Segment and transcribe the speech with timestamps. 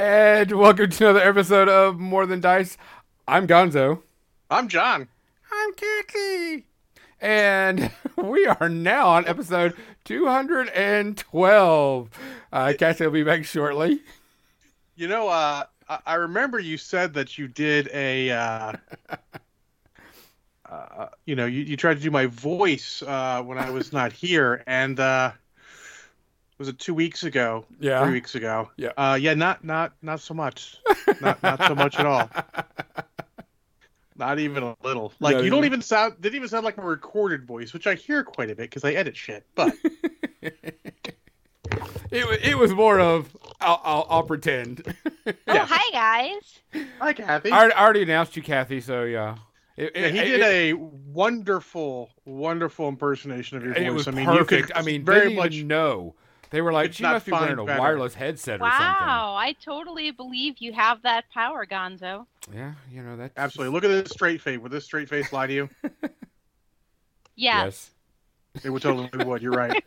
[0.00, 2.78] And welcome to another episode of More Than Dice.
[3.26, 4.00] I'm Gonzo.
[4.48, 5.08] I'm John.
[5.50, 6.66] I'm Kiki.
[7.20, 9.74] And we are now on episode
[10.04, 12.10] 212.
[12.52, 13.98] Uh, Cassie will be back shortly.
[14.94, 18.72] You know, uh, I, I remember you said that you did a, uh,
[20.70, 24.12] uh, you know, you, you tried to do my voice uh, when I was not
[24.12, 25.32] here, and uh,
[26.58, 27.64] was it two weeks ago?
[27.80, 28.02] Yeah.
[28.04, 28.70] three weeks ago.
[28.76, 28.90] Yeah.
[28.96, 30.76] uh, yeah, not not not so much,
[31.20, 32.28] not not so much at all,
[34.16, 35.12] not even a little.
[35.20, 37.86] Like Not you don't even- even sound didn't even sound like a recorded voice, which
[37.86, 39.46] I hear quite a bit because I edit shit.
[39.54, 39.74] But
[42.10, 44.82] It, it was more of, I'll, I'll, I'll pretend.
[45.26, 45.66] Oh, Yeah.
[45.68, 46.58] hi guys.
[46.98, 47.50] hi, Kathy.
[47.50, 49.36] I already, I already announced you, Kathy, so yeah.
[49.76, 53.82] It, Yeah, he it- did it- a wonderful, wonderful impersonation of your voice.
[53.82, 54.50] it was I mean, perfect.
[54.52, 55.52] you could I mean, very they didn't much.
[55.56, 56.14] even know.
[56.50, 57.78] They were like, It's she must be wearing a better.
[57.80, 58.86] wireless headset or something.
[58.86, 62.26] Wow, I totally believe you have that power, Gonzo.
[62.54, 63.32] Yeah, you know that.
[63.36, 63.74] Absolutely.
[63.74, 64.58] Look at this straight face.
[64.58, 65.68] Would this straight face lie to you?
[67.40, 67.92] Yes.
[68.64, 69.42] It would totally would.
[69.42, 69.80] You're right.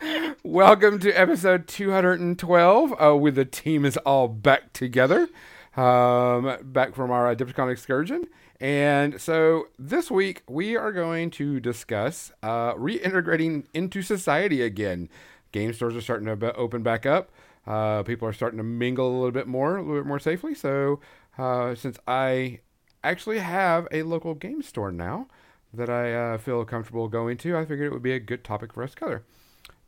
[0.44, 2.94] Welcome to episode 212.
[3.02, 5.28] Uh, with the team is all back together,
[5.76, 8.24] um, back from our Adepticon excursion.
[8.60, 15.08] And so this week we are going to discuss uh, reintegrating into society again.
[15.52, 17.30] Game stores are starting to open back up.
[17.66, 20.54] Uh, people are starting to mingle a little bit more, a little bit more safely.
[20.54, 21.00] So
[21.38, 22.60] uh, since I
[23.02, 25.26] actually have a local game store now
[25.72, 28.72] that I uh, feel comfortable going to, I figured it would be a good topic
[28.72, 29.24] for us to cover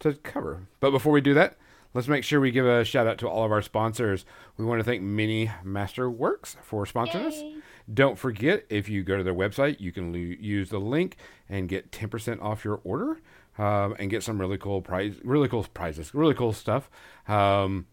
[0.03, 0.67] to cover.
[0.81, 1.57] But before we do that,
[1.95, 4.25] let's make sure we give a shout out to all of our sponsors.
[4.57, 7.43] We want to thank Mini Masterworks for sponsoring us.
[7.87, 7.95] Yay.
[7.95, 11.17] Don't forget, if you go to their website, you can lo- use the link
[11.49, 13.21] and get 10% off your order
[13.59, 16.89] um, and get some really cool prize, really cool prizes, really cool stuff.
[17.29, 17.87] Um,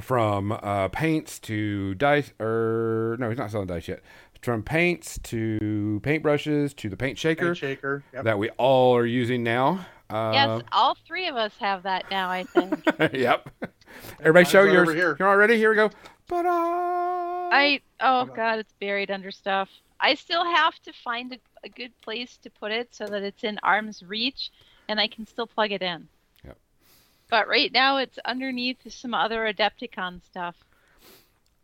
[0.00, 4.02] from uh, paints to dice, or no, he's not selling dice yet.
[4.42, 8.04] From paints to paintbrushes to the paint shaker Paint shaker.
[8.12, 8.24] Yep.
[8.24, 9.86] that we all are using now.
[10.10, 12.84] Uh, yes, all three of us have that now, I think.
[13.14, 13.48] yep.
[14.20, 14.88] Everybody Mine's show right yours.
[14.88, 15.16] over here.
[15.18, 15.56] You're all ready?
[15.56, 15.90] Here we go.
[16.28, 17.25] Ta-da!
[17.52, 19.68] I oh god, it's buried under stuff.
[19.98, 23.44] I still have to find a, a good place to put it so that it's
[23.44, 24.50] in arm's reach
[24.88, 26.08] and I can still plug it in.
[26.44, 26.56] Yep.
[27.30, 30.56] But right now it's underneath some other Adepticon stuff.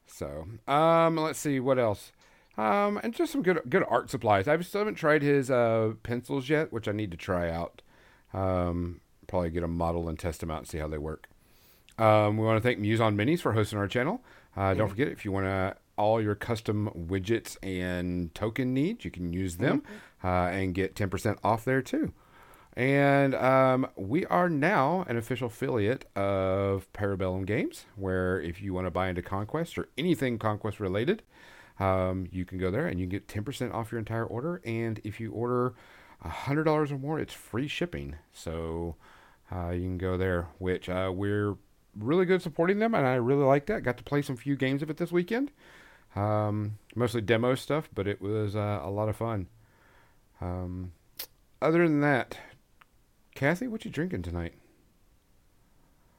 [0.07, 2.13] So, um, let's see what else.
[2.59, 4.47] Um, and just some good good art supplies.
[4.47, 7.81] I still haven't tried his uh, pencils yet, which I need to try out.
[8.35, 11.29] Um, probably get a model and test them out and see how they work.
[11.99, 14.23] Um, we want to thank Muse on Minis for hosting our channel.
[14.57, 19.11] Uh, Don't forget if you want to all your custom widgets and token needs, you
[19.11, 19.83] can use them
[20.25, 22.13] uh, and get ten percent off there too.
[22.75, 28.87] And um, we are now an official affiliate of Parabellum Games, where if you want
[28.87, 31.23] to buy into Conquest or anything Conquest related,
[31.79, 34.63] um, you can go there and you can get 10% off your entire order.
[34.65, 35.75] And if you order
[36.25, 38.17] $100 or more, it's free shipping.
[38.33, 38.97] So
[39.55, 41.57] uh, you can go there, which uh, we're
[41.97, 43.83] really good supporting them, and I really liked that.
[43.83, 45.51] Got to play some few games of it this weekend.
[46.15, 49.49] Um, mostly demo stuff, but it was uh, a lot of fun.
[50.41, 50.93] Um,
[51.61, 52.39] other than that,
[53.35, 54.55] Kathy, what you drinking tonight?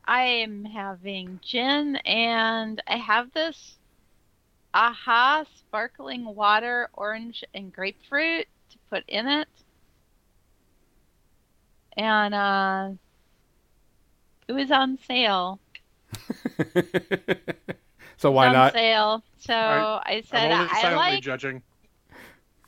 [0.05, 3.77] I am having gin and I have this
[4.73, 9.47] aha sparkling water, orange and grapefruit to put in it.
[11.95, 12.89] And uh
[14.47, 15.59] it was on sale.
[18.17, 18.73] so why was on not?
[18.73, 19.23] sale.
[19.39, 20.03] So Alright.
[20.05, 21.61] I said I'm only I silently like judging.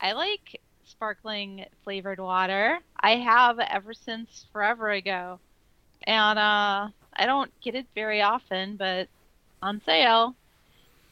[0.01, 2.79] I like sparkling flavored water.
[2.99, 5.39] I have ever since forever ago.
[6.03, 9.07] And uh I don't get it very often, but
[9.61, 10.35] on sale.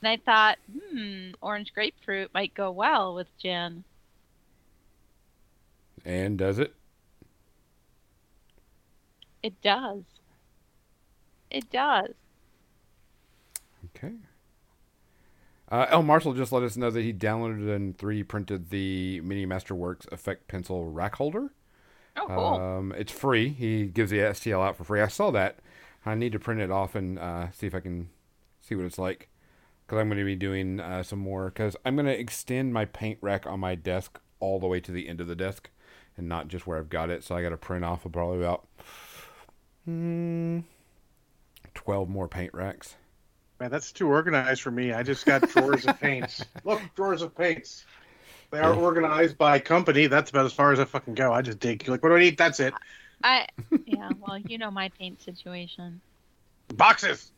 [0.01, 0.57] And I thought,
[0.91, 3.86] hmm, orange grapefruit might go well with gin.
[6.03, 6.74] And does it?
[9.41, 10.03] It does.
[11.50, 12.13] It does.
[13.95, 14.13] Okay.
[15.69, 19.45] Uh, El Marshall just let us know that he downloaded and 3D printed the Mini
[19.45, 21.53] Masterworks Effect Pencil rack holder.
[22.15, 22.37] Oh, cool.
[22.37, 23.49] Um, it's free.
[23.49, 25.01] He gives the STL out for free.
[25.01, 25.59] I saw that.
[26.05, 28.09] I need to print it off and uh, see if I can
[28.61, 29.29] see what it's like.
[29.85, 31.45] Because I'm going to be doing uh, some more.
[31.45, 34.91] Because I'm going to extend my paint rack on my desk all the way to
[34.91, 35.69] the end of the desk
[36.17, 37.23] and not just where I've got it.
[37.23, 38.67] So I got to print off probably about
[39.85, 40.59] hmm,
[41.73, 42.95] 12 more paint racks.
[43.59, 44.94] Man, that's too organized for me.
[44.94, 46.44] I just got drawers of paints.
[46.63, 47.85] Look, drawers of paints.
[48.51, 50.07] They are organized by company.
[50.07, 51.33] That's about as far as I fucking go.
[51.33, 51.85] I just dig.
[51.85, 52.38] You're Like, what do I need?
[52.38, 52.73] That's it.
[53.23, 53.47] I
[53.85, 56.01] yeah, well, you know my paint situation.
[56.75, 57.31] Boxes.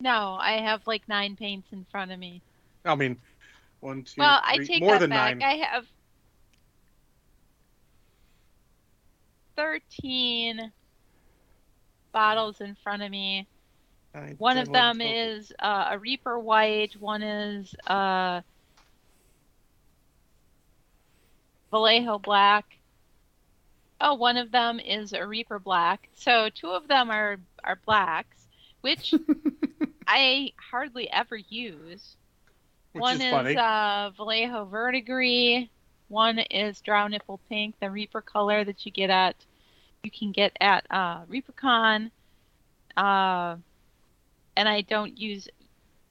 [0.00, 2.42] No, I have like nine paints in front of me.
[2.84, 3.16] I mean,
[3.80, 5.36] one, two, well, I take more that than back.
[5.36, 5.42] nine.
[5.42, 5.86] I have
[9.56, 10.72] thirteen
[12.12, 13.46] bottles in front of me.
[14.38, 15.38] One of them 11, 12.
[15.40, 16.94] is uh, a Reaper White.
[17.00, 18.40] One is uh,
[21.70, 22.64] Vallejo Black.
[24.00, 26.08] Oh, one of them is a Reaper Black.
[26.14, 28.46] So two of them are are blacks,
[28.80, 29.14] which
[30.06, 32.16] I hardly ever use.
[32.92, 35.68] Which one is is, uh, Vallejo Verdigris.
[36.08, 39.34] One is Drow Nipple Pink, the Reaper color that you get at
[40.02, 42.10] you can get at uh, ReaperCon.
[42.96, 43.56] Uh,
[44.56, 45.48] and I don't use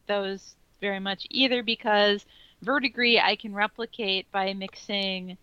[0.07, 2.25] those very much either because
[2.62, 5.38] Verdigris I can replicate by mixing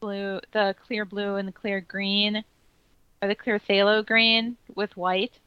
[0.00, 2.44] blue, the clear blue and the clear green,
[3.22, 5.38] or the clear phthalo green with white,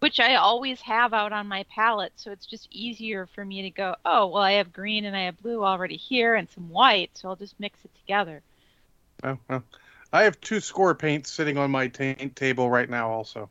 [0.00, 2.12] which I always have out on my palette.
[2.16, 5.22] So it's just easier for me to go, oh, well, I have green and I
[5.22, 8.42] have blue already here and some white, so I'll just mix it together.
[9.24, 9.62] Oh, well.
[10.14, 13.10] I have two score paints sitting on my ta- table right now.
[13.10, 13.48] Also,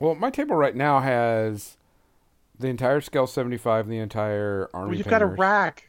[0.00, 1.76] Well, my table right now has
[2.58, 4.88] the entire scale 75, the entire army.
[4.88, 5.88] well, you've got a rack.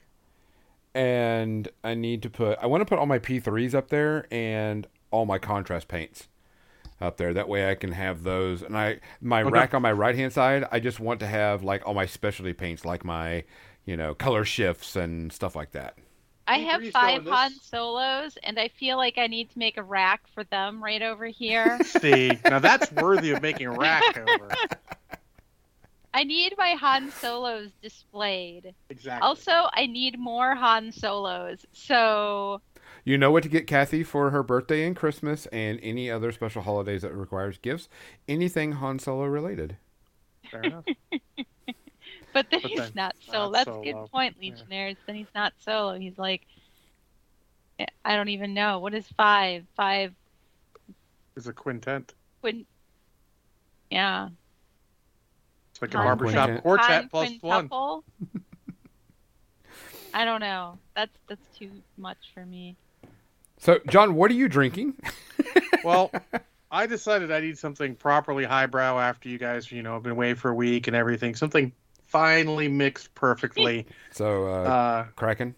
[0.94, 2.58] and I need to put.
[2.60, 6.28] I want to put all my P3s up there and all my contrast paints
[7.02, 7.34] up there.
[7.34, 8.62] That way, I can have those.
[8.62, 9.50] And I my Okay.
[9.52, 10.66] rack on my right hand side.
[10.72, 13.44] I just want to have like all my specialty paints, like my
[13.86, 15.98] you know color shifts and stuff like that.
[16.48, 20.22] I have five Han Solos, and I feel like I need to make a rack
[20.34, 21.80] for them right over here.
[21.84, 24.50] See, now that's worthy of making a rack over.
[26.14, 28.74] I need my Han Solos displayed.
[28.90, 29.26] Exactly.
[29.26, 31.66] Also, I need more Han Solos.
[31.74, 32.62] So,
[33.04, 36.62] You know what to get Kathy for her birthday and Christmas and any other special
[36.62, 37.90] holidays that requires gifts.
[38.28, 39.78] Anything Han Solo related.
[40.50, 40.86] Fair enough.
[42.36, 43.52] but then But he's then not not solo.
[43.54, 44.52] That's a good point, Yeah.
[44.52, 44.98] Legionnaires.
[45.08, 45.98] Then he's not solo.
[45.98, 46.42] He's like,
[47.80, 48.80] eh, I don't even know.
[48.80, 49.66] What is five?
[49.78, 50.14] Five
[51.38, 52.14] It's a quintet.
[52.42, 52.66] quin.
[53.90, 54.30] Yeah.
[55.72, 56.62] It's like a Han barbershop quintet.
[56.64, 57.70] quartet Han plus one.
[57.70, 58.04] quintuple?
[60.14, 60.78] I don't know.
[60.96, 62.76] That's that's too much for me.
[63.58, 64.94] So, John, what are you drinking?
[65.84, 66.10] Well,
[66.72, 70.34] I decided I need something properly highbrow after you guys, you know, have been away
[70.34, 71.36] for a week and everything.
[71.36, 71.72] Something
[72.16, 73.86] finely mixed perfectly.
[74.12, 75.56] So, uh, uh, Kraken.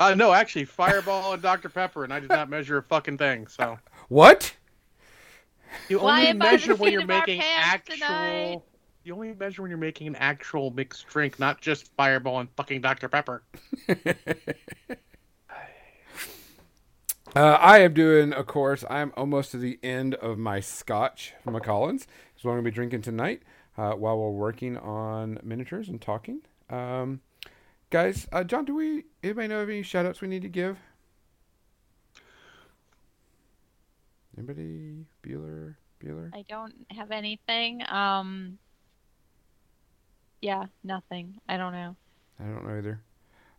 [0.00, 1.68] uh, no, actually, Fireball and Dr.
[1.68, 3.46] Pepper, and I did not measure a fucking thing.
[3.46, 4.52] So What?
[5.88, 7.94] you Fly only above measure when you're making actual.
[7.94, 8.62] tonight.
[9.04, 12.80] You only measure when you're making an actual mixed drink, not just Fireball and fucking
[12.80, 13.08] Dr.
[13.08, 13.44] Pepper.
[17.36, 21.52] Uh, I am doing, of course, I'm almost to the end of my scotch from
[21.52, 22.06] Macallan's.
[22.36, 23.42] Is what I'm going to be drinking tonight
[23.78, 26.40] uh, while we're working on miniatures and talking.
[26.68, 27.20] Um,
[27.90, 30.76] guys, uh, John, do we, anybody know of any shout outs we need to give?
[34.36, 35.06] Anybody?
[35.22, 35.76] Bueller?
[36.04, 36.30] Bueller?
[36.34, 37.82] I don't have anything.
[37.88, 38.58] Um.
[40.40, 41.34] Yeah, nothing.
[41.48, 41.96] I don't know.
[42.38, 43.00] I don't know either.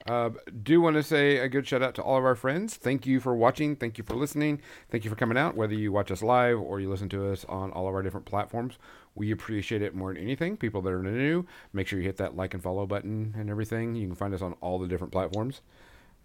[0.10, 0.32] Uh,
[0.63, 2.75] do want to say a good shout out to all of our friends.
[2.75, 3.75] Thank you for watching.
[3.75, 4.60] Thank you for listening.
[4.89, 7.46] Thank you for coming out, whether you watch us live or you listen to us
[7.46, 8.80] on all of our different platforms.
[9.13, 10.58] We appreciate it more than anything.
[10.58, 13.94] People that are new, make sure you hit that like and follow button and everything.
[13.94, 15.62] You can find us on all the different platforms.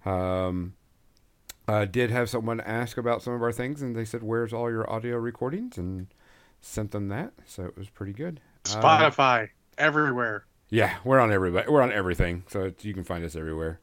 [0.07, 0.73] Um,
[1.69, 4.71] uh, did have someone ask about some of our things, and they said, "Where's all
[4.71, 6.07] your audio recordings?" and
[6.63, 8.41] sent them that, so it was pretty good.
[8.67, 10.47] Uh, Spotify, everywhere.
[10.71, 11.69] Yeah, we're on everybody.
[11.71, 13.81] We're on everything, so it's, you can find us everywhere.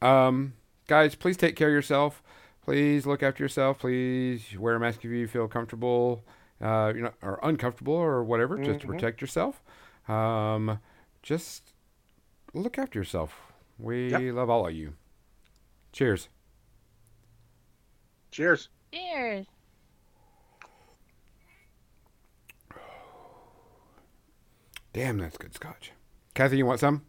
[0.00, 0.54] Um,
[0.88, 2.22] guys, please take care of yourself.
[2.64, 3.80] Please look after yourself.
[3.80, 6.24] Please wear a mask if you feel comfortable,
[6.60, 8.90] uh, you know, or uncomfortable or whatever, just to Mhm.
[8.90, 9.62] protect yourself.
[10.08, 10.78] Um,
[11.22, 11.72] just
[12.54, 13.52] look after yourself.
[13.78, 14.34] We Yep.
[14.34, 14.94] love all of you.
[15.92, 16.28] Cheers.
[18.30, 18.68] Cheers.
[18.92, 19.46] Cheers.
[24.92, 25.92] Damn, that's good scotch.
[26.34, 27.02] Kathy, you want some?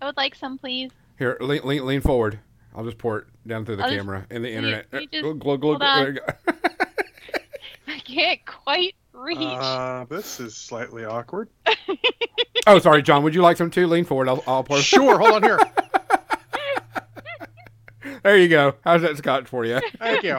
[0.00, 0.90] I would like some, please.
[1.18, 2.38] Here, lean, lean, lean forward.
[2.74, 4.86] I'll just pour it down through the I'll just- camera and the you- internet.
[4.92, 6.04] you just- Glug, glug, glug, hold on.
[6.04, 6.52] there you go.
[7.88, 9.38] I can't quite reach.
[9.40, 11.48] Uh, this is slightly awkward.
[12.66, 13.22] Oh, sorry, John.
[13.24, 13.86] Would you like some too?
[13.86, 14.26] Lean forward.
[14.26, 14.78] I'll, I'll pour.
[14.78, 15.58] Sure, hold on here.
[18.22, 18.74] There you go.
[18.84, 19.80] How's that scotch for you?
[19.98, 20.38] Thank you.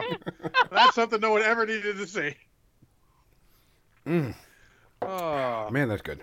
[0.72, 2.34] That's something no one ever needed to see.
[4.08, 4.34] Mm,
[5.02, 6.20] Oh, man, that's good.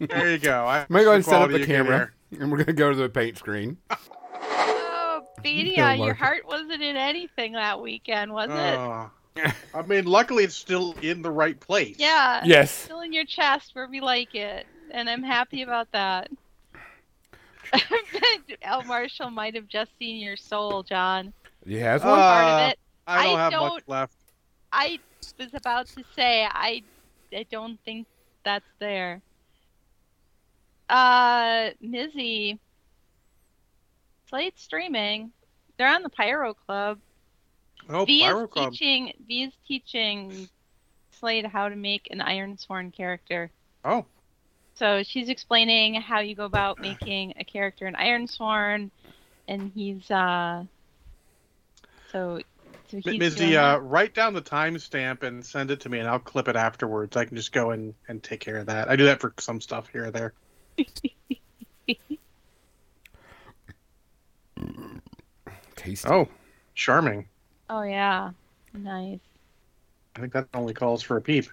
[0.00, 0.64] There you go.
[0.64, 3.08] I, I'm gonna go and set up the camera, and we're gonna go to the
[3.08, 3.76] paint screen.
[3.90, 3.96] oh,
[5.38, 8.58] Go, Bedia, your heart wasn't in anything that weekend, was here.
[8.58, 8.76] it?
[8.76, 9.10] Oh,
[9.74, 11.96] I mean, luckily it's still in the right place.
[11.98, 12.42] Yeah.
[12.44, 12.70] Yes.
[12.72, 16.28] Still in your chest where we like it, and I'm happy about that.
[18.62, 18.82] L.
[18.84, 21.32] Marshall might have just seen your soul, John.
[21.66, 22.18] He has Uh, one.
[22.18, 22.78] Part of it.
[23.06, 24.14] I don't I have don't- much left.
[24.72, 24.98] I
[25.38, 26.82] was about to say I
[27.32, 28.06] I don't think
[28.48, 29.22] that's there.
[30.88, 32.58] Uh Mizzy.
[34.28, 35.32] Slate streaming.
[35.76, 36.98] They're on the Pyro Club.
[37.90, 38.72] Oh, V Pyro is Club.
[38.72, 40.48] teaching V is teaching
[41.10, 43.50] Slade how to make an Ironsworn character.
[43.84, 44.06] Oh,
[44.74, 48.90] So she's explaining how you go about making a character in Ironsworn,
[49.48, 50.64] and he's uh.
[52.12, 52.40] So,
[52.90, 53.76] so he's Mizzy, that.
[53.76, 57.16] uh, write down the timestamp and send it to me, and I'll clip it afterwards.
[57.16, 58.88] I can just go and, and take care of that.
[58.88, 60.32] I do that for some stuff here or there.
[65.76, 66.08] Tasty.
[66.08, 66.28] Oh,
[66.74, 67.28] charming.
[67.70, 68.30] Oh yeah,
[68.74, 69.20] nice.
[70.16, 71.46] I think that only calls for a peep.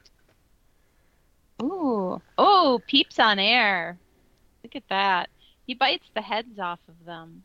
[1.61, 3.97] Ooh, oh, peeps on air.
[4.63, 5.29] Look at that.
[5.67, 7.43] He bites the heads off of them.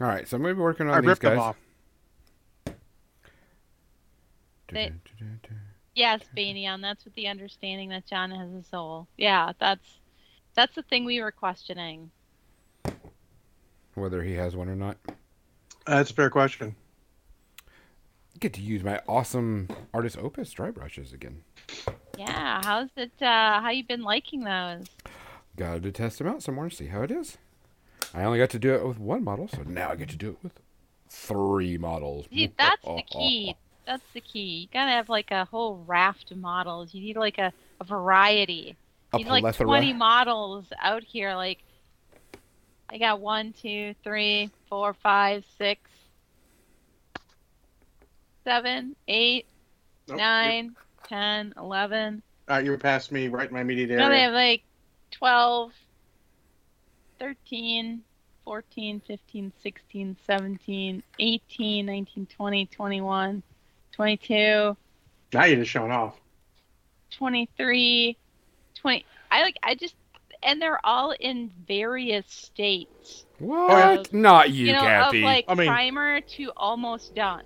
[0.00, 1.32] All right, so I'm gonna be working on I these ripped guys.
[1.32, 1.56] them off.
[4.72, 4.92] They-
[5.94, 9.08] Yes, Banion, that's with the understanding that John has a soul.
[9.18, 9.98] Yeah, that's
[10.54, 12.10] that's the thing we were questioning.
[13.94, 14.96] Whether he has one or not.
[15.86, 16.76] That's a fair question.
[17.60, 21.42] I Get to use my awesome Artis Opus dry brushes again.
[22.16, 23.12] Yeah, how's it?
[23.20, 24.86] Uh, how you been liking those?
[25.56, 27.36] Gotta to test them out some more, see how it is.
[28.14, 30.30] I only got to do it with one model, so now I get to do
[30.30, 30.52] it with
[31.08, 32.26] three models.
[32.32, 33.56] See, that's the key.
[33.86, 34.62] That's the key.
[34.62, 36.94] You gotta have like a whole raft of models.
[36.94, 38.76] You need like a, a variety.
[39.12, 41.34] A You need like 20 models out here.
[41.34, 41.58] Like,
[42.88, 45.80] I got one, two, three, four, five, six,
[48.44, 49.46] seven, eight,
[50.08, 50.76] Nope, nine,
[51.08, 52.14] ten, eleven.
[52.16, 54.20] you- All right, you're past me, right in my immediate No, they area.
[54.24, 54.62] have like
[55.12, 55.72] 12,
[57.20, 58.00] 13,
[58.44, 63.42] 14, 15, 16, 17, 18, 19, 20, 21,
[63.92, 64.76] 22,
[65.32, 66.18] Now you're just showing off.
[67.12, 68.16] 23,
[68.74, 69.06] 20.
[69.30, 69.94] I like, I just,
[70.42, 73.26] and they're all in various states.
[73.38, 74.12] What?
[74.12, 75.18] Not you, You know, Kathy.
[75.18, 77.44] of like I mean- primer to almost done.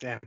[0.00, 0.18] Damn.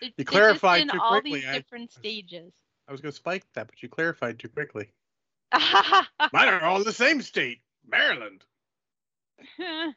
[0.00, 2.52] It- You they're clarified just in too all quickly, these I- different stages.
[2.88, 4.88] I was going to spike that, but you clarified too quickly.
[5.52, 8.44] Mine are all in the same state, Maryland.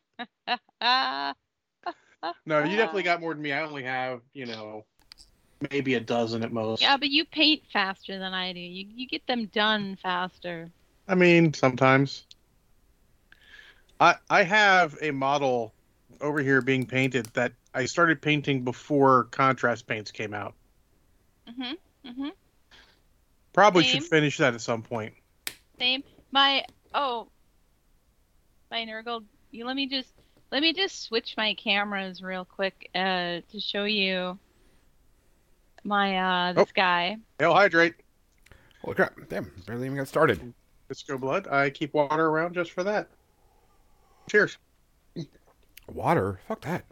[2.45, 3.51] No, you definitely got more than me.
[3.51, 4.85] I only have, you know,
[5.71, 6.81] maybe a dozen at most.
[6.81, 8.59] yeah, but you paint faster than I do.
[8.59, 10.69] You you get them done faster.
[11.07, 12.25] I mean, sometimes.
[13.99, 15.73] I I have a model
[16.19, 20.53] over here being painted that I started painting before contrast paints came out.
[21.49, 21.77] Mhm.
[22.05, 22.31] Mhm.
[23.53, 24.01] Probably Same.
[24.01, 25.13] should finish that at some point.
[25.79, 26.03] Same.
[26.31, 27.29] My oh.
[28.71, 30.09] My Nurgle, you let me just
[30.51, 34.39] let me just switch my cameras real quick uh to show you
[35.83, 36.17] my
[36.49, 36.71] uh this Oh.
[36.73, 37.17] guy.
[37.39, 37.95] Hail hydrate.
[38.81, 39.13] Holy crap.
[39.29, 40.53] Damn, barely even got started.
[40.87, 41.47] Disco blood.
[41.47, 43.09] I keep water around just for that.
[44.29, 44.57] Cheers.
[45.87, 46.39] Water?
[46.47, 46.85] Fuck that.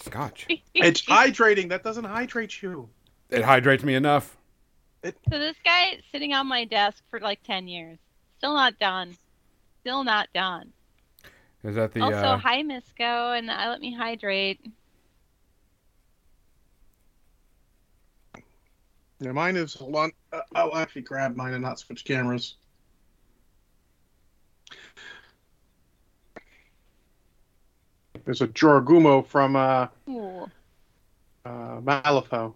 [0.00, 0.46] Scotch.
[0.74, 1.68] It's hydrating.
[1.70, 2.88] That doesn't hydrate you.
[3.30, 4.36] It hydrates me enough.
[5.02, 7.98] So this guy sitting on my desk for like 10 years.
[8.38, 9.16] Still not done.
[9.80, 10.72] Still not done.
[11.66, 14.64] Is that the also, uh, hi Misco, and I let me hydrate.
[19.18, 19.74] Yeah, mine is.
[19.74, 20.12] Hold on.
[20.32, 22.54] Uh, I'll actually grab mine and not switch cameras.
[28.24, 30.48] There's a Jorogumo from uh, Ooh.
[31.44, 32.54] uh, Malifaux.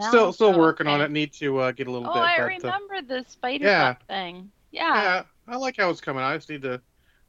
[0.00, 1.12] Still, still Malifaux, working on it.
[1.12, 2.22] Need to uh, get a little Oh, bit.
[2.22, 3.94] I but, uh, remember the spider yeah.
[4.08, 4.50] thing.
[4.72, 5.02] Yeah.
[5.02, 6.24] yeah, I like how it's coming.
[6.24, 6.80] I just need to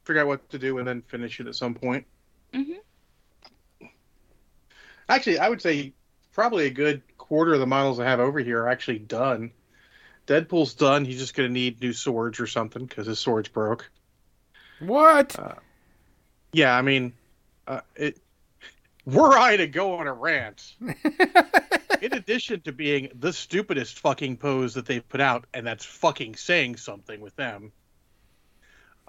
[0.04, 2.06] figure out what to do and then finish it at some point.
[2.52, 2.78] Mhm.
[5.08, 5.92] Actually, I would say
[6.32, 9.52] probably a good quarter of the models I have over here are actually done.
[10.26, 11.04] Deadpool's done.
[11.04, 13.90] He's just going to need new swords or something because his swords broke.
[14.80, 15.36] What?
[16.52, 17.12] Yeah, I mean,
[17.66, 18.18] uh, it.
[19.06, 20.74] Were I to go on a rant,
[22.00, 26.36] in addition to being the stupidest fucking pose that they've put out, and that's fucking
[26.36, 27.70] saying something with them.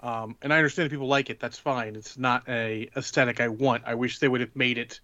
[0.00, 1.96] Um, and I understand if people like it, that's fine.
[1.96, 3.84] It's not a aesthetic I want.
[3.86, 5.00] I wish they would have made it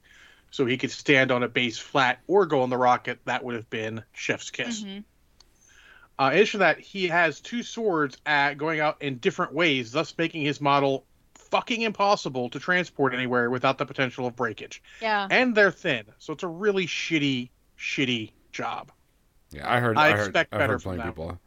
[0.51, 3.19] so he could stand on a base flat or go on the rocket.
[3.25, 4.83] That would have been Chef's Kiss.
[4.83, 5.05] Mhm.
[6.19, 9.93] Uh, in addition to that, he has two swords uh, going out in different ways,
[9.93, 14.83] thus making his model fucking impossible to transport anywhere without the potential of breakage.
[15.01, 15.27] Yeah.
[15.31, 18.93] And they're thin, so it's a really shitty, shitty job.
[19.51, 19.97] Yeah, I heard.
[19.97, 21.25] I I, heard, expect I've better heard from plenty of them.
[21.25, 21.41] people.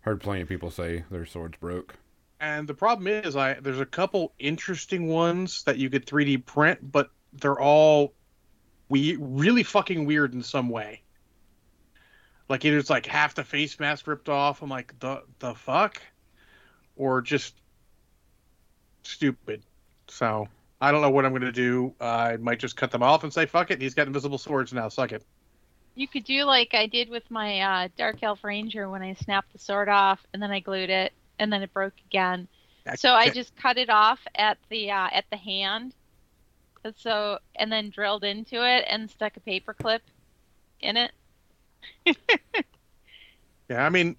[0.00, 1.94] Heard plenty of people say their swords broke.
[2.40, 6.92] And the problem is, I there's a couple interesting ones that you could 3D print,
[6.92, 8.12] but they're all
[8.88, 11.02] we really fucking weird in some way.
[12.48, 14.62] Like either it's like half the face mask ripped off.
[14.62, 16.00] I'm like the the fuck,
[16.96, 17.54] or just
[19.02, 19.62] stupid.
[20.08, 20.46] So
[20.80, 21.94] I don't know what I'm gonna do.
[22.00, 23.80] I might just cut them off and say fuck it.
[23.80, 24.88] He's got invisible swords now.
[24.88, 25.24] Suck it.
[25.94, 29.54] You could do like I did with my uh, Dark Elf Ranger when I snapped
[29.54, 32.48] the sword off and then I glued it and then it broke again.
[32.94, 35.94] So I just cut it off at the uh, at the hand.
[36.84, 40.02] And So and then drilled into it and stuck a paper clip
[40.80, 41.12] in it.
[43.68, 44.16] Yeah, I mean,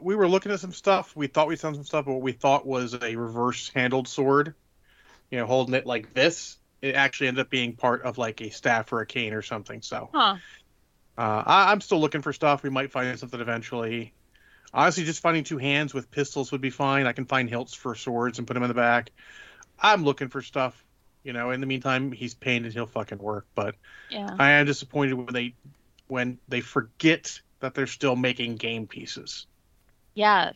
[0.00, 1.14] we were looking at some stuff.
[1.16, 4.54] We thought we found some stuff, but what we thought was a reverse handled sword.
[5.30, 6.58] You know, holding it like this.
[6.82, 9.82] It actually ended up being part of like a staff or a cane or something.
[9.82, 10.36] So Huh.
[11.18, 12.62] uh, I, I'm still looking for stuff.
[12.62, 14.14] We might find something eventually.
[14.74, 17.06] Honestly, just finding two hands with pistols would be fine.
[17.06, 19.10] I can find hilts for swords and put them in the back.
[19.78, 20.82] I'm looking for stuff.
[21.22, 22.72] You know, in the meantime, he's painted.
[22.72, 23.46] He'll fucking work.
[23.54, 23.74] But
[24.10, 24.34] Yeah.
[24.38, 25.54] I am disappointed when they
[26.08, 29.46] when they forget that they're still making game pieces.
[30.14, 30.54] Yes.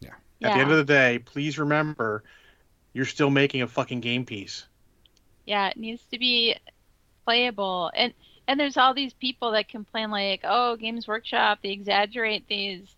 [0.00, 0.48] Yeah.
[0.48, 2.24] At the end of the day, please remember
[2.92, 4.64] you're still making a fucking game piece.
[5.44, 6.56] Yeah, it needs to be
[7.24, 7.90] playable.
[7.94, 8.14] And
[8.48, 12.94] and there's all these people that complain like, "Oh, Games Workshop, they exaggerate these,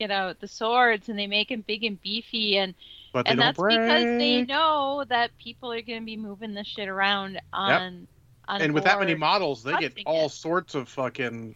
[0.00, 2.74] you know, the swords and they make them big and beefy and
[3.12, 3.78] But and that's break.
[3.78, 8.08] because they know that people are going to be moving this shit around on
[8.48, 10.30] on and with that many models, they get all it.
[10.32, 11.54] sorts of fucking,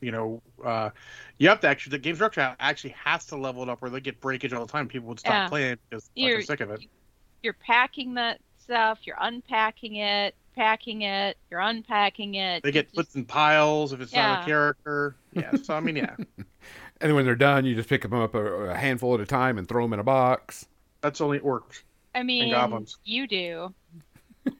[0.00, 0.90] you know, uh,
[1.38, 4.00] you have to actually, the game structure actually has to level it up or they
[4.00, 4.86] get breakage all the time.
[4.86, 5.48] People would stop Yeah.
[5.48, 6.84] playing because they're You're- sick of it.
[7.42, 12.62] You're packing that stuff, you're unpacking it, packing it, you're unpacking it.
[12.62, 15.16] They get just- put in piles if it's not a character.
[15.32, 16.14] Yeah, so I mean, yeah,
[17.00, 19.26] And then when they're done, you just pick them up a, a handful at a
[19.26, 20.66] time and throw them in a box.
[21.00, 21.82] that's only orcs.
[22.14, 22.98] I mean, goblins.
[23.04, 23.72] you do.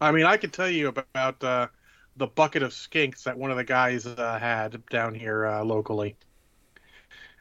[0.00, 1.68] I mean, I could tell you about uh,
[2.16, 6.16] the bucket of skinks that one of the guys uh, had down here uh, locally.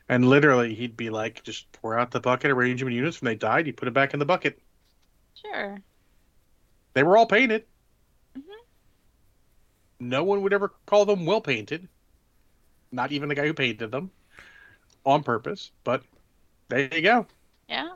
[0.09, 3.21] And literally, he'd be like, just pour out the bucket, arrange them in units.
[3.21, 4.59] When they died, you put it back in the bucket.
[5.35, 5.81] Sure.
[6.93, 7.65] They were all painted.
[8.37, 8.43] Mhm.
[9.99, 11.89] No one would ever call them well painted.
[12.97, 14.09] Not even the guy who painted them
[15.05, 15.71] on purpose.
[15.83, 16.01] But
[16.67, 17.27] there you go.
[17.69, 17.89] Yeah.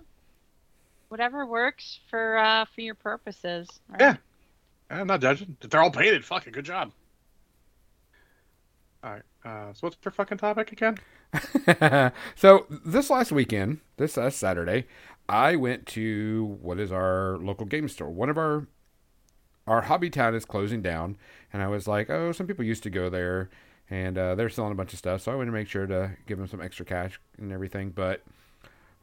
[1.09, 3.67] Whatever works for uh for your purposes.
[3.89, 3.99] right?
[3.99, 4.15] Yeah.
[4.91, 5.57] I'm not judging.
[5.59, 6.53] If they're all painted, fuck it.
[6.53, 6.91] Good job.
[9.03, 9.23] All right.
[9.43, 10.99] Uh, so what's our fucking topic again?
[12.35, 14.85] so this last weekend, this uh, Saturday,
[15.27, 18.11] I went to what is our local game store.
[18.11, 18.67] One of our
[19.65, 21.17] our hobby town is closing down,
[21.51, 23.49] and I was like, oh, some people used to go there,
[23.91, 26.13] and uh, they're selling a bunch of stuff, so I wanted to make sure to
[26.25, 27.89] give them some extra cash and everything.
[27.89, 28.23] But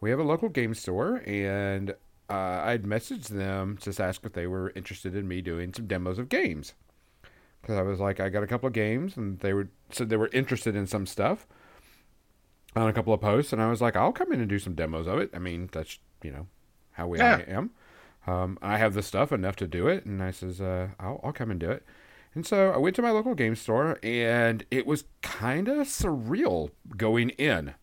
[0.00, 1.90] we have a local game store, and
[2.30, 2.32] uh,
[2.64, 6.30] I'd messaged them just ask if they were interested in me doing some demos of
[6.30, 6.72] games.
[7.60, 10.16] Because I was like, I got a couple of games, and they were said they
[10.16, 11.46] were interested in some stuff
[12.74, 14.74] on a couple of posts, and I was like, I'll come in and do some
[14.74, 15.30] demos of it.
[15.34, 16.46] I mean, that's you know
[16.92, 17.42] how we Yeah.
[17.46, 17.70] I am.
[18.26, 21.32] Um, I have the stuff enough to do it, and I says, uh, I'll, I'll
[21.32, 21.84] come and do it.
[22.38, 26.70] And so I went to my local game store, and it was kind of surreal
[26.96, 27.74] going in,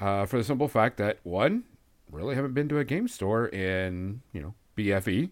[0.00, 1.64] uh, for the simple fact that one,
[2.10, 5.28] really haven't been to a game store in you know BFE,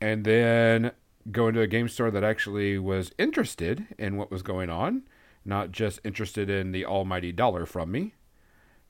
[0.00, 0.90] and then
[1.30, 5.02] going to a game store that actually was interested in what was going on,
[5.44, 8.14] not just interested in the almighty dollar from me.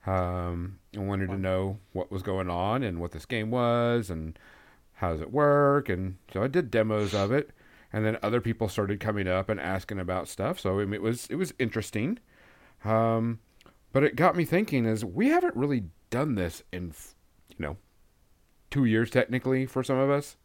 [0.07, 4.39] Um, I wanted to know what was going on and what this game was and
[4.93, 5.87] how does it work.
[5.87, 7.51] And so I did demos of it,
[7.91, 10.59] and then other people started coming up and asking about stuff.
[10.59, 12.19] So I mean, it was it was interesting.
[12.85, 13.39] Um,
[13.91, 16.93] but it got me thinking: is we haven't really done this in
[17.49, 17.77] you know
[18.71, 20.37] two years technically for some of us.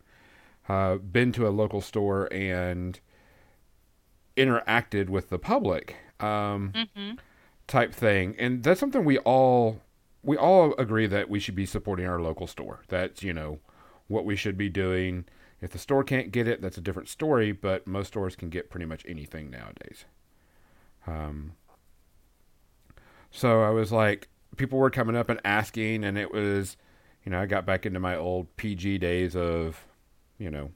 [0.68, 2.98] Uh, been to a local store and
[4.36, 5.96] interacted with the public.
[6.20, 7.12] Um, Mm-hmm.
[7.66, 9.80] type thing and that's something we all
[10.22, 13.58] we all agree that we should be supporting our local store that's you know
[14.06, 15.24] what we should be doing
[15.64, 18.70] if the store can't get it that's a different story but most stores can get
[18.70, 20.04] pretty much anything nowadays.
[21.06, 21.52] Um
[23.30, 26.76] so i was like people were coming up and asking and it was
[27.24, 29.84] you know i got back into my old pg days of
[30.38, 30.70] you know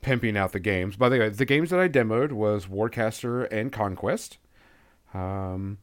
[0.00, 0.96] pimping out the games.
[0.96, 4.38] By the way the games that i demoed was warcaster and conquest.
[5.14, 5.78] Um,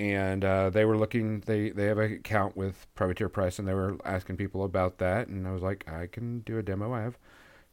[0.00, 1.40] and uh, they were looking.
[1.40, 5.28] They they have an account with Privateer Press, and they were asking people about that.
[5.28, 6.92] And I was like, I can do a demo.
[6.94, 7.18] I have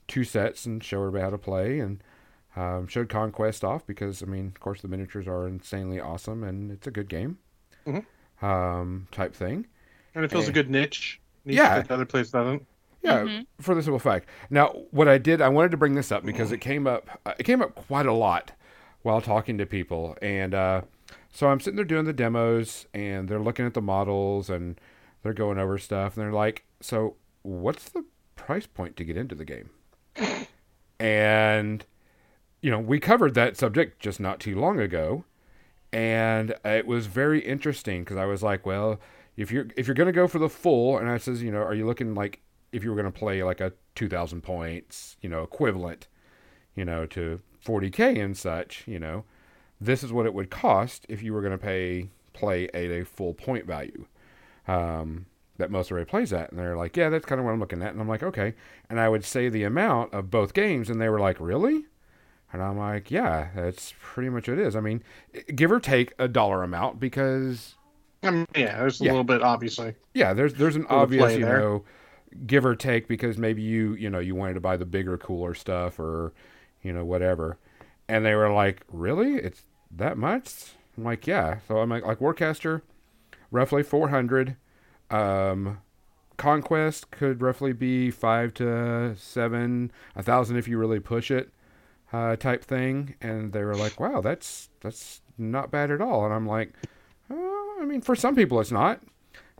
[0.08, 2.04] two sets and show everybody how to play, and
[2.56, 6.70] um, showed Conquest off because I mean, of course, the miniatures are insanely awesome, and
[6.72, 7.38] it's a good game,
[7.88, 8.06] Mhm.
[8.42, 9.66] um, type thing.
[10.14, 10.50] And it feels Eh.
[10.50, 11.22] a good niche.
[11.46, 11.76] niche Yeah.
[11.78, 12.66] that the other place doesn't.
[13.04, 13.46] Yeah, Mhm.
[13.62, 14.28] for the simple fact.
[14.50, 17.22] Now, what I did, I wanted to bring this up because it came up.
[17.26, 18.52] Uh, it came up quite a lot
[19.04, 20.82] while talking to people, and uh,
[21.32, 24.80] so I'm sitting there doing the demos, and they're looking at the models, and
[25.24, 29.36] they're going over stuff, and they're like, "So, what's the price point to get into
[29.36, 29.70] the game?"
[31.00, 31.86] and
[32.62, 35.24] you know, we covered that subject just not too long ago,
[35.94, 39.00] and it was very interesting because I was like, "Well."
[39.38, 41.76] If you're if you're gonna go for the full, and I says, you know, are
[41.76, 46.08] you looking like if you were to play like a 2000 points, you know, equivalent,
[46.76, 49.26] you know, to 40k and such, you know,
[49.80, 53.04] this is what it would cost if you were going to pay play at a
[53.06, 54.06] full point value.
[54.68, 55.26] Um,
[55.58, 57.82] that most everybody plays at, and they're like, yeah, that's kind of what I'm looking
[57.82, 58.54] at, and I'm like, okay,
[58.90, 61.86] and I would say the amount of both games, and they were like, really?
[62.54, 64.76] And I'm like, yeah, that's pretty much what it is.
[64.76, 65.04] I mean,
[65.56, 67.76] give or take a dollar amount because
[68.24, 69.12] I mean, yeah, there's a Yeah.
[69.12, 69.96] little bit obviously.
[70.14, 71.60] yeah, there's there's an obvious, you there.
[71.60, 71.84] know,
[72.46, 75.54] give or take because maybe you you know you wanted to buy the bigger, cooler
[75.54, 76.34] stuff or
[76.82, 77.58] you know whatever,
[78.08, 80.74] and they were like, really, it's that much?
[80.98, 81.60] I'm like, yeah.
[81.68, 82.82] So I'm like, like Warcaster,
[83.52, 84.56] roughly 400.
[85.10, 85.80] Um,
[86.38, 91.52] Conquest could roughly be five to seven, a thousand if you really push it,
[92.14, 93.16] uh, type thing.
[93.22, 96.26] And they were like, wow, that's that's not bad at all.
[96.26, 96.74] And I'm like,
[97.30, 97.36] uh,
[97.82, 99.02] I mean, for some people it's not.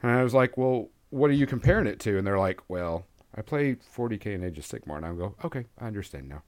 [0.02, 2.18] And I was like, well, what are you comparing it to?
[2.18, 3.06] And they're like, well,
[3.36, 6.44] I play 40k in Age of Sigmar, and I go, okay, I understand now.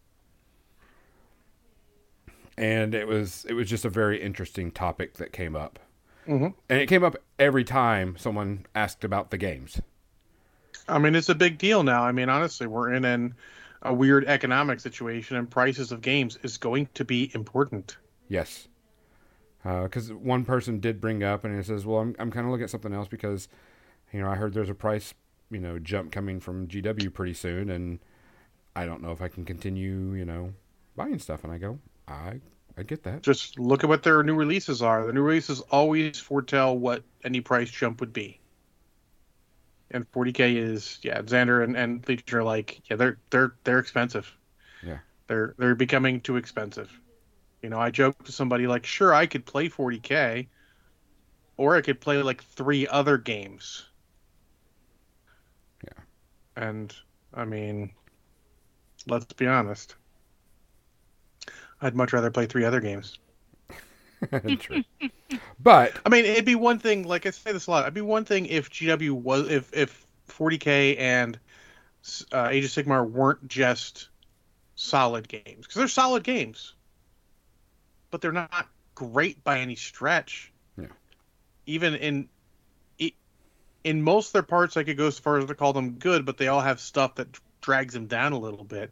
[2.59, 5.79] And it was it was just a very interesting topic that came up,
[6.27, 6.53] Mhm.
[6.67, 9.81] and it came up every time someone asked about the games.
[10.89, 12.03] I mean, it's a big deal now.
[12.03, 13.33] I mean, honestly, we're in an,
[13.83, 17.95] a weird economic situation, and prices of games is going to be important.
[18.27, 18.67] Yes,
[19.63, 22.65] because one person did bring up, and he says, well, I'm I'm kind of looking
[22.65, 23.47] at something else because,
[24.11, 25.13] you know, I heard there's a price
[25.49, 27.99] you know jump coming from GW pretty soon, and
[28.75, 30.53] I don't know if I can continue you know
[30.97, 31.45] buying stuff.
[31.45, 32.41] And I go, I
[32.77, 33.21] I get that.
[33.21, 35.05] Just look at what their new releases are.
[35.05, 38.39] The new releases always foretell what any price jump would be.
[39.91, 44.33] And 40k is yeah, Xander and, and Legion are like yeah, they're they're they're expensive.
[44.83, 44.99] Yeah.
[45.27, 46.89] They're they're becoming too expensive.
[47.61, 50.47] You know, I joked to somebody like, sure, I could play 40k,
[51.57, 53.85] or I could play like three other games.
[55.83, 56.03] Yeah.
[56.55, 56.95] And
[57.33, 57.91] I mean,
[59.07, 59.95] let's be honest.
[61.81, 63.19] I'd much rather play three other games.
[64.59, 64.83] True.
[65.59, 67.03] But I mean, it'd be one thing.
[67.03, 67.83] Like I say this a lot.
[67.83, 71.39] It'd be one thing if GW was if if 40k and
[72.33, 74.09] uh, Age of Sigmar weren't just
[74.75, 76.73] solid games because they're solid games,
[78.11, 80.51] but they're not great by any stretch.
[80.77, 80.87] Yeah.
[81.65, 82.29] Even in
[83.83, 86.25] in most of their parts, I could go as far as to call them good,
[86.25, 87.27] but they all have stuff that
[87.61, 88.91] drags them down a little bit.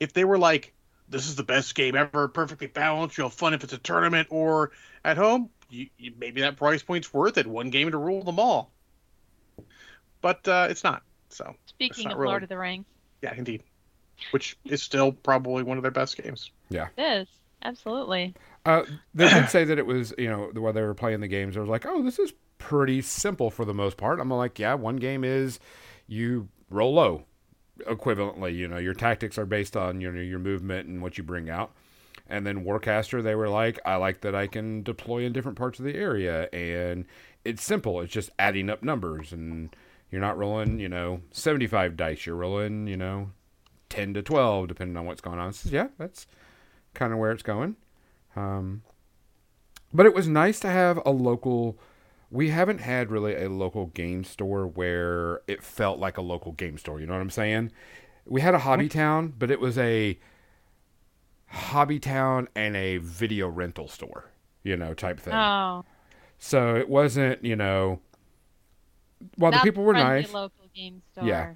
[0.00, 0.73] If they were like,
[1.08, 4.28] this is the best game ever, perfectly balanced, you'll have fun if it's a tournament
[4.30, 4.72] or
[5.04, 7.46] at home, you, you, maybe that price point's worth it.
[7.46, 8.70] One game to rule them all.
[10.20, 11.02] But uh, it's not.
[11.28, 12.86] So Speaking not of really- Lord of the Rings,
[13.22, 13.62] yeah, indeed.
[14.30, 16.50] Which is still probably one of their best games.
[16.70, 16.86] Yeah.
[16.96, 17.28] It is
[17.62, 18.34] absolutely.
[18.64, 21.56] uh, they did say that it was you know while they were playing the games,
[21.56, 24.20] I was like, oh, this is pretty simple for the most part.
[24.20, 25.58] I'm like, yeah, one game is
[26.06, 27.24] you roll low,
[27.80, 28.54] equivalently.
[28.54, 31.50] You know, your tactics are based on you know your movement and what you bring
[31.50, 31.72] out.
[32.26, 35.78] And then Warcaster, they were like, I like that I can deploy in different parts
[35.78, 37.04] of the area, and
[37.44, 38.00] it's simple.
[38.00, 39.74] It's just adding up numbers, and
[40.10, 42.24] you're not rolling, you know, 75 dice.
[42.24, 43.30] You're rolling, you know,
[43.90, 45.52] 10 to 12, depending on what's going on.
[45.52, 46.26] So, yeah, that's
[46.94, 47.76] kind of where it's going.
[48.36, 48.82] Um,
[49.92, 51.78] but it was nice to have a local.
[52.34, 56.78] We haven't had really a local game store where it felt like a local game
[56.78, 57.00] store.
[57.00, 57.72] You know what I'm saying?
[58.26, 60.18] We had a hobby town, but it was a
[61.46, 64.30] hobby town and a video rental store,
[64.62, 65.34] you know, type thing.
[65.34, 65.84] Oh,
[66.38, 68.00] So it wasn't, you know,
[69.36, 71.24] while the people were nice, Local game store.
[71.24, 71.54] Yeah.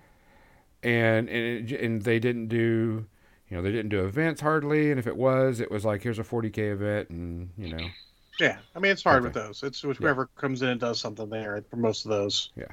[0.82, 3.06] and and it, and they didn't do,
[3.48, 6.18] you know, they didn't do events hardly, and if it was, it was like here's
[6.18, 7.90] a 40k event, and you know,
[8.38, 9.62] Yeah, I mean it's hard with those.
[9.62, 12.50] It's whoever comes in and does something there for most of those.
[12.56, 12.72] Yeah.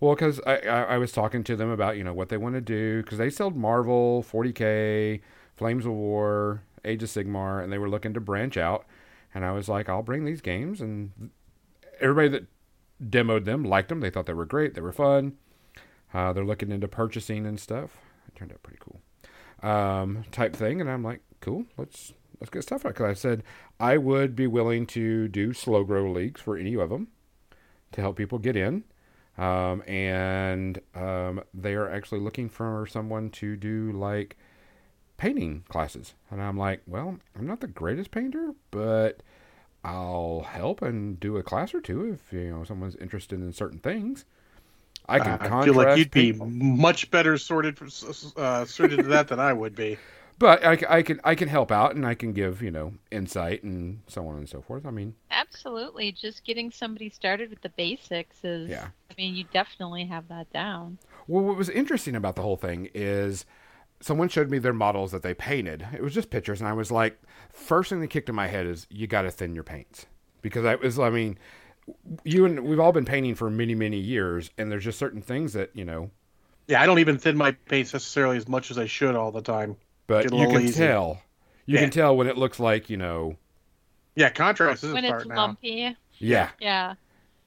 [0.00, 2.54] Well, because I, I, I was talking to them about you know what they want
[2.54, 5.20] to do because they sold Marvel, 40k,
[5.56, 8.86] Flames of War, Age of Sigmar, and they were looking to branch out.
[9.34, 11.30] And I was like, I'll bring these games, and
[12.00, 12.46] everybody that
[13.10, 14.00] demoed them liked them.
[14.00, 14.74] They thought they were great.
[14.74, 15.36] They were fun.
[16.12, 17.98] Uh, they're looking into purchasing and stuff.
[18.26, 19.00] It turned out pretty cool,
[19.68, 20.80] um, type thing.
[20.80, 21.66] And I'm like, cool.
[21.76, 22.94] Let's let's get stuff out.
[22.94, 23.42] Because I said
[23.78, 27.08] I would be willing to do slow grow leagues for any of them
[27.92, 28.84] to help people get in.
[29.38, 34.36] Um, and um, they are actually looking for someone to do like
[35.16, 36.14] painting classes.
[36.30, 39.22] And I'm like, well, I'm not the greatest painter, but
[39.84, 43.78] I'll help and do a class or two if you know someone's interested in certain
[43.78, 44.24] things.
[45.08, 45.38] I can.
[45.40, 47.86] I feel like you'd be much better sorted for,
[48.36, 49.98] uh, suited to that than I would be.
[50.40, 52.94] But I, c- I can I can help out and I can give you know
[53.12, 54.84] insight and so on and so forth.
[54.84, 56.10] I mean, Absolutely.
[56.10, 58.68] Just getting somebody started with the basics is.
[58.68, 58.88] Yeah.
[59.10, 60.98] I mean, you definitely have that down.
[61.28, 63.44] well, what was interesting about the whole thing is
[64.00, 65.86] someone showed me their models that they painted.
[65.92, 67.20] It was just pictures, and I was like,
[67.52, 70.06] first thing that kicked in my head is you got to thin your paints
[70.42, 71.38] because I was, I mean,
[72.24, 75.52] you and we've all been painting for many many years, and there's just certain things
[75.52, 76.10] that you know,
[76.66, 79.42] Yeah, I don't even thin my paints necessarily as much as I should all the
[79.42, 79.76] time.
[80.10, 80.72] But you can lazy.
[80.74, 81.22] tell,
[81.66, 81.80] you Yeah.
[81.82, 83.36] can tell when it looks like you know,
[84.16, 85.36] Yeah, contrast is a when part it's now.
[85.36, 85.96] lumpy.
[86.18, 86.94] yeah, Yeah.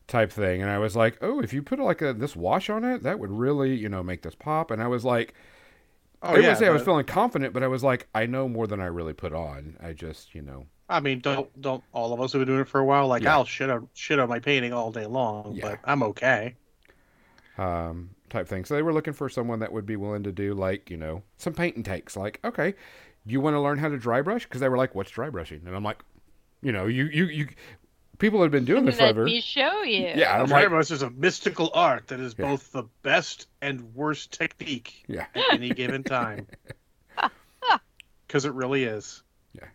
[0.08, 0.62] type thing.
[0.62, 3.20] And I was like, oh, if you put like a this wash on it, that
[3.20, 4.72] would really you know make this pop.
[4.72, 5.34] And I was like.
[6.26, 8.48] Oh I would yeah, say I was feeling confident, but I was like, I know
[8.48, 9.76] more than I really put on.
[9.84, 12.70] I just, you know, I mean, don't don't all of us have been doing it
[12.70, 13.08] for a while?
[13.10, 13.34] Like Yeah.
[13.34, 15.72] I'll shit on shit on my painting all day long, Yeah.
[15.72, 16.56] but I'm okay.
[17.58, 18.66] um, type thing.
[18.66, 21.24] So they were looking for someone that would be willing to do like, you know,
[21.38, 22.18] some paint and takes.
[22.18, 22.74] Like, okay,
[23.26, 24.44] you want to learn how to dry brush?
[24.44, 25.62] Because they were like, what's dry brushing?
[25.66, 26.04] And I'm like,
[26.62, 27.48] you know, you you you
[28.20, 29.26] people have been doing this Let forever.
[29.26, 30.12] me show you.
[30.16, 32.46] Yeah, I'm Dry like, brush is a mystical art that is Yeah.
[32.46, 36.48] both the best and worst technique yeah, at any given time.
[38.28, 39.22] Because it really is.
[39.54, 39.68] Yeah,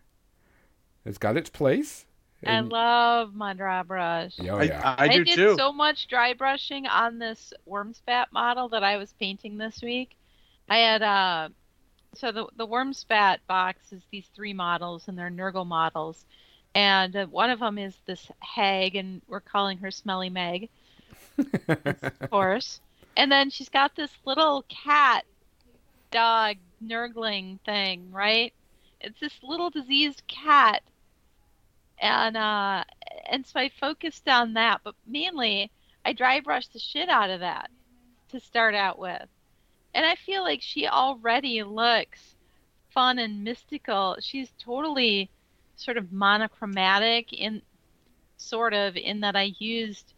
[1.05, 2.05] it's got its place.
[2.45, 4.35] I love my dry brush.
[4.41, 5.55] oh I, yeah, I, do did too.
[5.57, 10.15] so much dry brushing on this Wurmspat model that I was painting this week.
[10.69, 11.49] I had uh
[12.15, 16.25] so the the Wurmspat box is these three models and they're Nurgle models.
[16.75, 20.69] And uh, one of them is this hag and we're calling her Smelly Meg,
[21.67, 22.79] of course.
[23.17, 25.25] And then she's got this little cat
[26.11, 28.53] dog nurgling thing, right?
[29.01, 30.83] It's this little diseased cat
[32.01, 32.83] and uh
[33.29, 35.71] and so I focused on that, but mainly
[36.05, 37.69] I dry brushed the shit out of that
[38.29, 39.27] to start out with.
[39.93, 42.35] And I feel like she already looks
[42.91, 44.17] fun and mystical.
[44.19, 45.29] She's totally
[45.75, 47.61] sort of monochromatic in
[48.37, 50.13] sort of in that I used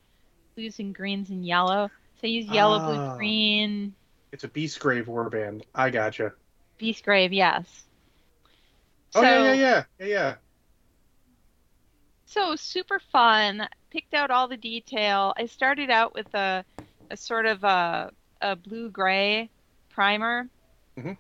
[0.56, 1.90] blues and greens and yellow.
[2.20, 2.86] So I used yellow, Ah.
[2.86, 3.94] blue, green,
[4.32, 5.64] It's a Beastgrave warband.
[5.76, 6.34] I gotcha.
[6.80, 7.86] Beastgrave, yes.
[9.16, 10.36] Oh yeah, yeah, yeah, yeah, yeah.
[12.32, 13.68] So super fun.
[13.90, 15.34] Picked out all the detail.
[15.38, 16.64] I started out with a,
[17.10, 19.50] a sort of a, a blue gray
[19.90, 20.50] primer,
[20.98, 21.18] Mhm.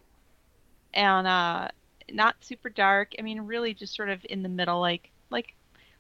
[0.93, 1.67] and uh,
[2.11, 3.11] not super dark.
[3.19, 5.53] I mean, really just sort of in the middle, like like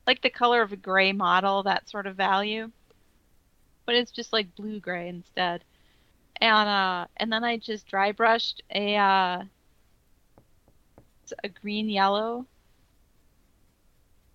[0.07, 2.71] like the color of a gray model, that sort of value.
[3.85, 5.65] But it's just like blue gray instead.
[6.37, 9.43] And uh, and then I just dry brushed a uh,
[11.43, 12.45] a green yellow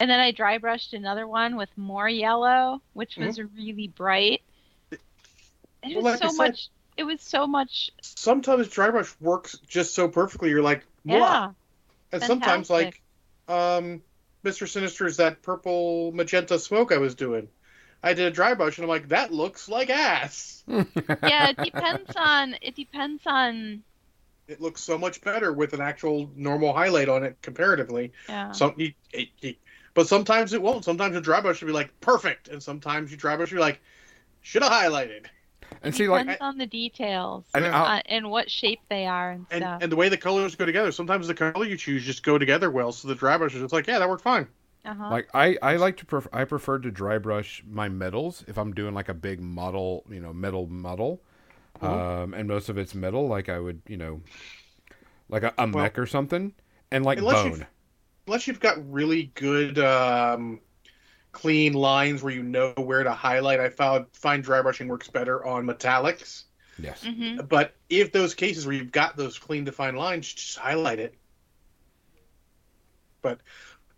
[0.00, 4.42] and then I dry brushed another one with more yellow, which was really bright.
[4.90, 5.00] It
[5.84, 5.94] Mm-hmm.
[5.94, 6.68] Well, was like so said- much.
[6.96, 7.90] It was so much.
[8.00, 10.48] Sometimes dry brush works just so perfectly.
[10.48, 11.12] You're like, Mwah.
[11.18, 11.50] Yeah.
[12.10, 13.02] And sometimes, like,
[13.48, 14.02] um,
[14.42, 14.66] Mr.
[14.66, 17.48] Sinister's that purple magenta smoke I was doing.
[18.02, 20.64] I did a dry brush, and I'm like, that looks like ass.
[20.68, 21.50] Yeah.
[21.50, 22.56] It depends on.
[22.62, 23.82] It depends on.
[24.48, 28.12] It looks so much better with an actual normal highlight on it comparatively.
[28.28, 28.52] Yeah.
[28.52, 29.58] Some, you, it, it-
[29.96, 30.84] but sometimes it won't.
[30.84, 33.60] Sometimes a dry brush should be like perfect, and sometimes you dry brush should be
[33.60, 33.80] like,
[34.42, 35.26] should have highlighted.
[35.82, 39.46] and see, like, depends on the details and uh, and what shape they are and
[39.50, 39.82] And stuff.
[39.82, 40.92] and the way the colors go together.
[40.92, 42.92] Sometimes the color you choose just go together well.
[42.92, 44.46] So the dry brush is just like, yeah, that worked fine.
[44.84, 45.10] uh-huh.
[45.10, 48.72] like I, I like to pref- I prefer to dry brush my metals if I'm
[48.72, 51.20] doing like a big model, you know, metal model,
[51.82, 51.88] Mhm.
[52.22, 53.26] um, and most of it's metal.
[53.26, 54.20] Like I would, you know,
[55.28, 56.52] like a, a Well, mech or something,
[56.92, 57.66] and like unless bone.
[58.26, 60.60] You've- Unless you've got really good, um,
[61.32, 65.44] clean lines where you know where to highlight, I found find dry brushing works better
[65.44, 66.44] on metallics.
[66.78, 67.04] Yes.
[67.04, 71.14] hmm But if those cases where you've got those clean defined lines, just highlight it.
[73.22, 73.40] But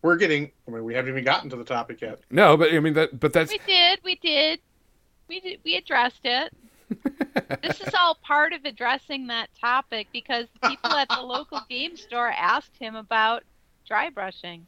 [0.03, 0.51] we're getting.
[0.67, 2.21] I mean, we haven't even gotten to the topic yet.
[2.31, 3.19] No, but I mean that.
[3.19, 4.01] But that's We did.
[4.05, 4.61] We did.
[5.29, 5.61] We did.
[5.65, 6.53] We addressed it.
[7.63, 12.31] this is all part of addressing that topic because people at the local game store
[12.31, 13.43] asked him about
[13.89, 14.67] dry brushing.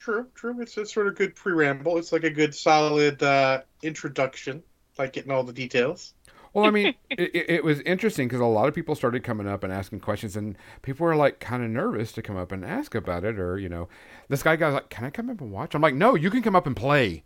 [0.00, 0.60] true, true.
[0.60, 1.98] It's a sort of good pre-ramble.
[1.98, 4.62] It's like a good solid uh, introduction,
[4.98, 6.14] like getting all the details.
[6.54, 9.48] Well, I mean, it, it, it was interesting because a lot of people started coming
[9.48, 12.64] up and asking questions, and people were like kind of nervous to come up and
[12.64, 13.88] ask about it, or you know,
[14.28, 16.42] this guy got like, "Can I come up and watch?" I'm like, "No, you can
[16.42, 17.24] come up and play.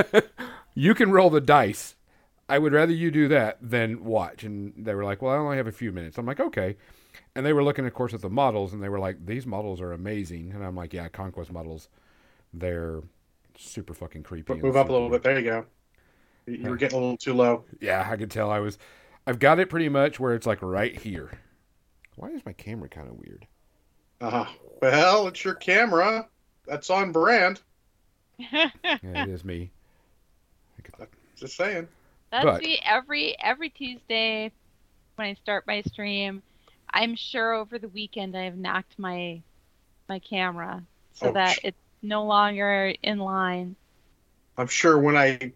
[0.74, 1.96] you can roll the dice.
[2.48, 5.56] I would rather you do that than watch." And they were like, "Well, I only
[5.56, 6.76] have a few minutes." I'm like, "Okay."
[7.36, 9.80] And they were looking, of course, at the models, and they were like, "These models
[9.80, 11.88] are amazing." And I'm like, "Yeah, Conquest models,
[12.52, 13.02] they're
[13.56, 15.22] super fucking creepy." and Move up a super- little bit.
[15.22, 15.66] There you go.
[16.46, 17.64] You you were getting a little too low.
[17.80, 18.78] Yeah, I could tell I was.
[19.26, 21.32] I've got it pretty much where it's like right here.
[22.16, 23.46] Why is my camera kind of weird?
[24.20, 24.46] Uh,
[24.80, 26.28] well, it's your camera.
[26.66, 27.60] That's on brand.
[28.38, 28.70] Yeah,
[29.02, 29.70] it is me.
[30.78, 31.88] I could- Just saying.
[32.30, 34.52] That's But- me every every Tuesday
[35.16, 36.42] when I start my stream.
[36.94, 39.42] I'm sure over the weekend I've knocked my
[40.08, 40.82] my camera
[41.14, 43.74] so Oh, that it's no longer in line.
[44.56, 45.52] I'm sure when I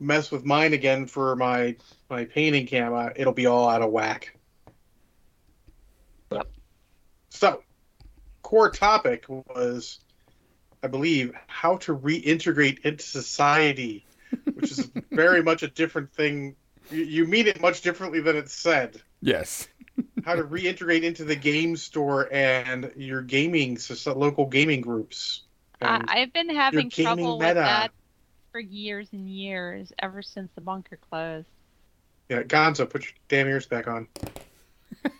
[0.00, 1.76] mess with mine again for my
[2.08, 4.34] my painting camera, it'll be all out of whack.
[6.32, 6.48] Yep.
[7.30, 7.62] So,
[8.42, 10.00] core topic was,
[10.82, 14.06] I believe, how to reintegrate into society,
[14.54, 16.56] which is very much a different thing.
[16.90, 19.02] You, you mean it much differently than it's said.
[19.20, 19.68] Yes.
[20.24, 25.42] How to reintegrate into the game store and your gaming, soci- local gaming groups.
[25.80, 27.48] I, I've been having gaming trouble meta.
[27.48, 27.90] with that
[28.52, 31.46] for years and years, ever since the bunker closed.
[32.28, 34.08] yeah, Gonzo, put your damn ears back on.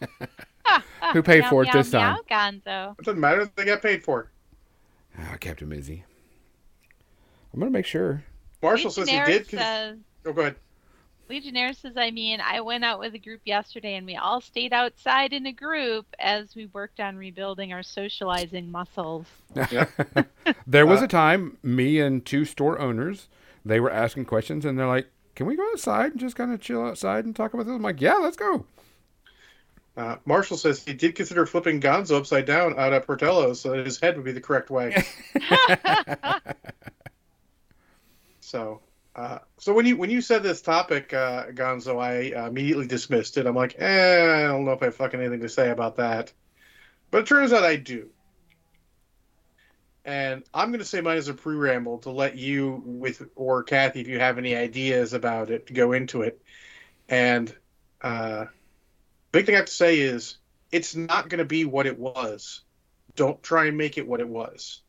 [1.13, 2.61] Who paid Meow, for it meow, this meow, time?
[2.67, 2.99] Gonzo.
[2.99, 4.31] It doesn't matter if they got paid for.
[5.19, 6.03] Ah, Captain Mizzy.
[7.55, 8.23] I'm gonna make sure.
[8.63, 9.47] Marshall says he did.
[9.49, 10.57] says, Oh, go ahead.
[11.29, 14.73] Legionnaire says, I mean, I went out with a group yesterday and we all stayed
[14.73, 19.27] outside in a group as we worked on rebuilding our socializing muscles.
[20.67, 23.29] there was a time me and two store owners
[23.65, 26.61] they were asking questions and they're like, "Can we go outside and just kind of
[26.61, 28.65] chill outside and talk about this?" I'm like, "Yeah, let's go."
[29.97, 33.85] Uh, Marshall says he did consider flipping Gonzo upside down out of Portello so that
[33.85, 35.05] his head would be the correct way.
[38.41, 38.81] so,
[39.19, 43.37] uh, so when you when you said this topic, uh, Gonzo, I uh, immediately dismissed
[43.37, 43.47] it.
[43.47, 46.33] I'm like, eh, I don't know if I have fucking anything to say about that.
[47.11, 48.11] But it turns out I do.
[50.05, 54.03] And I'm going to say mine as a pre-ramble to let you with or Kathy,
[54.03, 56.41] if you have any ideas about it, go into it.
[57.09, 57.53] And
[58.01, 58.45] uh,
[59.33, 60.37] big thing I have to say is
[60.71, 62.61] it's not going to be what it was.
[63.17, 64.81] Don't try and make it what it was.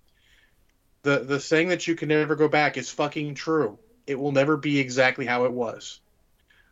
[1.02, 3.80] The the saying that you can never go back is fucking true.
[4.10, 6.02] It will never be exactly how it was.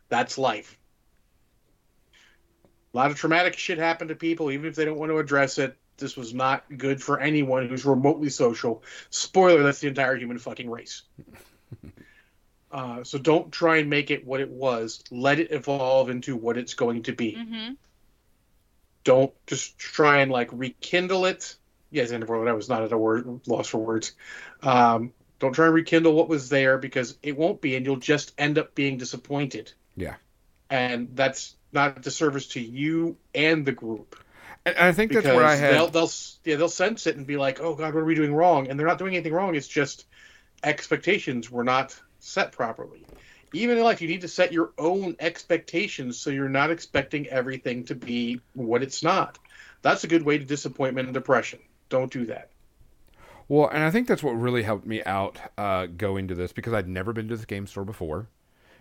[0.08, 0.76] That's life.
[2.92, 5.58] A lot of traumatic shit happened to people, even if they don't want to address
[5.58, 5.76] it.
[5.98, 8.82] This was not good for anyone who's remotely social.
[9.10, 11.02] Spoiler: that's the entire human fucking race.
[12.72, 15.02] uh, so don't try and make it what it was.
[15.10, 17.74] Let it evolve into what it's going to be hmm
[19.04, 21.56] don't just try and like rekindle it.
[21.90, 24.12] Yes, and I was not at a word loss for words.
[24.62, 28.32] Um, don't try and rekindle what was there because it won't be, and you'll just
[28.38, 29.72] end up being disappointed.
[29.96, 30.16] Yeah.
[30.70, 34.16] and that's not a disservice to you and the group
[34.64, 35.92] And I think that's where I they'll had.
[35.92, 36.10] they'll
[36.44, 38.68] yeah they'll sense it and be like, oh god, what are we doing wrong?
[38.68, 39.54] And they're not doing anything wrong.
[39.54, 40.06] It's just
[40.62, 43.06] expectations were not set properly.
[43.52, 47.84] Even in life, you need to set your own expectations so you're not expecting everything
[47.84, 49.38] to be what it's not.
[49.82, 51.60] That's a good way to disappointment and depression.
[51.88, 52.50] Don't do that.
[53.48, 56.72] Well, and I think that's what really helped me out uh, going to this because
[56.74, 58.28] I'd never been to this game store before,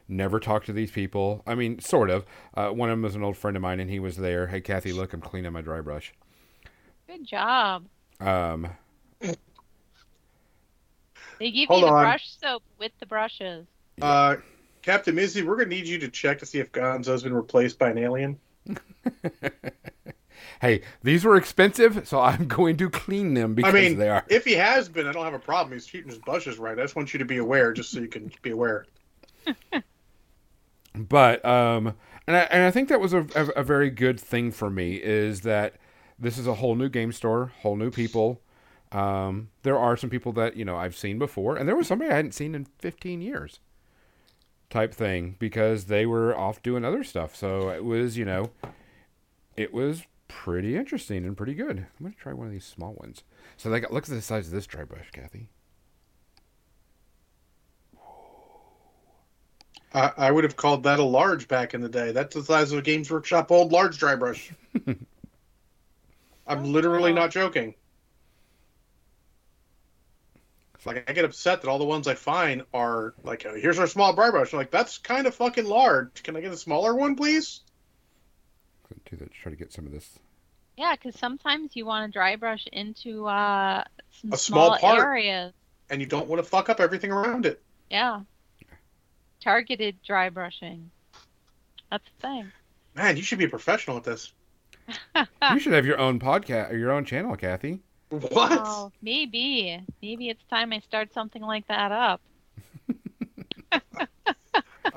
[0.08, 1.42] never talked to these people.
[1.48, 2.26] I mean, sort of.
[2.54, 4.48] Uh, one of them was an old friend of mine, and he was there.
[4.48, 6.14] Hey, Kathy, look, I'm cleaning my dry brush.
[7.08, 7.86] Good job.
[8.20, 8.70] Um,
[11.40, 12.04] They give Hold you the on.
[12.04, 13.68] brush soap with the brushes.
[14.02, 14.38] Uh,
[14.82, 17.90] Captain Mizzy, we're gonna need you to check to see if Gonzo's been replaced by
[17.90, 18.40] an alien.
[20.62, 24.26] hey, these were expensive, so I'm going to clean them because I mean, they are.
[24.30, 25.74] if he has been, I don't have a problem.
[25.74, 26.78] He's treating his brushes right.
[26.78, 28.86] I just want you to be aware, just so you can be aware.
[30.98, 31.94] But um,
[32.26, 34.96] and I and I think that was a, a, a very good thing for me
[34.96, 35.76] is that
[36.18, 38.42] this is a whole new game store, whole new people.
[38.92, 42.12] Um, there are some people that you know I've seen before, and there was somebody
[42.12, 43.60] I hadn't seen in 15 years,
[44.70, 47.36] type thing, because they were off doing other stuff.
[47.36, 48.52] So it was you know,
[49.56, 51.78] it was pretty interesting and pretty good.
[51.78, 53.24] I'm gonna try one of these small ones.
[53.56, 55.50] So they got look at the size of this dry brush, Kathy.
[59.94, 62.12] I, I would have called that a large back in the day.
[62.12, 64.52] That's the size of a Games Workshop old large dry brush.
[66.48, 67.30] I'm literally not oh.
[67.30, 67.74] joking.
[70.76, 73.80] It's like I get upset that all the ones I find are like, oh, here's
[73.80, 74.54] our small dry brush.
[74.54, 76.22] I'm like, that's kind of fucking large.
[76.24, 77.62] Can I get a smaller one, please?
[79.10, 79.32] Do that.
[79.34, 80.20] Try to get some of this.
[80.78, 85.00] Yeah, because sometimes you want to dry brush into uh, some A small small, part.
[85.04, 85.54] areas.
[85.90, 87.62] And you don't want to fuck up everything around it.
[87.90, 88.22] Yeah.
[89.42, 90.92] Targeted dry brushing.
[91.90, 92.52] That's the thing.
[92.96, 94.32] Man, you should be a professional at this.
[95.52, 97.80] You should have your own podcast or your own channel, Kathy.
[98.10, 98.52] What?
[98.64, 99.82] Oh, maybe.
[100.02, 102.22] Maybe it's time I start something like that up.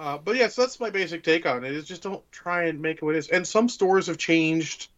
[0.00, 1.72] Uh, but yes, that's my basic take on it.
[1.72, 3.28] Is just don't try and make it what it is.
[3.28, 4.88] And some stores have changed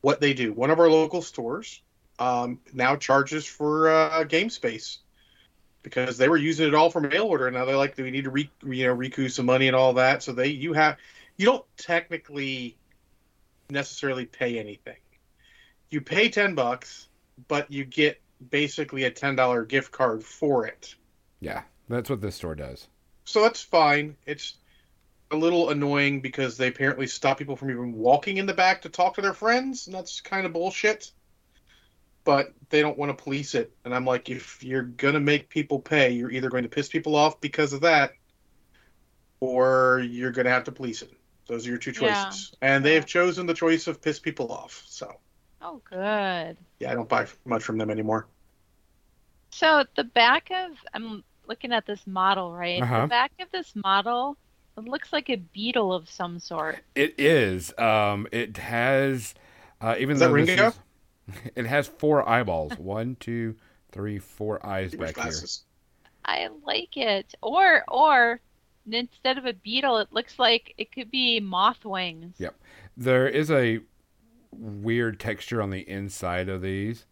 [0.00, 0.52] what they do.
[0.52, 1.82] One of our local stores
[2.18, 4.98] um, now charges for uh, game space
[5.84, 7.46] because they were using it all for mail order.
[7.46, 9.92] and Now they're like, we need to re- you know recoup some money and all
[9.92, 10.20] that.
[10.24, 10.96] So they you have
[11.36, 12.76] you don't technically
[13.70, 14.98] necessarily pay anything.
[15.90, 17.06] You pay ten bucks,
[17.46, 18.20] but you get
[18.50, 20.96] basically a ten dollar gift card for it.
[21.38, 22.88] Yeah, that's what this store does.
[23.26, 24.16] So that's fine.
[24.26, 24.56] It's
[25.30, 28.88] a little annoying because they apparently stop people from even walking in the back to
[28.88, 31.12] talk to their friends, and that's kind of bullshit.
[32.24, 35.80] But they don't want to police it, and I'm like, if you're gonna make people
[35.80, 38.12] pay, you're either going to piss people off because of that,
[39.40, 41.10] or you're gonna have to police it.
[41.48, 42.00] Those are your two Yeah.
[42.00, 44.82] choices, and they have chosen the choice of piss people off.
[44.86, 45.14] So
[45.62, 46.56] Oh, good.
[46.78, 48.28] yeah, I don't buy much from them anymore.
[49.52, 52.80] So the back of I'm looking at this model, right?
[52.80, 53.02] Uh-huh.
[53.02, 54.36] The back of this model,
[54.78, 56.78] it looks like a beetle of some sort.
[56.94, 57.76] It is.
[57.76, 59.34] Um, it has.
[59.80, 60.68] Uh, even Is that though this Ringo?
[60.68, 60.78] is-
[61.56, 62.78] it has four eyeballs.
[62.78, 63.56] One, two,
[63.92, 65.34] three, four eyes He wears back here.
[66.24, 67.34] I like it.
[67.42, 68.40] Or or
[68.90, 72.34] instead of a beetle, it looks like it could be moth wings.
[72.38, 72.54] Yep.
[72.96, 73.80] There is a
[74.52, 77.06] weird texture on the inside of these,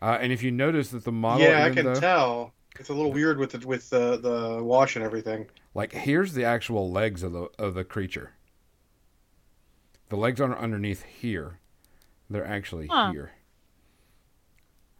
[0.00, 2.54] uh, and if you notice that the model, Yeah, I can though- tell.
[2.78, 5.46] It's a little weird with the with the, the wash and everything.
[5.74, 8.32] like here's the actual legs of the of the creature.
[10.08, 11.58] The legs aren't underneath here.
[12.28, 13.12] They're actually Huh.
[13.12, 13.32] here.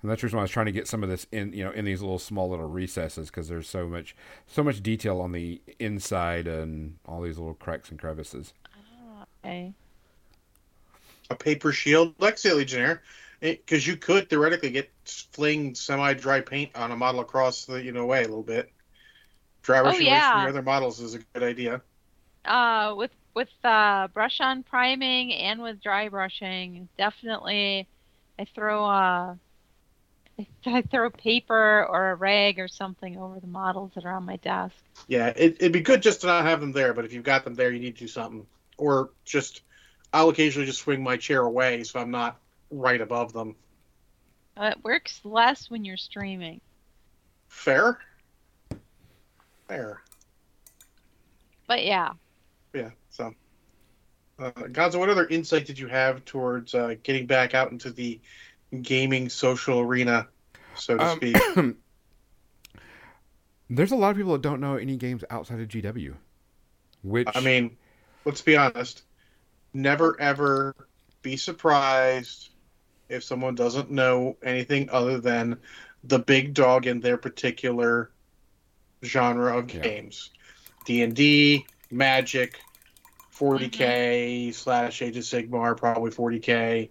[0.03, 1.62] And that's the reason why I was trying to get some of this in, you
[1.64, 4.16] know, in these little small little recesses because there's so much,
[4.49, 8.53] so much detail on the inside and all these little cracks and crevices.
[8.75, 9.73] Ah, okay.
[11.31, 13.01] a paper shield, like Legionnaire,
[13.43, 14.93] because you could theoretically get
[15.32, 18.72] fling semi-dry paint on a model across the you know way a little bit.
[19.62, 20.30] Dry Oh, away yeah.
[20.30, 21.82] from your other models is a good idea.
[22.45, 27.88] Uh, with with uh, brush on priming and with dry brushing, definitely,
[28.38, 29.36] I throw uh,
[30.66, 34.36] I throw paper or a rag or something over the models that are on my
[34.36, 34.76] desk.
[35.07, 37.45] Yeah, it, it'd be good just to not have them there, but if you've got
[37.45, 38.47] them there, you need to do something,
[38.78, 39.62] or just
[40.12, 42.40] I'll occasionally just swing my chair away so I'm not
[42.73, 43.55] right above them.
[44.57, 46.61] Uh, it works less when you're streaming.
[47.49, 47.99] Fair.
[49.68, 50.03] Fair.
[51.68, 52.11] But yeah,
[52.75, 52.91] Yeah.
[53.11, 53.35] So,
[54.39, 58.20] uh, Gonzo, what other insight did you have towards uh, getting back out into the
[58.83, 60.29] gaming social arena,
[60.75, 61.37] so to Um, speak?
[63.70, 66.14] There's a lot of people that don't know any games outside of GW,
[67.03, 67.77] which I mean,
[68.25, 69.03] let's be honest.
[69.73, 70.75] Never ever
[71.23, 72.51] be surprised
[73.12, 75.58] if someone doesn't know anything other than
[76.04, 78.10] the big dog in their particular
[79.04, 79.82] genre of Yeah.
[79.82, 80.30] games.
[80.84, 82.58] D and D, Magic,
[83.34, 86.90] 40k slash Age of Sigmar, probably 40k,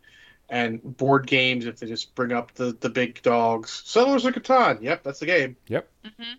[0.49, 3.82] and board games if they just bring up the the big dogs.
[3.86, 5.55] Settlers of Catan, yep, that's the game.
[5.69, 6.34] hmm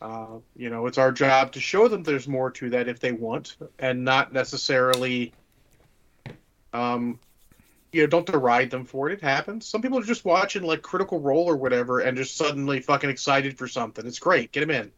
[0.00, 3.12] Uh, you know, it's our job to show them there's more to that if they
[3.12, 5.32] want, and not necessarily,
[6.74, 7.18] um,
[7.92, 9.14] you know, don't deride them for it.
[9.14, 9.66] It happens.
[9.66, 13.56] Some people are just watching like Critical Role or whatever, and just suddenly fucking excited
[13.56, 14.06] for something.
[14.06, 14.52] It's great.
[14.52, 14.92] Get them in.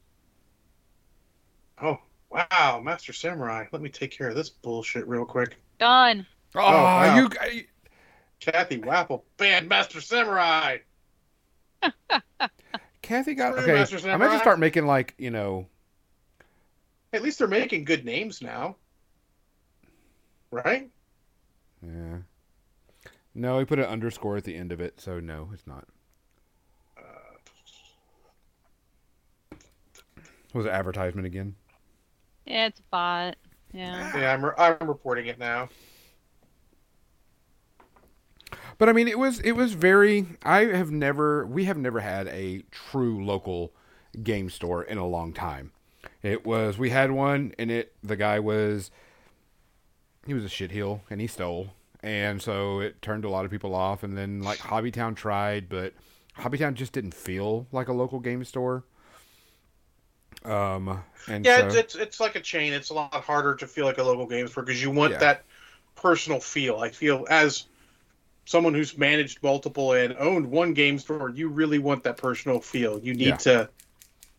[1.81, 1.99] Oh
[2.31, 3.67] wow, Master Samurai.
[3.71, 5.57] Let me take care of this bullshit real quick.
[5.79, 6.27] done.
[6.55, 7.17] oh, oh wow.
[7.17, 7.67] you g-
[8.41, 10.79] Kathy Wapple banned Master Samurai.
[13.03, 13.75] Kathy got Screw okay.
[13.75, 15.67] Master I'm gonna start making like you know
[17.13, 18.77] At least they're making good names now,
[20.51, 20.91] right?
[21.83, 22.19] Yeah.
[23.39, 25.87] No, he put an underscore at the end of it, so no, it's not.
[26.97, 27.03] Uh,
[30.53, 31.55] What was it advertisement again?
[32.47, 33.37] Yeah, it's a bot.
[33.73, 34.19] Yeah.
[34.19, 35.69] yeah, I'm, re- I'm reporting it now.
[38.77, 40.27] But I mean, it was it was very.
[40.43, 41.47] I have never.
[41.47, 43.73] We have never had a true local
[44.23, 45.73] game store in a long time.
[46.23, 48.91] It was we had one, and it the guy was
[50.27, 53.75] he was a shitheel, and he stole, and so it turned a lot of people
[53.75, 54.03] off.
[54.03, 55.95] And then like Hobbytown tried, but
[56.39, 58.85] Hobbytown just didn't feel like a local game store.
[60.45, 62.73] Um, and Yeah, so, it's, it's it's like a chain.
[62.73, 65.19] It's a lot harder to feel like a local game store because you want Yeah.
[65.19, 65.45] that
[65.95, 66.79] personal feel.
[66.79, 67.67] I feel as
[68.47, 73.01] someone who's managed multiple and owned one game store, you really want that personal feel.
[73.01, 73.41] You need Yeah.
[73.41, 73.71] to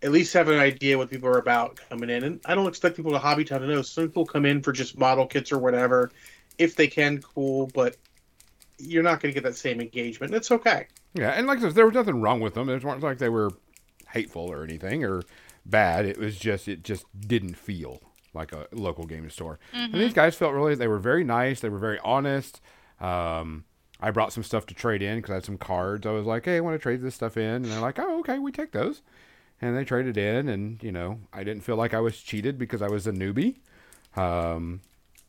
[0.03, 2.23] at least have an idea what people are about coming in.
[2.23, 3.81] And I don't expect people to Hobbytown to know.
[3.83, 6.11] Some people come in for just model kits or whatever.
[6.59, 7.97] If they can, cool, but
[8.77, 10.33] you're not going to get that same engagement.
[10.33, 10.87] It's okay.
[11.13, 12.69] yeah, and like I said, there was nothing wrong with them.
[12.69, 13.49] It wasn't like they were
[14.11, 15.23] hateful or anything or
[15.65, 16.05] bad.
[16.05, 18.01] It was just it just didn't feel
[18.33, 19.59] like a local game store.
[19.73, 21.59] And these guys felt really they were very nice.
[21.61, 22.61] They were very honest.
[22.99, 23.65] Um,
[23.99, 26.05] I brought some stuff to trade in because I had some cards.
[26.05, 28.19] I was like, hey, I want to trade this stuff in, and they're like, oh,
[28.19, 29.01] okay, we take those.
[29.61, 32.81] And they traded in, and you know, I didn't feel like I was cheated because
[32.81, 33.57] I was a newbie.
[34.15, 34.81] Um,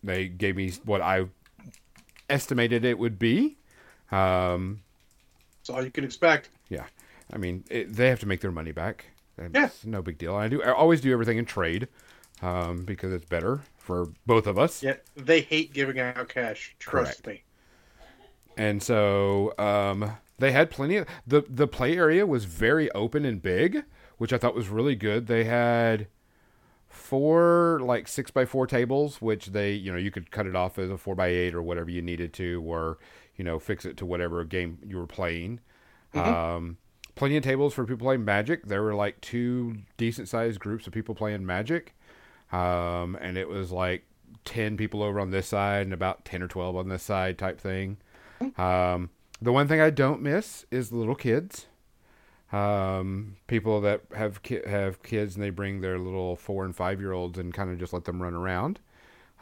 [0.03, 1.27] they gave me what I
[2.29, 3.57] estimated it would be.
[4.11, 4.81] Um,
[5.61, 6.49] That's all you can expect.
[6.69, 6.85] yeah,
[7.33, 9.07] I mean, it, they have to make their money back.
[9.39, 9.91] It's Yeah.
[9.91, 10.35] no big deal.
[10.35, 10.63] I do.
[10.63, 11.89] I always do everything in trade
[12.43, 14.83] um, because it's better for both of us.
[14.83, 16.75] Yet they hate giving out cash.
[16.79, 17.27] Trust Correct.
[17.27, 17.43] me.
[18.57, 23.41] And so um, they had plenty of the the play area was very open and
[23.41, 23.85] big,
[24.19, 25.27] which I thought was really good.
[25.27, 26.09] They had
[26.91, 30.79] four like six by four tables, which they you know you could cut it off
[30.79, 32.99] as a four by eight or whatever you needed to, or
[33.37, 35.61] you know fix it to whatever game you were playing.
[36.15, 36.77] Um,
[37.15, 38.67] plenty of tables for people playing Magic.
[38.67, 41.95] There were like two decent sized groups of people playing Magic,
[42.53, 44.05] um, and it was like
[44.45, 47.61] ten people over on this side and about ten or twelve on this side type
[47.61, 47.99] thing.
[48.59, 49.11] Um,
[49.41, 51.67] the one thing I don't miss is the little kids.
[52.53, 57.01] Um, people that have ki- have kids and they bring their little four and five
[57.01, 58.81] year olds and kind of just let them run around.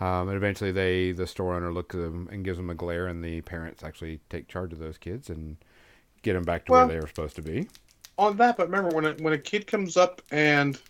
[0.01, 3.07] Um, and eventually, they the store owner looks at them and gives them a glare,
[3.09, 5.57] and the parents actually take charge of those kids and
[6.23, 7.69] get them back to Well- where they were supposed to be.
[8.19, 10.81] on that, but remember when a, when a kid comes up and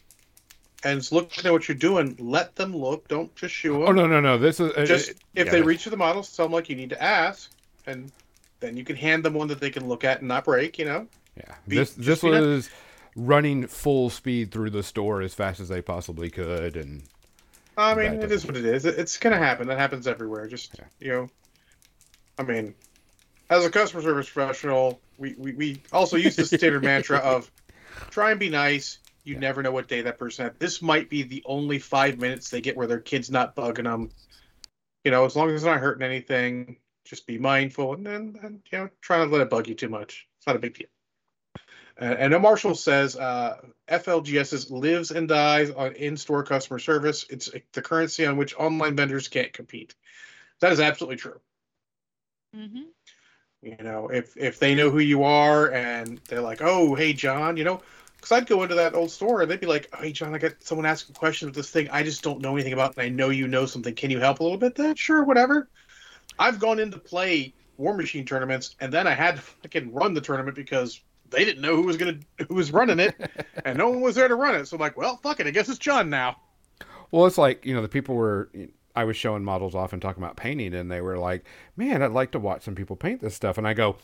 [0.85, 3.07] and is looking at what you're doing, let them look.
[3.09, 3.83] Don't just shoo them.
[3.83, 4.39] Oh no no no!
[4.39, 6.69] This is uh, Just uh, if yeah, they reach for the models, tell them like
[6.69, 7.51] you need to ask,
[7.87, 8.11] and
[8.61, 10.79] then you can hand them one that they can look at and not break.
[10.79, 11.07] You know.
[11.39, 12.69] Yeah, Be- this this was
[13.17, 17.03] running full speed through the store as fast as they possibly could, and
[17.77, 18.85] I mean, it is what it is.
[18.85, 19.67] It- It's gonna happen.
[19.69, 20.47] That happens everywhere.
[20.47, 20.85] Just Yeah.
[21.01, 21.29] you know,
[22.39, 22.75] I mean,
[23.51, 27.51] as a customer service professional, we we, we also use the standard mantra of
[28.11, 28.99] try and be nice.
[29.25, 29.41] You Yeah.
[29.41, 30.59] never know what day that person had.
[30.59, 34.11] This might be the only five minutes they get where their kid's not bugging them.
[35.05, 38.61] You know, as long as it's not hurting anything, just be mindful and then and,
[38.71, 40.27] you know try not to let it bug you too much.
[40.39, 40.89] It's not a big deal.
[41.99, 47.27] And then Marshall says uh, FLGS lives and dies on in-store customer service.
[47.29, 49.95] It's the currency on which online vendors can't compete.
[50.61, 51.41] That is absolutely true.
[52.55, 52.91] hmm
[53.63, 57.57] You know, if if they know who you are and they're like, "Oh, hey John,"
[57.57, 57.83] you know,
[58.17, 60.63] because I'd go into that old store and they'd be like, "Hey John, I got
[60.63, 63.31] someone asking questions with this thing I just don't know anything about, and I know
[63.31, 63.95] you know something.
[63.95, 65.69] Can you help a little bit?" Then sure, whatever.
[66.39, 70.57] I've gone into play Warmachine tournaments, and then I had to fucking run the tournament
[70.57, 72.19] because they didn't know who was gonna
[72.49, 73.15] who was running it,
[73.65, 74.67] and no one was there to run it.
[74.67, 76.37] So I'm like, well, fuck it, I guess it's John now.
[77.11, 78.51] Well, it's like you know the people were.
[78.97, 81.45] I was showing models off and talking about painting, and they were like,
[81.77, 83.97] "Man, I'd like to watch some people paint this stuff." And I go,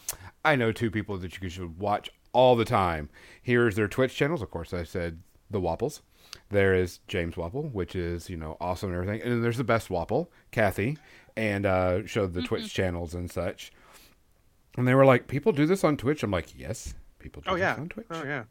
[0.45, 3.09] "I know two people that you should watch all the time.
[3.43, 4.41] Here's their Twitch channels.
[4.41, 5.21] Of course, I said
[5.51, 6.03] the Wapples.
[6.51, 9.65] There is James Wapple, which is you know awesome and everything, and then there's the
[9.65, 10.97] best Wapple, Kathy,
[11.37, 13.73] and uh, showed the Twitch channels and such.
[14.77, 16.95] And they were like, "People do this on Twitch." I'm like, "Yes,
[17.25, 18.45] people oh, do Oh yeah, on Twitch." oh yeah.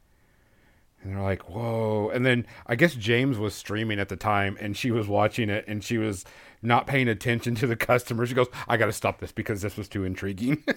[1.03, 2.09] And they're like, whoa.
[2.13, 5.65] And then I guess James was streaming at the time and she was watching it
[5.67, 6.23] and she was
[6.61, 8.29] not paying attention to the customers.
[8.29, 10.63] She goes, I got to stop this because this was too intriguing.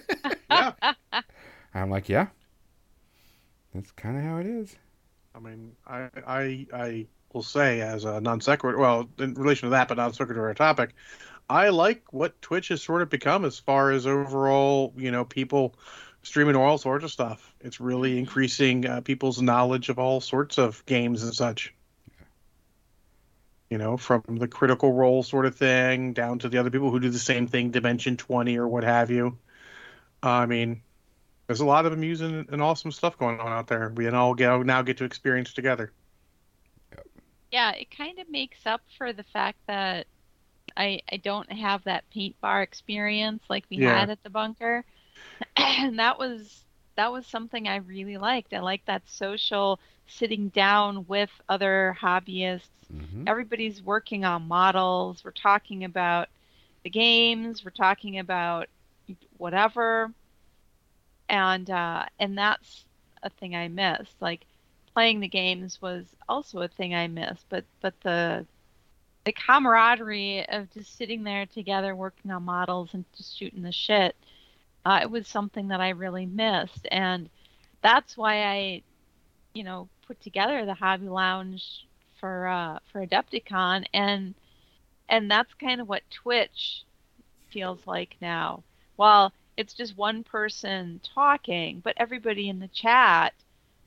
[0.49, 0.71] Yeah.
[1.73, 2.27] I'm like, yeah.
[3.75, 4.75] That's kind of how it is.
[5.35, 9.71] I mean, I I I will say as a non sequitur, well, in relation to
[9.71, 10.95] that, but non sequitur topic,
[11.49, 15.75] I like what Twitch has sort of become as far as overall, you know, people
[16.23, 17.53] streaming all sorts of stuff.
[17.61, 21.73] It's really increasing uh, people's knowledge of all sorts of games and such.
[23.69, 26.99] You know, from the critical role sort of thing down to the other people who
[26.99, 29.37] do the same thing, Dimension 20 or what have you.
[30.23, 30.81] I mean,
[31.47, 33.91] there's a lot of amusing and awesome stuff going on out there.
[33.95, 35.91] We can all get now get to experience together.
[37.51, 40.07] Yeah, it kind of makes up for the fact that
[40.75, 43.99] I I don't have that paint bar experience like we Yeah.
[43.99, 44.85] had at the bunker.
[45.55, 46.63] And that was
[46.95, 48.53] that was something I really liked.
[48.53, 52.69] I like that social sitting down with other hobbyists.
[52.91, 55.23] hmm Everybody's working on models.
[55.23, 56.29] We're talking about
[56.83, 57.63] the games.
[57.63, 58.67] We're talking about
[59.37, 60.11] whatever.
[61.29, 62.85] And uh, and that's
[63.23, 64.15] a thing I missed.
[64.21, 64.45] Like
[64.93, 68.45] playing the games was also a thing I missed, but but the
[69.25, 74.15] the camaraderie of just sitting there together working on models and just shooting the shit,
[74.87, 77.29] uh, it was something that I really missed, and
[77.81, 78.83] that's why I,
[79.53, 81.85] you know, put together the Hobby Lounge
[82.21, 84.33] for uh, for Adepticon, and
[85.09, 86.83] and that's kind of what Twitch
[87.49, 88.63] feels like now.
[88.95, 93.33] While it's just one person talking, but everybody in the chat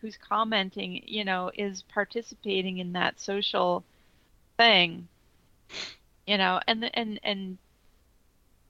[0.03, 3.85] who's commenting, you know, is participating in that social
[4.59, 5.09] thing.
[6.27, 7.57] You know, and and and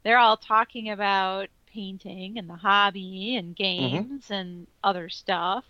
[0.04, 4.32] they're all talking about painting and the hobby and games mm-hmm.
[4.32, 5.64] and other stuff.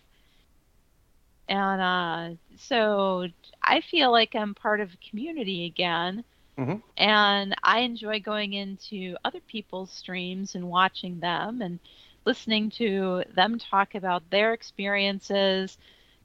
[1.49, 3.27] And uh, so
[3.63, 6.25] I feel like I'm part of a community again.
[6.57, 6.77] Mm-hmm.
[6.97, 11.79] And I enjoy going into other people's streams and watching them and
[12.25, 15.79] listening to them talk about their experiences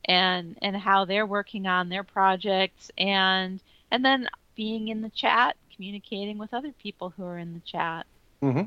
[0.03, 3.59] and and how they're working on their projects and
[3.91, 8.05] and then being in the chat communicating with other people who are in the chat
[8.41, 8.63] mm-hmm.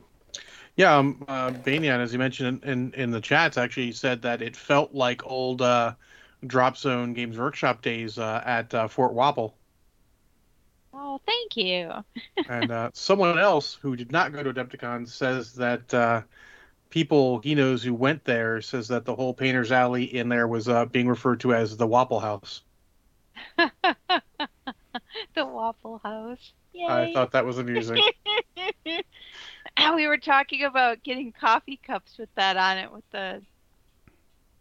[0.78, 4.56] Yeah um, uh, Banyan, as you mentioned in, in, the chats actually said that it
[4.56, 5.92] felt like old uh,
[6.46, 9.52] drop zone games workshop days uh, at uh, fort wapple
[10.94, 11.92] oh thank you
[12.48, 16.22] and uh, someone else who did not go to adepticon says that uh,
[16.90, 20.68] people he knows who went there says that the whole painter's alley in there was
[20.68, 22.62] uh, being referred to as the Waffle House.
[23.56, 23.72] the
[25.36, 26.52] Waffle House.
[26.72, 26.86] Yay.
[26.86, 28.00] I thought that was amusing.
[29.78, 33.42] and we were talking about getting coffee cups with that on it with the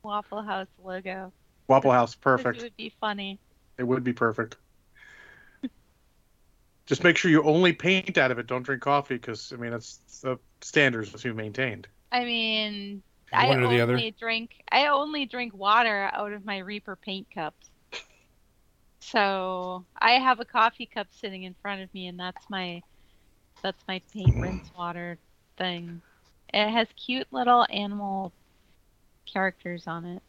[0.04, 1.34] Waffle House logo.
[1.68, 2.60] Waffle House, perfect.
[2.60, 3.40] It would be funny.
[3.78, 4.58] It would be perfect.
[6.86, 8.48] Just make sure you only paint out of it.
[8.48, 11.88] Don't drink coffee because I mean that's the standards that you maintained.
[12.12, 13.04] I mean,
[13.34, 14.00] I only other.
[14.18, 17.70] drink I only drink water out of my Reaper paint cups.
[19.00, 22.82] So I have a coffee cup sitting in front of me, and that's my
[23.62, 25.18] that's my paint rinse water
[25.58, 26.02] thing.
[26.54, 28.34] It has cute little animal
[29.26, 30.24] characters on it.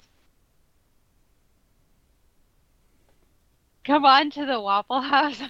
[3.84, 5.40] Come on to the Waffle House.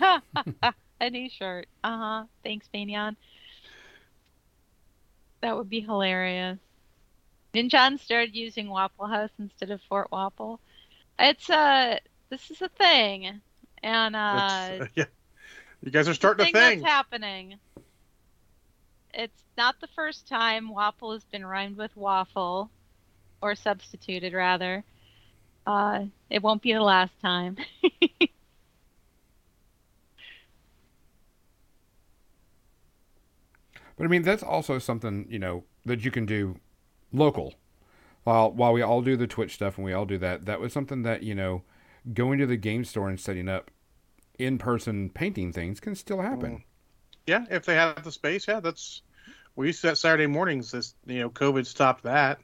[1.01, 1.67] a new shirt.
[1.83, 2.25] Uh huh.
[2.45, 3.17] Thanks, Banyan.
[5.41, 6.59] That would be hilarious.
[7.55, 10.61] Ninjan started using Waffle House instead of Fort Waffle.
[11.19, 11.99] It's uh
[12.31, 13.41] this is a thing.
[13.83, 15.05] And uh, uh yeah.
[15.83, 16.81] You guys are starting a thing.
[16.81, 17.59] That's happening.
[19.15, 22.71] It's not the first time Wapple has been rhymed with waffle
[23.43, 24.85] or substituted rather.
[25.67, 27.57] Uh it won't be the last time.
[33.99, 36.57] But I mean, that's also something you know that you can do
[37.13, 37.55] local.
[38.23, 40.73] While while we all do the Twitch stuff and we all do that, that was
[40.73, 41.65] something that you know
[42.15, 43.71] going to the game store and setting up
[44.39, 46.63] in person painting things can still happen.
[47.29, 49.03] Yeah, if they have the space, yeah, that's
[49.55, 50.71] we used to Saturday mornings.
[50.71, 52.39] This you know, COVID stopped that.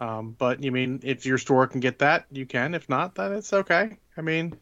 [0.00, 2.74] Um, but you mean if your store can get that, you can.
[2.74, 3.98] If not, then it's okay.
[4.16, 4.56] I mean,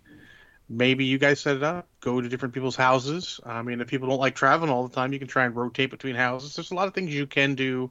[0.69, 4.09] maybe you guys set it up go to different people's houses i mean if people
[4.09, 6.75] don't like traveling all the time you can try and rotate between houses there's a
[6.75, 7.91] lot of things you can do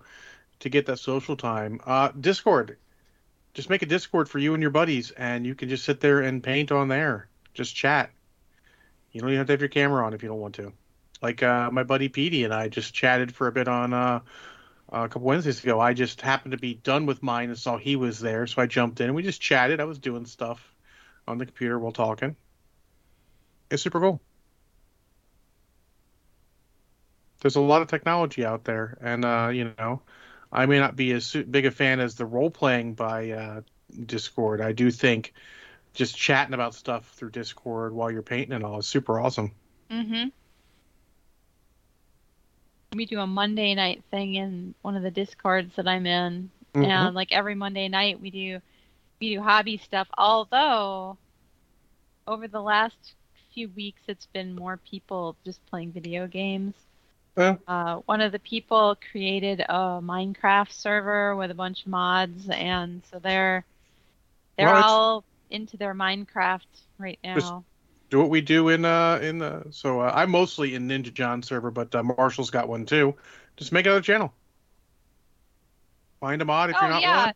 [0.59, 2.77] to get that social time uh, discord
[3.53, 6.21] just make a discord for you and your buddies and you can just sit there
[6.21, 8.11] and paint on there just chat
[9.11, 10.73] you don't even have to have your camera on if you don't want to
[11.21, 14.19] like uh, my buddy Petey and i just chatted for a bit on uh,
[14.89, 17.95] a couple wednesdays ago i just happened to be done with mine and saw he
[17.95, 20.73] was there so i jumped in and we just chatted i was doing stuff
[21.27, 22.35] on the computer while talking
[23.69, 24.21] It's super cool.
[27.41, 30.01] There's a lot of technology out there, and uh, you know,
[30.51, 33.61] I may not be as big a fan as the role playing by uh,
[34.05, 34.61] Discord.
[34.61, 35.33] I do think
[35.97, 39.51] just chatting about stuff through Discord while you're painting and all is super awesome.
[39.89, 40.29] Mm-hmm.
[42.93, 46.85] We do a Monday night thing in one of the Discords that I'm in, mm-hmm.
[46.85, 48.61] and like every Monday night we do
[49.19, 50.07] we do hobby stuff.
[50.17, 51.17] Although
[52.27, 53.15] over the last
[53.53, 56.75] few weeks, it's been more people just playing video games.
[57.35, 57.57] Yeah.
[57.67, 63.01] Uh, one of the people created a Minecraft server with a bunch of mods, and
[63.11, 63.65] so they're
[64.57, 66.65] they're well, all into their Minecraft
[66.97, 67.35] right now.
[67.35, 67.53] Just
[68.09, 71.43] do what we do in uh in the so uh, I'm mostly in Ninja John
[71.43, 73.15] server, but uh, Marshall's got one too.
[73.57, 74.33] Just make another channel.
[76.19, 77.25] Find a mod if oh, you're not yeah.
[77.25, 77.33] one.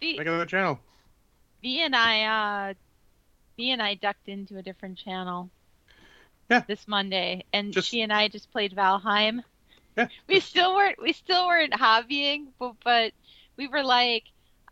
[0.00, 0.80] The, make another channel.
[1.62, 2.74] V and I uh
[3.56, 5.50] V and I ducked into a different channel.
[6.50, 6.62] Yeah.
[6.68, 9.42] This Monday, and just, she and I just played Valheim.
[9.96, 10.08] Yeah.
[10.28, 13.12] We still weren't we still weren't hobbying, but but
[13.56, 14.24] we were like,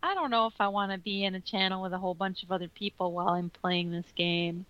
[0.03, 2.43] I don't know if I want to be in a channel with a whole bunch
[2.43, 4.65] of other people while I'm playing this game.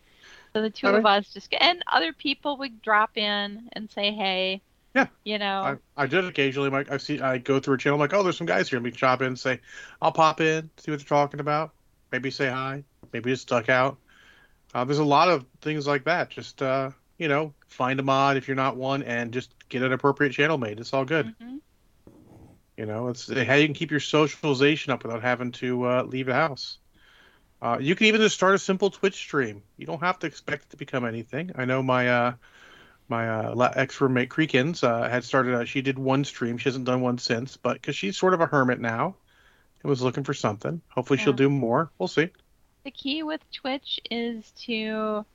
[0.53, 4.11] So the two All of us just and other people would drop in and say
[4.11, 4.61] hey.
[4.93, 5.07] Yeah.
[5.23, 5.79] You know.
[5.97, 6.69] I, I did occasionally.
[6.69, 7.95] Like I see, I go through a channel.
[7.95, 8.77] I'm like, oh, there's some guys here.
[8.77, 9.59] Let me chop in, and say,
[9.99, 11.71] I'll pop in, see what they're talking about.
[12.11, 12.83] Maybe say hi.
[13.11, 13.97] Maybe just duck out.
[14.75, 16.29] Uh, there's a lot of things like that.
[16.29, 19.93] Just uh, you know, find a mod if you're not one, and just get an
[19.93, 20.79] appropriate channel made.
[20.79, 21.33] It's all good.
[21.41, 21.59] Mhm.
[22.77, 26.25] You know, it's how you can keep your socialization up without having to uh, leave
[26.25, 26.79] the house.
[27.61, 29.63] Uh, you can even just start a simple Twitch stream.
[29.77, 31.51] You don't have to expect it to become anything.
[31.55, 32.33] I know my uh,
[33.07, 35.53] my uh, ex roommate Creekins uh, had started.
[35.53, 36.57] A, she did one stream.
[36.57, 39.15] She hasn't done one since, but because she's sort of a hermit now,
[39.81, 40.81] and was looking for something.
[40.89, 41.91] Hopefully, she'll do more.
[41.99, 42.29] We'll see.
[42.83, 45.25] The key with Twitch is to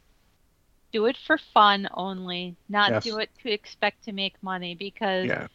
[0.92, 3.04] do it for fun only, not Yes.
[3.04, 5.46] do it to expect to make money because Yeah,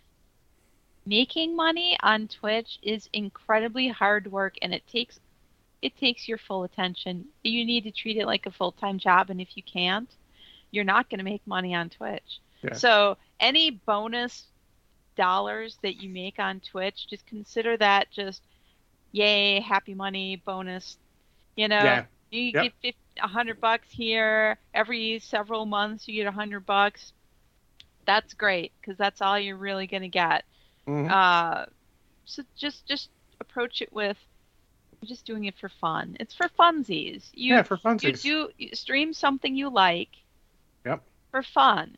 [1.06, 5.20] making money on Twitch is incredibly hard work and it takes
[5.82, 7.26] it takes your full attention.
[7.44, 10.10] You need to treat it like a full-time job and if you can't,
[10.72, 12.40] you're not going to make money on Twitch.
[12.64, 12.80] Yeah.
[12.80, 14.48] So, any bonus
[15.16, 18.42] dollars that you make on Twitch, just consider that just
[19.12, 20.98] yay, happy money bonus.
[21.56, 22.06] You know, Yeah.
[22.32, 22.64] you Yep.
[22.64, 27.14] get 50, 100 bucks here every several months you get 100 bucks.
[28.06, 30.44] That's great because that's all you're really going to get.
[30.88, 31.10] Mhm.
[31.10, 31.66] Uh,
[32.26, 33.10] so just just
[33.40, 34.18] approach it with
[35.04, 36.16] just doing it for fun.
[36.20, 37.30] It's for funsies.
[37.34, 38.24] You yeah, for funsies.
[38.24, 40.10] you do you stream something you like.
[40.86, 41.04] Yep.
[41.32, 41.98] For fun,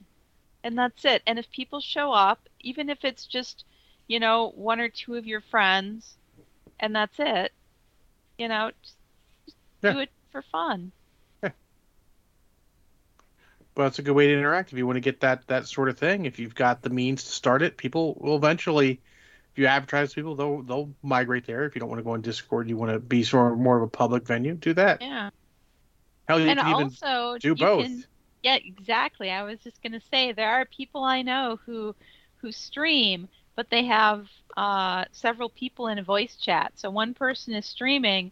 [0.64, 1.22] and that's it.
[1.28, 3.66] And if people show up, even if it's just
[4.08, 6.16] you know one or two of your friends,
[6.80, 7.52] and that's it,
[8.38, 8.96] you know, just,
[9.46, 9.94] just Yeah.
[9.94, 10.92] do it for fun.
[13.76, 15.89] Well, it's a good way to interact if you want to get that that sort
[15.89, 16.26] of thing.
[16.26, 19.01] If you've got the means to start it, people will eventually.
[19.51, 21.65] If you advertise to people, they'll they'll migrate there.
[21.65, 23.78] If you don't want to go on Discord, you want to be sort of more
[23.78, 25.01] of a public venue, do that.
[25.01, 25.30] Yeah.
[26.28, 27.86] Hell, you and can even also do you both.
[27.86, 28.05] can-
[28.43, 29.32] yeah, exactly.
[29.32, 31.95] I was just gonna say there are people I know who
[32.38, 36.73] who stream, but they have uh, several people in a voice chat.
[36.76, 38.32] So one person is streaming,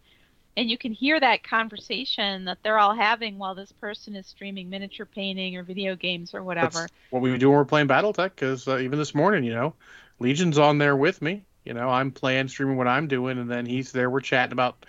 [0.56, 4.70] and you can hear that conversation that they're all having while this person is streaming
[4.70, 6.80] miniature painting or video games or whatever.
[6.80, 8.30] That's what we do when we're playing BattleTech.
[8.34, 9.74] Because uh, even this morning, you know,
[10.20, 11.44] Legion's on there with me.
[11.64, 14.10] You know, I'm playing, streaming what I'm doing, and then he's there.
[14.10, 14.84] We're chatting about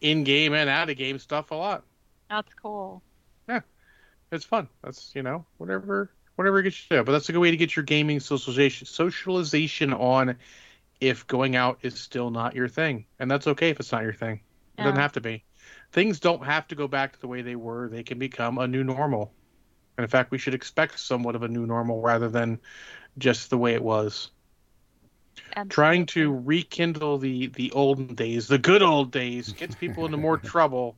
[0.00, 1.84] in-game and out-of-game stuff a lot.
[2.28, 3.02] That's cool.
[3.48, 3.60] Yeah,
[4.32, 4.68] it's fun.
[4.82, 6.86] That's you know whatever whatever gets you.
[6.96, 7.04] there.
[7.04, 10.36] But that's a good way to get your gaming socialization socialization on.
[11.00, 14.12] If going out is still not your thing, and that's okay if it's not your
[14.12, 14.40] thing.
[14.80, 15.44] It doesn't have to be.
[15.92, 17.88] Things don't have to go back to the way they were.
[17.88, 19.32] They can become a new normal.
[19.96, 22.58] And in fact, we should expect somewhat of a new normal rather than
[23.18, 24.30] just the way it was.
[25.68, 30.36] Trying to rekindle the the olden days, the good old days, gets people into more
[30.52, 30.96] trouble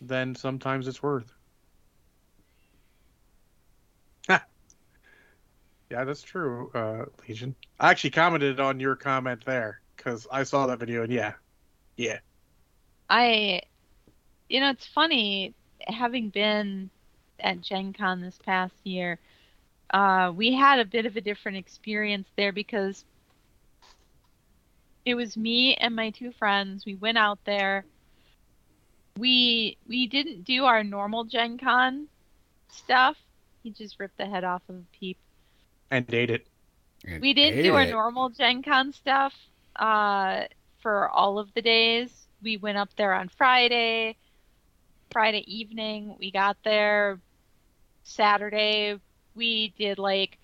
[0.00, 1.32] than sometimes it's worth.
[5.90, 7.54] yeah, that's true, uh, Legion.
[7.78, 11.34] I actually commented on your comment there because I saw that video and yeah,
[11.96, 12.20] yeah,
[13.10, 13.62] I,
[14.48, 15.54] you know, it's funny
[15.86, 16.90] having been
[17.40, 19.20] at Gen Con this past year.
[19.92, 23.04] Uh, we had a bit of a different experience there because
[25.06, 26.84] it was me and my two friends.
[26.86, 27.86] We went out there.
[29.16, 32.08] We we didn't do our normal Gen Con
[32.68, 33.16] stuff.
[33.62, 35.18] He just ripped the head off of a peep.
[35.90, 36.46] and ate it.
[37.04, 37.86] And We didn't ate do our it.
[37.86, 39.34] normal Gen Con stuff
[39.76, 40.44] uh,
[40.82, 42.19] for all of the days.
[42.42, 44.16] We went up there on Friday,
[45.10, 46.16] Friday evening.
[46.18, 47.20] We got there
[48.02, 48.98] Saturday.
[49.34, 50.38] We did like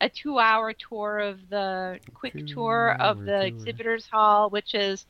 [0.00, 3.46] a two hour tour of the quick tour of the tour.
[3.46, 5.06] exhibitors hall, which is,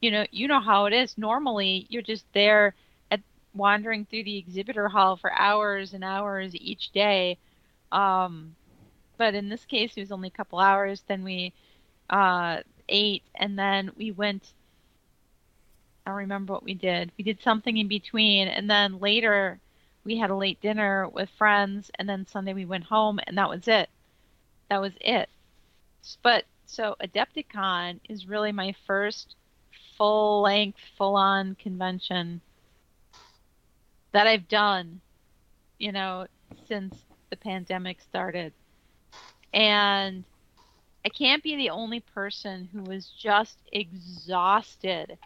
[0.00, 1.16] you know, you know how it is.
[1.18, 2.74] Normally, you're just there
[3.10, 3.20] at
[3.54, 7.38] wandering through the exhibitor hall for hours and hours each day.
[7.92, 8.54] Um,
[9.16, 11.02] but in this case, it was only a couple hours.
[11.06, 11.52] Then we
[12.10, 14.52] uh, ate, and then we went.
[16.10, 17.12] Don't remember what we did.
[17.16, 19.60] We did something in between, and then later
[20.02, 23.48] we had a late dinner with friends, and then Sunday we went home, and that
[23.48, 23.88] was it.
[24.70, 25.28] That was it.
[26.20, 29.36] But so Adepticon is really my first
[29.96, 32.40] full length, full on convention
[34.10, 35.00] that I've done,
[35.78, 36.26] you know,
[36.66, 36.96] since
[37.30, 38.52] the pandemic started.
[39.54, 40.24] And
[41.04, 45.16] I can't be the only person who was just exhausted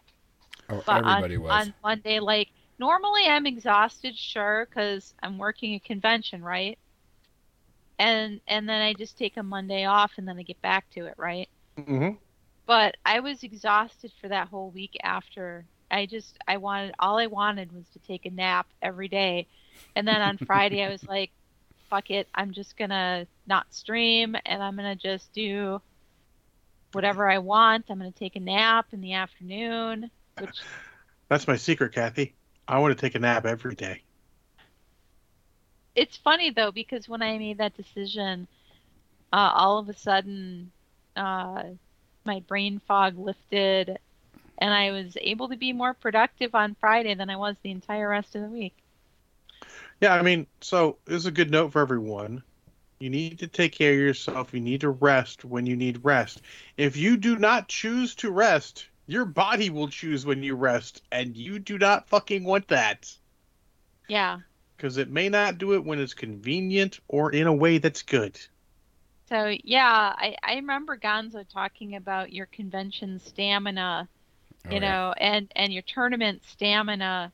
[0.69, 1.69] Oh, but everybody on, was.
[1.69, 6.77] on Monday, like normally I'm exhausted, sure, because I'm working a convention, right?
[7.99, 11.05] And and then I just take a Monday off and then I get back to
[11.07, 11.49] it, right?
[11.77, 12.17] hmm
[12.67, 15.67] But I was exhausted for that whole week after.
[15.89, 19.47] I just I wanted all I wanted was to take a nap every day.
[19.95, 21.31] And then on Friday I was like,
[21.89, 25.81] fuck it, I'm just gonna not stream and I'm gonna just do
[26.91, 27.85] whatever I want.
[27.89, 30.67] I'm gonna take a nap in the afternoon, which
[31.29, 32.35] That's my secret, Kathy.
[32.67, 34.03] I want to take a nap every day.
[35.95, 38.47] it's funny though because when I made that decision,
[39.31, 40.71] uh, all of a sudden,
[41.15, 41.63] uh,
[42.25, 43.99] my brain fog lifted,
[44.57, 48.09] and I was able to be more productive on Friday than I was the entire
[48.09, 48.75] rest of the week.
[50.01, 52.43] Yeah, I mean, so this is a good note for everyone.
[52.99, 54.53] You need to take care of yourself.
[54.53, 56.41] You need to rest when you need rest.
[56.77, 61.35] If you do not choose to rest, your body will choose when you rest, and
[61.37, 63.13] you do not fucking want that.
[64.07, 64.39] Yeah.
[64.75, 68.39] Because it may not do it when it's convenient or in a way that's good.
[69.29, 74.07] So yeah, I, I remember Gonzo talking about your convention stamina,
[74.67, 74.79] Oh, you yeah.
[74.79, 77.31] know, and and your tournament stamina,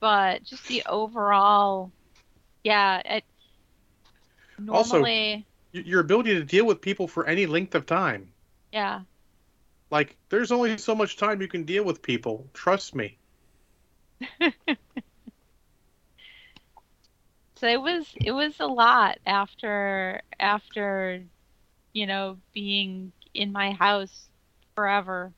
[0.00, 1.90] but just the overall,
[2.64, 3.00] yeah.
[3.16, 3.24] It,
[4.68, 5.44] Also- normally,
[5.74, 8.32] Y- Your ability to deal with people for any length of time.
[8.72, 9.00] yeah.
[9.90, 12.48] Like, there's only so much time you can deal with people.
[12.54, 13.18] Trust me.
[17.56, 21.24] So it was it was a lot after after
[21.94, 24.30] you know being in my house
[24.74, 25.34] forever.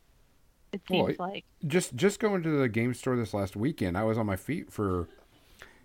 [0.72, 3.98] It Well, seems it- like Just just going to the game store this last weekend,
[3.98, 5.08] I was on my feet for,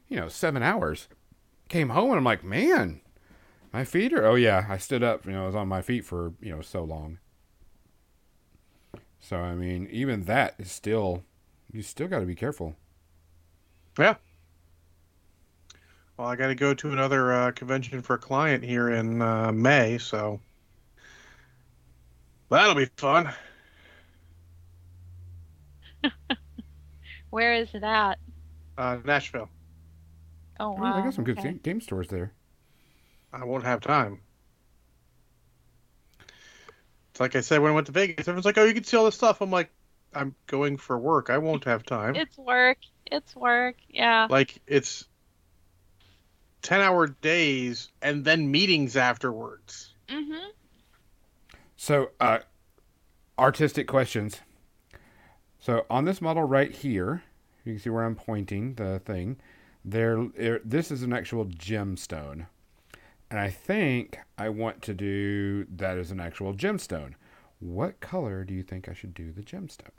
[0.09, 1.07] you know, seven hours.
[1.69, 3.01] Came home and I'm like, man,
[3.73, 4.25] my feet are.
[4.25, 5.25] Oh yeah, I stood up.
[5.25, 7.19] You know, I was on my feet for you know so long.
[9.23, 11.23] So I mean, even that is still,
[11.71, 12.75] you still got to be careful.
[13.97, 14.15] Yeah.
[16.17, 19.53] Well, I got to go to another uh, convention for a client here in uh,
[19.53, 20.41] May, so
[22.49, 23.33] that'll be fun.
[27.29, 28.19] where is that?
[28.77, 29.49] Uh, Nashville.
[30.59, 30.97] Oh I, mean, wow.
[30.97, 31.51] I got some good okay.
[31.51, 32.33] game, game stores there.
[33.31, 34.19] I won't have time.
[37.13, 38.27] It's like I said when I went to Vegas.
[38.27, 39.69] Everyone's like, "Oh, you can see all this stuff." I'm like,
[40.15, 41.29] "I'm going for work.
[41.29, 42.79] I won't have time." It's work.
[43.05, 43.75] It's work.
[43.87, 44.25] Yeah.
[44.31, 45.05] like it's
[46.63, 49.93] ten-hour days and then meetings afterwards.
[50.07, 50.49] Mhm.
[51.75, 52.39] So, uh,
[53.37, 54.39] artistic questions.
[55.59, 57.21] So on this model right here,
[57.63, 59.37] you can see where I'm pointing the thing.
[59.85, 62.47] There, there this is an actual gemstone,
[63.33, 67.13] and I think I want to do that as an actual gemstone.
[67.57, 69.89] What color do you think I should do the gemstone?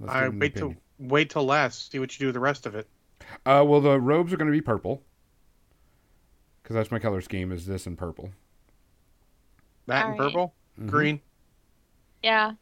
[0.00, 1.92] Let's I get an wait till wait till last.
[1.92, 2.88] See what you do with the rest of it.
[3.46, 5.04] Uh, well, the robes are going to be purple
[6.64, 7.52] because that's my color scheme.
[7.52, 8.30] Is this in purple?
[9.86, 10.32] That and Alright.
[10.32, 10.86] purple, Mhm.
[10.90, 11.20] green.
[12.24, 12.54] Yeah.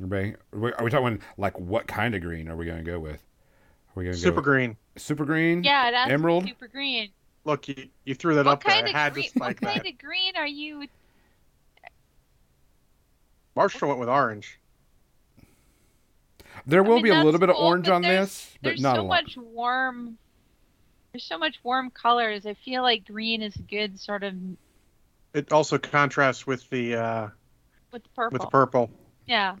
[0.00, 2.90] Everybody, are we, are we talking like what kind of green are we going to
[2.90, 3.22] go with?
[3.22, 4.76] Are we going to Super go green.
[4.96, 5.62] super green?
[5.62, 5.92] Yeah.
[5.92, 6.48] That's Emerald?
[6.48, 7.10] super green.
[7.46, 8.74] Look, you, you threw that What up there.
[8.82, 9.30] kind I had green?
[9.30, 10.86] to What spike kind of green are you?
[13.54, 14.58] Marshall went with orange.
[16.66, 18.68] There I will mean, be a little bit of cool, orange on there's- this, but
[18.70, 19.08] There's not so a lot.
[19.24, 20.18] much warm.
[21.12, 22.46] There's so much warm colors.
[22.46, 24.34] I feel like green is a good sort of
[25.32, 27.28] It also contrasts with the uh,
[27.92, 28.34] with the purple.
[28.34, 28.90] with the purple.
[29.26, 29.56] Yeah,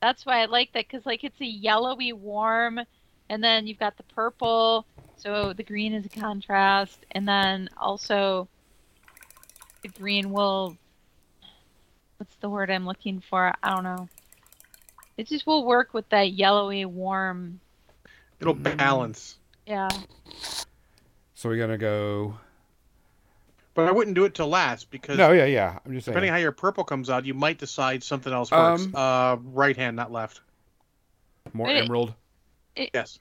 [0.00, 2.80] that's why I like that because like it's a yellowy warm,
[3.28, 4.86] and then you've got the purple,
[5.20, 8.48] so the green is a contrast, and then also
[9.82, 10.76] the green will.
[12.16, 13.54] What's the word I'm looking for?
[13.62, 14.08] I don't know.
[15.16, 17.60] It just will work with that yellowy warm.
[18.40, 18.76] It'll Mm.
[18.76, 19.38] balance.
[19.66, 19.88] Yeah.
[21.34, 22.38] So we're gonna go.
[23.74, 25.78] But I wouldn't do it till last because No, yeah, yeah.
[25.84, 26.14] I'm just saying.
[26.14, 28.82] depending how your purple comes out, you might decide something else works.
[28.82, 30.40] Um, uh, right hand, not left.
[31.52, 31.78] More Wait.
[31.78, 32.14] emerald.
[32.76, 33.18] Yes,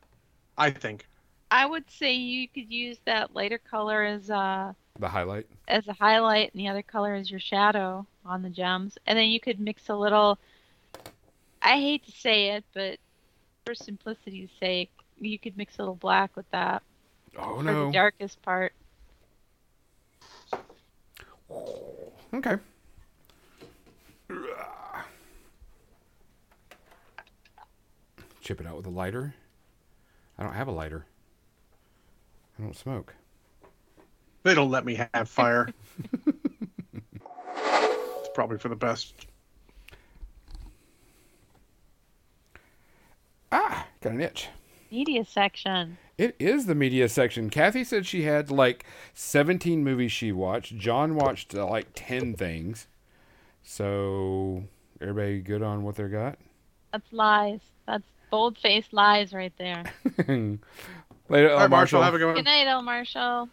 [0.58, 1.08] I think.
[1.52, 5.48] I would say you could use that lighter color as a The highlight.
[5.68, 9.30] as a highlight, and the other color is your shadow on the gems, and then
[9.30, 10.38] you could mix a little.
[11.62, 13.00] I hate to say it, but
[13.66, 16.84] for simplicity's sake, you could mix a little black with that
[17.38, 17.88] Oh for no.
[17.88, 18.74] the darkest part.
[22.34, 22.58] Okay.
[28.42, 29.36] Chip it out with a lighter.
[30.38, 31.06] I don't have a lighter.
[32.60, 33.16] I don't smoke.
[34.44, 35.70] They don't let me have fire.
[36.28, 36.38] it's
[38.34, 39.28] probably for the best.
[43.52, 44.50] Ah, got an itch.
[44.92, 45.98] Media section.
[46.18, 47.50] It is the media section.
[47.50, 50.78] Kathy said she had like 17 movies she watched.
[50.78, 52.88] John watched uh, like 10 things.
[53.64, 54.66] So
[55.02, 56.38] Everybody good on what they got?
[56.92, 57.62] That's lies.
[57.88, 59.86] That's bold faced lies right there.
[61.30, 62.04] Later, All uh, right, Marshall, Marshall.
[62.04, 62.36] have a good one.
[62.36, 63.50] Good night, El Marshall.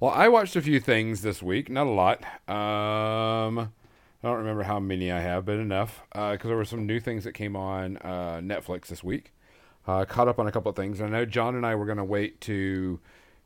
[0.00, 2.24] Well, I watched a few things this week, not a lot.
[2.48, 7.00] Um, I don't remember how many I have, but enough because there were some new
[7.00, 9.32] things that came on uh, Netflix this week.
[9.86, 11.00] Uh, caught up on a couple of things.
[11.00, 13.00] I know John and I were going to wait to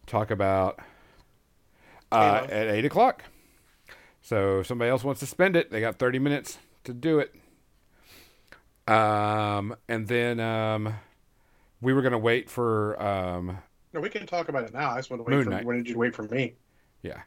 [0.06, 0.80] talk about
[2.10, 3.24] uh, at eight o'clock.
[4.22, 7.34] So if somebody else wants to spend it, they got thirty minutes to do it.
[8.86, 10.94] Um, and then um,
[11.80, 13.58] we were going to wait for um,
[13.92, 14.90] No, we can talk about it now.
[14.90, 15.64] I just want to Moon wait for Knight.
[15.64, 16.54] when did you wait for me?
[17.02, 17.22] Yeah,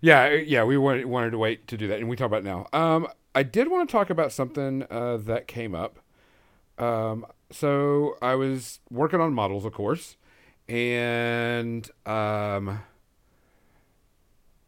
[0.00, 0.64] yeah, yeah.
[0.64, 2.68] We wanted wanted to wait to do that, and we talk about it now.
[2.72, 5.98] Um, I did want to talk about something uh, that came up.
[6.78, 10.16] Um, so I was working on models, of course,
[10.68, 12.82] and um,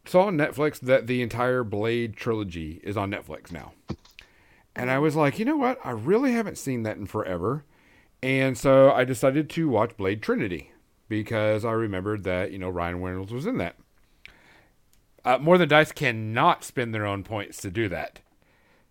[0.05, 3.73] saw on Netflix that the entire Blade trilogy is on Netflix now.
[4.75, 5.79] And I was like, you know what?
[5.83, 7.63] I really haven't seen that in forever.
[8.21, 10.71] And so I decided to watch Blade Trinity
[11.09, 13.75] because I remembered that, you know, Ryan Reynolds was in that.
[15.25, 18.19] Uh, More Than Dice cannot spend their own points to do that.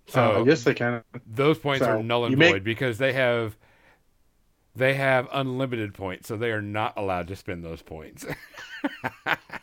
[0.06, 1.02] So Uh, yes, they can.
[1.26, 3.56] those points So, are null and void make- because they have
[4.74, 8.24] they have unlimited points, so they are not allowed to spend those points.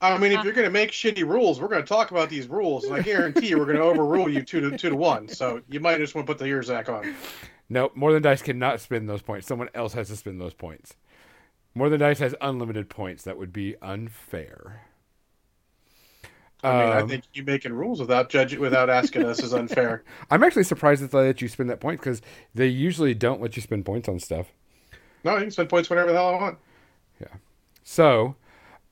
[0.00, 2.46] I mean, if you're going to make shitty rules, we're going to talk about these
[2.46, 5.26] rules, and I guarantee you, we're going to overrule you two to two to one.
[5.28, 7.16] So you might just want to put the ears back on.
[7.68, 9.46] no, More Than Dice cannot spend those points.
[9.46, 10.94] Someone else has to spend those points.
[11.74, 13.24] More Than Dice has unlimited points.
[13.24, 14.82] That would be unfair.
[16.62, 20.02] I mean, I Um, think you making rules without judging, without asking us is unfair.
[20.30, 22.20] I'm actually surprised that they let you spend that point because
[22.54, 24.48] they usually don't let you spend points on stuff.
[25.24, 26.58] No, you can spend points whenever the hell I want.
[27.20, 27.34] Yeah.
[27.84, 28.36] So,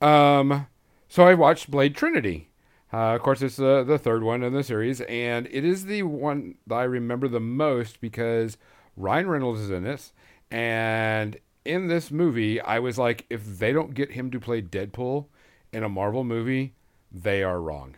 [0.01, 0.67] um,
[1.07, 2.49] so I watched Blade Trinity.
[2.91, 6.03] Uh, of course, it's the the third one in the series, and it is the
[6.03, 8.57] one that I remember the most because
[8.95, 10.13] Ryan Reynolds is in this,
[10.49, 15.25] and in this movie, I was like, if they don't get him to play Deadpool
[15.73, 16.73] in a Marvel movie,
[17.11, 17.95] they are wrong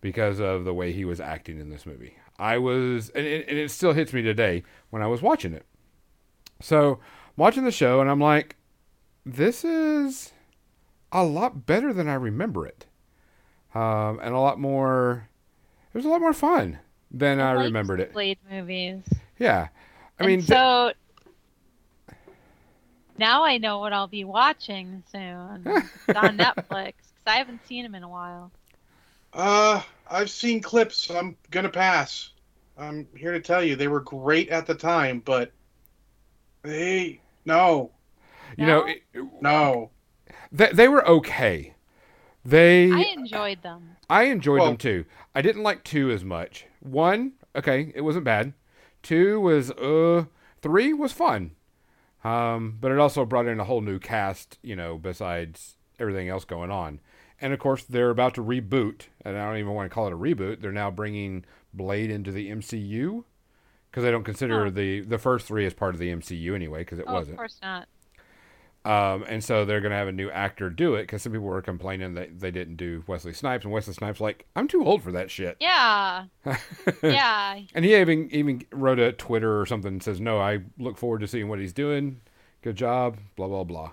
[0.00, 2.16] because of the way he was acting in this movie.
[2.38, 5.66] I was, and it, and it still hits me today when I was watching it.
[6.60, 7.00] So,
[7.36, 8.56] watching the show, and I'm like,
[9.26, 10.32] this is
[11.12, 12.86] a lot better than I remember it,
[13.74, 15.28] um, and a lot more.
[15.92, 16.78] It was a lot more fun
[17.10, 18.12] than I, liked remembered it.
[18.12, 19.02] Blade movies.
[19.38, 19.68] Yeah,
[20.18, 20.92] I And mean, th- so
[23.18, 25.74] now I know what I'll be watching soon.
[26.06, 28.52] It's on Netflix because I haven't seen them in a while.
[29.32, 31.10] Uh, I've seen clips.
[31.10, 32.30] I'm gonna pass.
[32.76, 35.52] I'm here to tell you they were great at the time, but
[36.62, 37.92] they no,
[38.56, 39.02] you know, it-
[39.40, 39.90] no.
[40.52, 41.74] They, they were okay.
[42.44, 43.96] They, I enjoyed them.
[44.08, 45.04] I enjoyed Well- them too.
[45.34, 46.66] I didn't like two as much.
[46.80, 48.54] One, okay, it wasn't bad.
[49.02, 50.24] Two was uh,
[50.62, 51.52] three was fun.
[52.24, 56.44] Um, but it also brought in a whole new cast, you know, besides everything else
[56.44, 57.00] going on.
[57.40, 60.12] And of course, they're about to reboot, and I don't even want to call it
[60.12, 60.60] a reboot.
[60.60, 63.22] They're now bringing Blade into the MCU
[63.90, 64.70] because they don't consider Oh.
[64.70, 67.34] the the first three as part of the MCU anyway, because it Oh, wasn't.
[67.34, 67.86] of course not.
[68.88, 71.46] Um, and so they're going to have a new actor do it because some people
[71.46, 75.02] were complaining that they didn't do Wesley Snipes, and Wesley Snipes like, I'm too old
[75.02, 75.58] for that shit.
[75.60, 76.24] Yeah,
[77.02, 77.60] yeah.
[77.74, 81.20] And he even even wrote a Twitter or something and says, "No, I look forward
[81.20, 82.22] to seeing what he's doing.
[82.62, 83.90] Good job." Blah blah blah.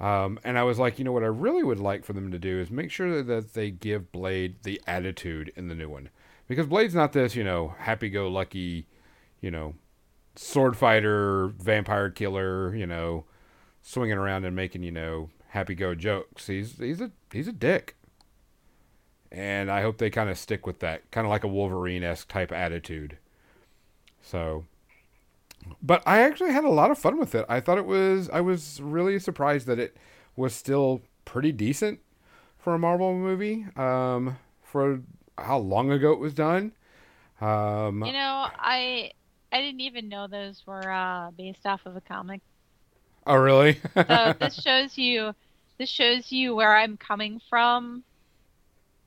[0.00, 2.38] Um, and I was like, you know what, I really would like for them to
[2.38, 6.08] do is make sure that they give Blade the attitude in the new one,
[6.46, 8.86] because Blade's not this, you know, happy-go-lucky,
[9.40, 9.74] you know,
[10.36, 13.24] sword fighter, vampire killer, you know,
[13.88, 16.46] swinging around and making you know happy-go jokes.
[16.46, 17.96] He's he's a he's a dick
[19.30, 22.28] and I hope they kind of stick with that, kind of like a Wolverine esque
[22.28, 23.18] type attitude.
[24.22, 24.64] So,
[25.82, 27.44] but I actually had a lot of fun with it.
[27.48, 29.96] I thought it was, I was really surprised that it
[30.36, 32.00] was still pretty decent
[32.58, 35.00] for a Marvel movie, um, for
[35.36, 36.72] how long ago it was done.
[37.40, 39.12] Um, You know, I
[39.52, 42.40] I didn't even know those were uh, based off of a comic.
[43.28, 43.80] Oh, really?
[43.94, 45.34] So this shows you
[45.78, 48.02] this shows you where I'm coming from.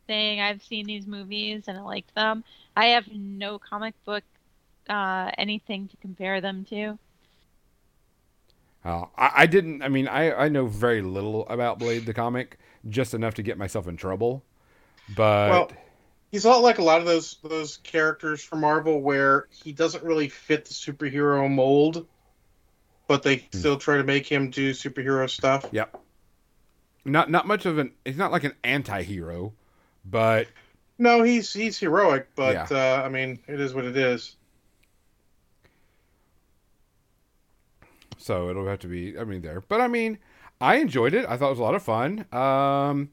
[0.07, 2.43] Saying I've seen these movies and I liked them.
[2.75, 4.23] I have no comic book
[4.89, 6.97] uh, anything to compare them to.
[8.83, 9.81] Uh, I, I didn't.
[9.83, 12.57] I mean, I, I know very little about Blade the comic,
[12.89, 14.43] just enough to get myself in trouble.
[15.15, 15.71] But Well,
[16.31, 20.03] he's a lot like a lot of those those characters from Marvel, where he doesn't
[20.03, 22.07] really fit the superhero mold,
[23.11, 25.65] but they still try to make him do superhero stuff.
[25.73, 25.99] Yep.
[27.03, 27.91] Not not much of an.
[28.05, 29.51] He's not like an anti-hero,
[30.05, 30.47] but
[30.97, 32.67] No, he's he's heroic, but Yeah.
[32.71, 34.37] uh, I mean, it is what it is.
[38.17, 39.19] so it'll have to be.
[39.19, 39.59] I mean, there.
[39.59, 40.17] But I mean,
[40.61, 41.25] I enjoyed it.
[41.27, 42.25] I thought it was a lot of fun.
[42.31, 43.09] Um,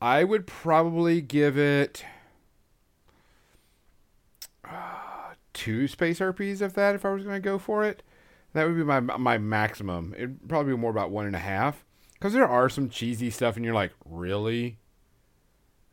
[0.00, 2.02] I would probably give it
[4.64, 8.02] uh, two space RPs of that if I was going to go for it.
[8.54, 10.14] That would be my my maximum.
[10.16, 11.84] It'd probably be more about one and a half
[12.14, 14.78] because there are some cheesy stuff, and you're like, really.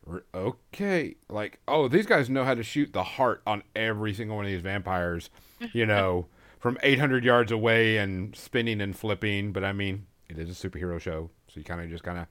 [0.08, 4.36] R- Okay, like oh, these guys know how to shoot the heart on every single
[4.36, 5.30] one of these vampires,
[5.72, 6.26] you know,
[6.58, 9.52] from 800 yards away and spinning and flipping.
[9.52, 12.26] But I mean, it is a superhero show, so you kind of just kind of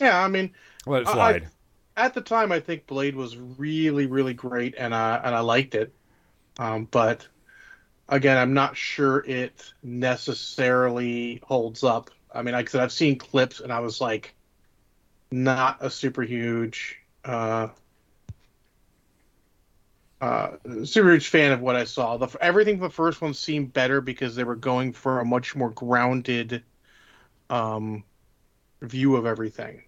[0.00, 0.52] Yeah, I mean,
[0.86, 1.48] let it I- I- slide.
[1.96, 5.74] at the time, I think Blade was really, really great, and I and I liked
[5.76, 5.94] it.
[6.58, 7.28] Um, but
[8.08, 12.10] again, I'm not sure it necessarily holds up.
[12.32, 14.34] I mean, like I said, I've seen clips, and I was like,
[15.30, 17.68] not a super huge, uh,
[20.20, 20.50] uh,
[20.84, 22.16] super huge fan of what I saw.
[22.16, 25.70] The everything the first one seemed better because they were going for a much more
[25.70, 26.62] grounded,
[27.50, 28.04] um,
[28.82, 29.82] view of everything.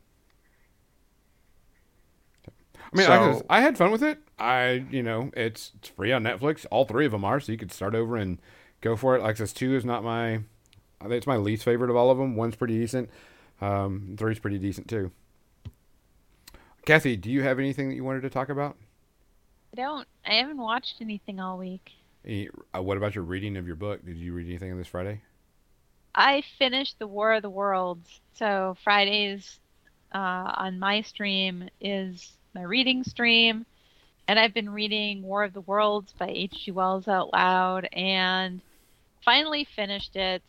[2.92, 4.18] I mean, like I, so- said, I had fun with it.
[4.38, 6.66] I, you know, it's it's free on Netflix.
[6.70, 8.38] All three of them are, so you could start over and
[8.80, 9.22] go for it.
[9.22, 12.10] Like I says, two is not my, I think it's my least favorite of all
[12.10, 12.36] of them.
[12.36, 13.10] One's pretty decent.
[13.60, 15.10] Um, three's pretty decent too.
[16.86, 18.76] Kathy, do you have anything that you wanted to talk about?
[19.72, 20.08] I don't.
[20.24, 21.92] I haven't watched anything all week.
[22.24, 24.04] Any, uh, what about your reading of your book?
[24.04, 25.20] Did you read anything on this Friday?
[26.14, 29.60] I finished the War of the Worlds, so Fridays
[30.12, 33.66] uh, on my stream is my reading stream,
[34.28, 36.70] and I've been reading War of the Worlds by H.G.
[36.72, 38.60] Wells out loud, and
[39.24, 40.42] finally finished it,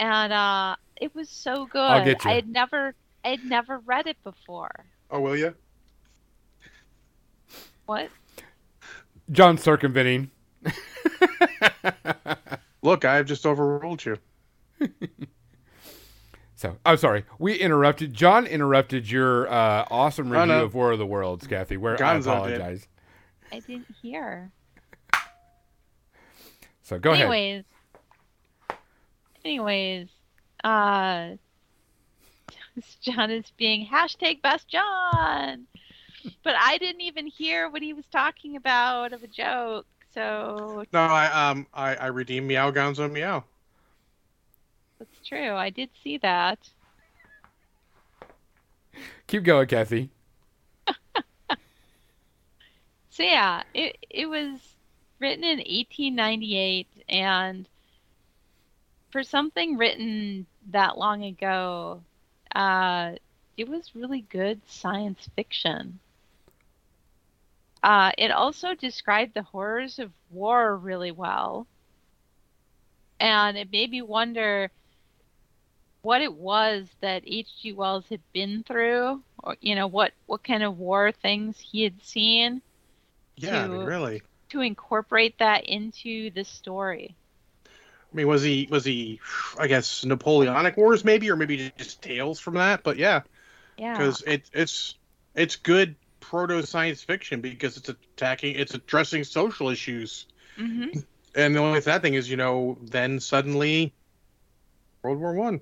[0.00, 1.80] and uh, it was so good.
[1.80, 2.30] I'll get you.
[2.30, 2.94] I had never,
[3.24, 4.84] I had never read it before.
[5.10, 5.54] Oh, will you?
[7.86, 8.10] What?
[9.30, 10.32] John circumventing.
[12.82, 14.18] Look, I've just overruled you.
[16.56, 18.14] So I'm sorry, we interrupted.
[18.14, 21.76] John interrupted your uh, awesome review of War of the Worlds, Kathy.
[21.76, 22.56] Where Gonzo I did.
[22.56, 22.88] apologize.
[23.52, 24.50] I didn't hear.
[26.82, 27.26] So go ahead.
[27.26, 27.64] anyways,
[29.44, 30.08] anyways,
[30.64, 31.32] uh,
[33.02, 35.66] John is being hashtag best John,
[36.42, 39.86] but I didn't even hear what he was talking about of a joke.
[40.14, 43.44] So No, I um I, I redeemed Meow Gonzo Meow.
[44.98, 45.54] That's true.
[45.54, 46.58] I did see that.
[49.26, 50.10] Keep going, Kathy.
[53.10, 54.76] So yeah, it it was
[55.18, 57.66] written in 1898, and
[59.10, 62.02] for something written that long ago,
[62.54, 63.12] uh,
[63.56, 65.98] it was really good science fiction.
[67.82, 71.66] Uh, it also described the horrors of war really well,
[73.20, 74.70] and it made me wonder
[76.06, 77.72] what it was that H.G.
[77.72, 82.00] Wells had been through, or you know what what kind of war things he had
[82.02, 82.62] seen
[83.36, 84.22] Yeah, I mean, really.
[84.50, 87.16] to incorporate that into the story.
[88.12, 89.20] I mean, was he was he?
[89.58, 92.82] I guess Napoleonic Wars, maybe, or maybe just tales from that.
[92.82, 93.22] But yeah,
[93.78, 93.92] Yeah.
[93.92, 94.96] because it it's
[95.34, 100.26] it's good proto science fiction because it's attacking, it's addressing social issues.
[100.56, 100.90] hmm
[101.36, 103.94] And the only sad thing is, you know, then suddenly
[105.02, 105.60] World War One.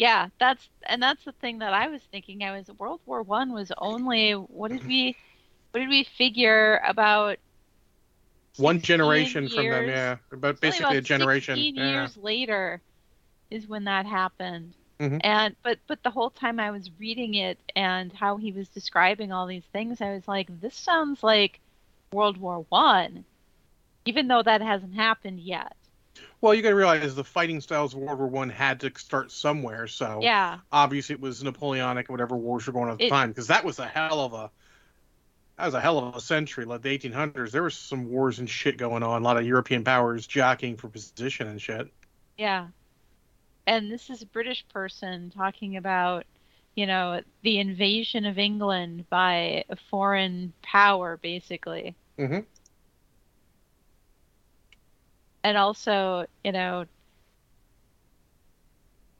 [0.00, 2.42] Yeah, that's and that's the thing that I was thinking.
[2.42, 5.14] I was World War One was only what did we
[5.72, 7.36] what did we figure about
[8.56, 11.54] One 16 generation from them, yeah, but basically a generation.
[11.56, 11.90] 16 Yeah.
[11.90, 12.80] years later
[13.50, 14.74] is when that happened.
[15.00, 15.20] Mhm.
[15.22, 19.32] And but but the whole time I was reading it and how he was describing
[19.32, 21.60] all these things, I was like, this sounds like
[22.12, 23.26] World War One,
[24.06, 25.76] even though that hasn't happened yet.
[26.40, 29.30] Well, you got to realize the fighting styles of World War One had to start
[29.30, 29.86] somewhere.
[29.86, 33.30] So Yeah, obviously it was Napoleonic or whatever wars were going on at the time
[33.30, 34.50] because that was a hell of a
[35.58, 38.48] that was a hell of a century like the 1800s there was some wars and
[38.48, 41.92] shit going on a lot of european powers jockeying for position and shit
[42.38, 42.68] Yeah.
[43.66, 46.24] And this is a British person talking about,
[46.74, 51.94] you know, the invasion of England by a foreign power, basically.
[52.18, 52.46] Mhm.
[55.44, 56.86] And also, you know,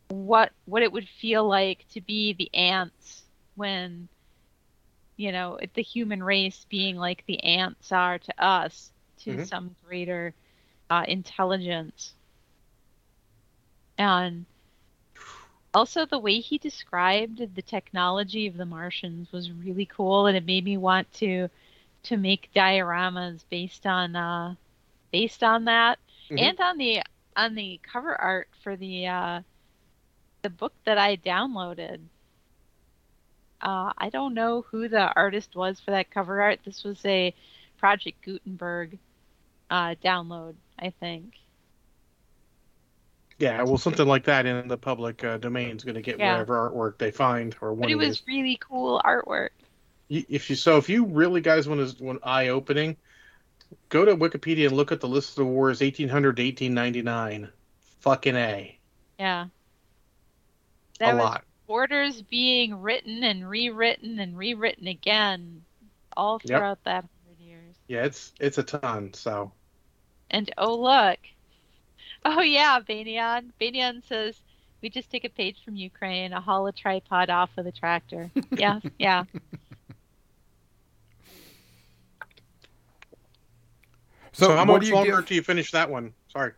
[0.08, 3.24] what what it would feel like to be the ants
[3.54, 4.08] when,
[5.16, 9.40] you know, the human race being like the ants are to us, to Mhm.
[9.40, 10.34] some greater
[10.90, 12.14] uh, intelligence.
[13.98, 14.46] And
[15.74, 20.44] Also, the way he described the technology of the Martians was really cool, and it
[20.44, 21.48] made me want to
[22.04, 24.54] to make dioramas based on uh,
[25.12, 25.98] based on that,
[26.30, 26.40] Mhm.
[26.40, 27.02] and on the
[27.36, 29.42] on the cover art for the uh,
[30.42, 32.00] the book that I downloaded.
[33.60, 36.60] Uh, I don't know who the artist was for that cover art.
[36.64, 37.34] This was a
[37.78, 38.98] Project Gutenberg
[39.70, 41.34] uh, download, I think.
[43.38, 46.32] Yeah, well, something like that in the public uh, domain is going to get Yeah.
[46.32, 49.50] whatever artwork they find or But it was really cool artwork.
[50.10, 52.96] If you so, if you really guys want to want eye opening,
[53.88, 57.50] go to Wikipedia and look at the list of the wars 1800 to 1899.
[58.00, 58.78] Fucking a,
[59.18, 59.44] Yeah.
[59.44, 59.48] a
[60.98, 61.44] That was lot.
[61.66, 65.62] orders being written and rewritten and rewritten again
[66.16, 66.58] all Yep.
[66.58, 67.76] throughout that hundred years.
[67.88, 69.12] Yeah, it's it's a ton.
[69.14, 69.52] So
[70.30, 71.18] And oh look.
[72.24, 73.52] Oh yeah, Banyan.
[73.58, 74.40] Banyan says
[74.82, 78.30] we just take a page from Ukraine, a haul a tripod off with a tractor.
[78.52, 79.24] Yeah, yeah.
[84.32, 85.22] So, so, how much do you longer do?
[85.22, 86.12] till you finish that one?
[86.28, 86.52] Sorry.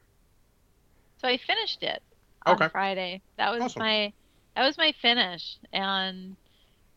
[1.20, 2.02] So I finished it
[2.46, 2.68] on Okay.
[2.68, 3.22] Friday.
[3.36, 3.80] That was Awesome.
[3.80, 4.12] my
[4.56, 5.56] that was my finish.
[5.72, 6.36] And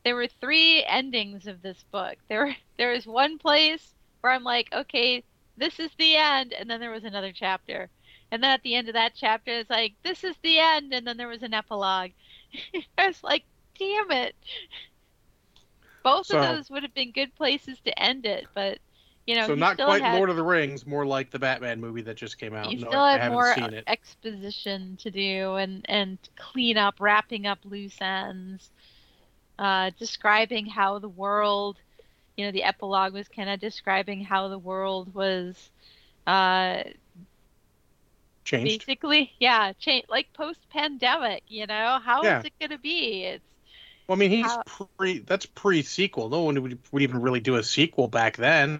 [0.03, 2.17] there were three endings of this book.
[2.27, 5.23] There were there was one place where I'm like, okay,
[5.57, 7.89] this is the end, and then there was another chapter.
[8.31, 11.05] And then at the end of that chapter it's like, this is the end, and
[11.07, 12.11] then there was an epilogue.
[12.97, 13.43] I was like,
[13.77, 14.35] damn it.
[16.03, 18.79] Both So- of those would have been good places to end it, but
[19.25, 21.79] you know, so you not quite had, Lord of the Rings, more like the Batman
[21.81, 22.71] movie that just came out.
[22.71, 23.83] you no, still haven't more seen it.
[23.87, 28.69] exposition to do and and clean up wrapping up loose ends
[29.57, 31.77] uh describing how the world
[32.37, 35.69] you know the epilogue was kind of describing how the world was
[36.27, 36.83] uh
[38.43, 38.85] Changed.
[38.85, 42.41] basically yeah change like post pandemic you know how is Yeah.
[42.45, 43.43] it going to be it's
[44.07, 44.61] Well, I mean, he's how-
[44.97, 45.17] pre.
[45.19, 46.29] That's pre-sequel.
[46.29, 48.79] No one would, would even really do a sequel back then,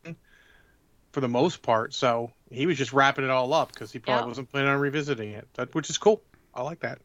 [1.16, 1.96] for the most part.
[1.96, 4.30] So he was just wrapping it all up because he probably Yeah.
[4.30, 5.50] wasn't planning on revisiting it.
[5.56, 6.24] That, which is cool.
[6.54, 7.02] I like that.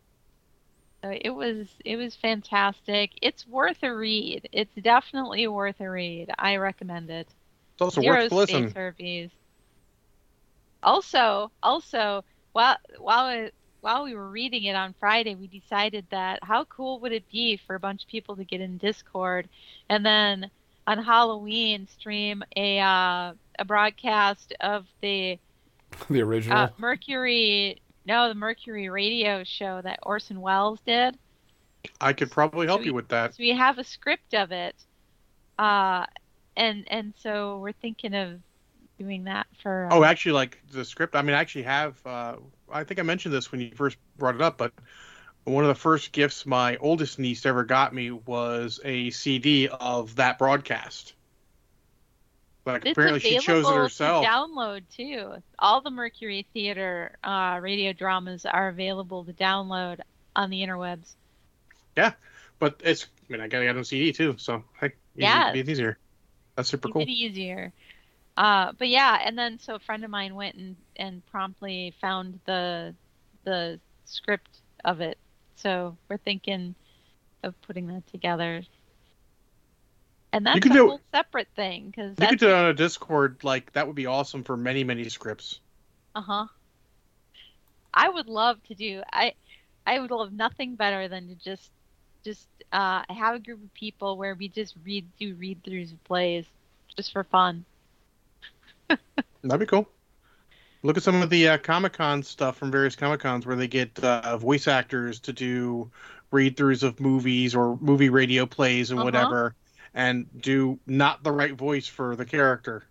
[1.02, 6.30] so it was it was fantastic it's worth a read it's definitely worth a read
[6.38, 7.28] i recommend it
[7.74, 8.74] It's also Zero worth listen.
[8.74, 9.30] herpes.
[10.82, 16.42] Also, also, while while it, while we were reading it on Friday, we decided that
[16.42, 19.48] how cool would it be for a bunch of people to get in Discord,
[19.88, 20.50] and then
[20.90, 25.38] on Halloween stream a uh, a broadcast of the
[26.10, 26.58] the original?
[26.58, 31.16] uh, Mercury no the Mercury radio show that Orson Welles did.
[32.00, 33.34] I could probably help So you with that.
[33.34, 34.74] So we have a script of it,
[35.58, 36.06] uh,
[36.56, 38.40] and and so we're thinking of
[38.98, 39.88] doing that for.
[39.92, 41.14] Oh, uh, actually, like the script.
[41.14, 42.04] I mean, I actually have.
[42.04, 42.36] Uh,
[42.72, 44.72] I think I mentioned this when you first brought it up, but
[45.44, 50.16] one of the first gifts my oldest niece ever got me was a CD of
[50.16, 51.14] that broadcast.
[52.66, 54.24] Like It's apparently she chose it herself.
[54.24, 55.34] To download too.
[55.58, 60.00] All the Mercury Theater uh, radio dramas are available to download
[60.36, 61.14] on the interwebs.
[61.96, 62.12] Yeah,
[62.58, 63.06] but it's.
[63.28, 65.52] I mean, I got it on CD too, so heck, Yeah.
[65.52, 65.98] it's easier.
[66.56, 67.04] That's super cool.
[67.06, 67.72] easier.
[68.36, 72.40] Uh, but yeah, and then so a friend of mine went and, and promptly found
[72.44, 72.94] the
[73.44, 75.18] the script of it.
[75.62, 76.74] So we're thinking
[77.42, 78.62] of putting that together.
[80.32, 82.66] And that's you could a do- whole separate thing because You could do it on
[82.66, 83.42] a Discord.
[83.42, 85.60] Like that would be awesome for many, many scripts.
[86.14, 86.46] Uh huh.
[87.92, 89.02] I would love to do.
[89.12, 89.34] I
[89.86, 91.70] I would love nothing better than to just
[92.24, 96.02] just uh, have a group of people where we just read do read throughs of
[96.04, 96.46] plays
[96.96, 97.64] just for fun.
[98.88, 99.88] That'd be cool.
[100.82, 103.68] Look at some of the uh, Comic Con stuff from various Comic Cons where they
[103.68, 105.90] get uh, voice actors to do
[106.30, 109.02] read throughs of movies or movie radio plays and Uh-huh.
[109.02, 109.56] whatever,
[109.94, 112.84] and do not the right voice for the character.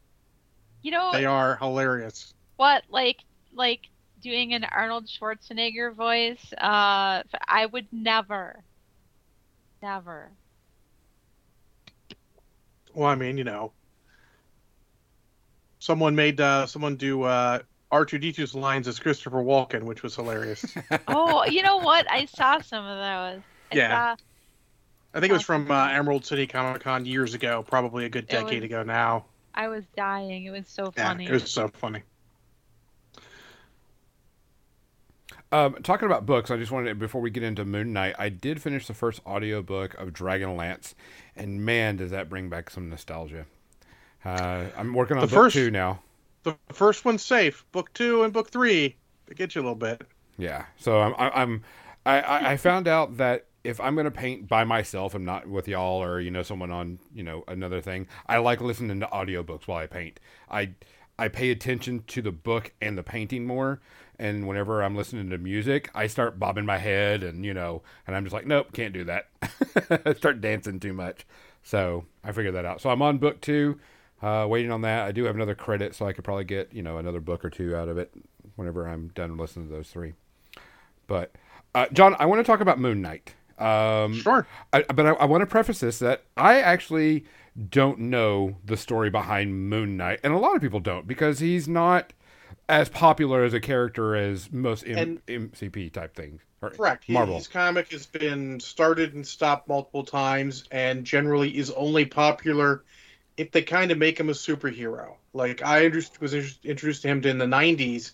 [0.81, 2.33] You know They are hilarious.
[2.57, 2.83] what?
[2.89, 3.17] Like
[3.53, 3.81] like
[4.21, 6.53] doing an Arnold Schwarzenegger voice.
[6.53, 8.63] Uh, I would never,
[9.81, 10.31] never.
[12.93, 13.73] Well, I mean, you know,
[15.79, 17.59] someone made uh, someone do uh,
[17.91, 20.63] R2D2's lines as Christopher Walken, which was hilarious.
[21.07, 22.09] Oh, you know what?
[22.11, 23.43] I saw some of those.
[23.71, 24.15] I Yeah.
[24.15, 24.23] saw-
[25.15, 28.27] I think it was from uh, Emerald City Comic Con years ago, probably a good
[28.27, 29.25] decade was- ago now.
[29.55, 30.45] I was dying.
[30.45, 31.25] It was so Yeah, funny.
[31.25, 32.03] it was so funny.
[35.51, 38.29] Um, talking about books, I just wanted to, before we get into Moon Knight, I
[38.29, 40.93] did finish the first audiobook of Dragonlance,
[41.35, 43.45] and man, does that bring back some nostalgia.
[44.23, 46.01] Uh, I'm working on The book first- two now.
[46.43, 47.65] The first one's safe.
[47.71, 48.95] Book two and book three,
[49.25, 50.01] they get you a little bit.
[50.37, 51.63] Yeah, so I'm, I'm,
[52.05, 56.01] I, I, found out that if I'm gonna paint by myself, I'm not with y'all
[56.01, 58.07] or you know someone on you know another thing.
[58.27, 60.19] I like listening to audiobooks while I paint.
[60.49, 60.71] I
[61.19, 63.81] I pay attention to the book and the painting more.
[64.17, 68.15] And whenever I'm listening to music, I start bobbing my head and you know, and
[68.15, 69.27] I'm just like, nope, can't do that.
[70.05, 71.25] I start dancing too much.
[71.63, 72.79] So I figured that out.
[72.81, 73.79] So I'm on book two,
[74.21, 75.05] uh, waiting on that.
[75.05, 77.49] I do have another credit, so I could probably get you know another book or
[77.49, 78.11] two out of it
[78.55, 80.13] whenever I'm done listening to those three.
[81.07, 81.33] But
[81.75, 83.35] uh, John, I want to talk about Moon Knight.
[83.57, 84.47] Um, Sure.
[84.71, 87.25] I, but I, I want to preface this that I actually
[87.69, 91.67] don't know the story behind Moon Knight, and a lot of people don't because he's
[91.67, 92.13] not
[92.69, 96.41] as popular as a character as most M- MCP type things.
[96.61, 97.03] Or Correct.
[97.05, 97.37] He- Marvel.
[97.37, 102.83] His comic has been started and stopped multiple times, and generally is only popular
[103.39, 105.15] if they kind of make him a superhero.
[105.31, 108.11] Like I was introduced- to him in the '90s.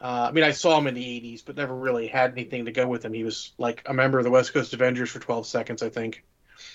[0.00, 2.72] Uh, I mean, I saw him in the '80s, but never really had anything to
[2.72, 3.12] go with him.
[3.12, 6.24] He was like a member of the West Coast Avengers for 12 seconds, I think.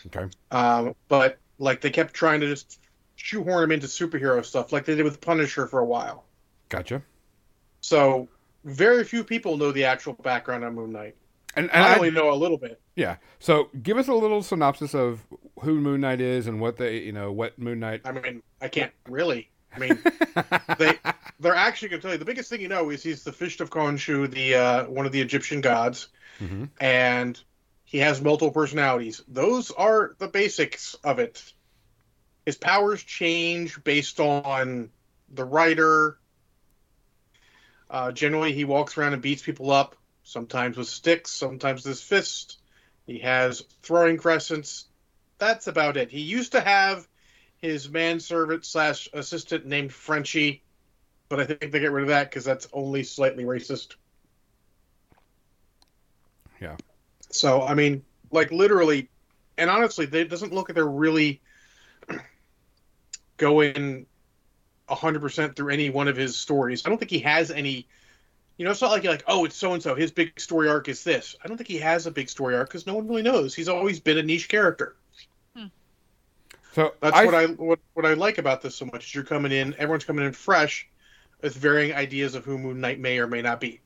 [0.06, 0.32] Okay.
[0.52, 2.80] Um, but like they kept trying to just
[3.16, 6.26] shoehorn him into superhero stuff, like they did with Punisher for a while.
[6.70, 7.02] Gotcha.
[7.82, 8.30] So
[8.66, 11.16] very few people know the actual background on Moon Knight.
[11.56, 12.80] And, and I I, only know a little bit.
[12.96, 13.18] yeah.
[13.40, 15.26] So give us a little synopsis of
[15.62, 18.02] who Moon Knight is and what they, you know, what Moon Knight.
[18.06, 19.50] I mean, I can't really.
[19.76, 20.00] I mean,
[20.78, 20.94] they
[21.40, 23.62] they're actually going to tell you the biggest thing you know is he's the Fist
[23.62, 26.08] of Khonshu, the uh, one of the Egyptian gods,
[26.38, 27.40] hmm and
[27.84, 29.24] he has multiple personalities.
[29.28, 31.54] Those are the basics of it.
[32.46, 34.90] His powers change based on
[35.32, 36.18] the writer.
[37.90, 39.96] Uh, generally, he walks around and beats people up,
[40.30, 42.60] sometimes with sticks, sometimes with his fist.
[43.06, 44.86] He has throwing crescents.
[45.40, 46.12] That's about it.
[46.12, 47.08] He used to have
[47.58, 50.64] his manservant slash assistant named Frenchie,
[51.28, 53.96] but I think they get rid of that because that's only slightly racist.
[56.62, 56.78] Yeah.
[57.32, 59.10] So I mean, like literally,
[59.58, 61.42] and honestly, it doesn't look like they're really
[63.38, 64.06] going
[64.88, 66.86] hundred percent through any one of his stories.
[66.86, 67.88] I don't think he has any.
[68.60, 69.96] You know, it's not like you're like, oh, it's so and so.
[69.96, 71.34] His big story arc is this.
[71.42, 73.56] I don't think he has a big story arc because no one really knows.
[73.56, 74.98] He's always been a niche character.
[76.74, 79.06] So That's I, what I what, what I like about this so much.
[79.06, 80.88] Is you're coming in, everyone's coming in fresh,
[81.42, 83.80] with varying ideas of who Moon Knight may or may not be.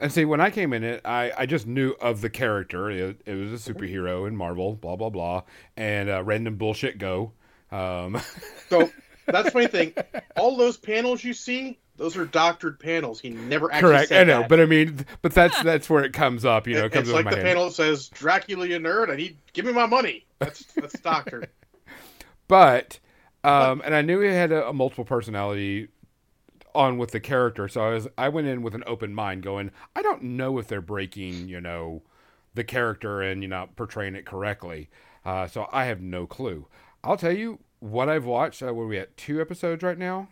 [0.00, 2.90] And see, when I came in it, I, I just knew of the character.
[2.90, 5.44] It, it was a superhero in Marvel, blah blah blah,
[5.76, 7.32] and uh, random bullshit go.
[7.70, 8.20] Um,
[8.68, 8.90] So
[9.32, 9.94] that's the funny thing.
[10.36, 13.20] All those panels you see, those are doctored panels.
[13.20, 14.48] He never actually correct, said I know, that.
[14.48, 16.66] but I mean, but that's that's where it comes up.
[16.66, 17.56] You know, it It- comes it's up in like my the head.
[17.56, 19.10] panel says Dracula, you nerd.
[19.10, 20.24] I need give me my money.
[20.38, 21.48] That's that's doctored.
[22.48, 22.98] But
[23.44, 25.88] um, and I knew he had a, a multiple personality
[26.74, 29.70] on with the character, so I was I went in with an open mind, going,
[29.94, 32.02] I don't know if they're breaking, you know,
[32.54, 34.88] the character and you know portraying it correctly.
[35.24, 36.66] Uh, so I have no clue.
[37.04, 38.62] I'll tell you what I've watched.
[38.62, 40.28] Uh, where we at two episodes right now?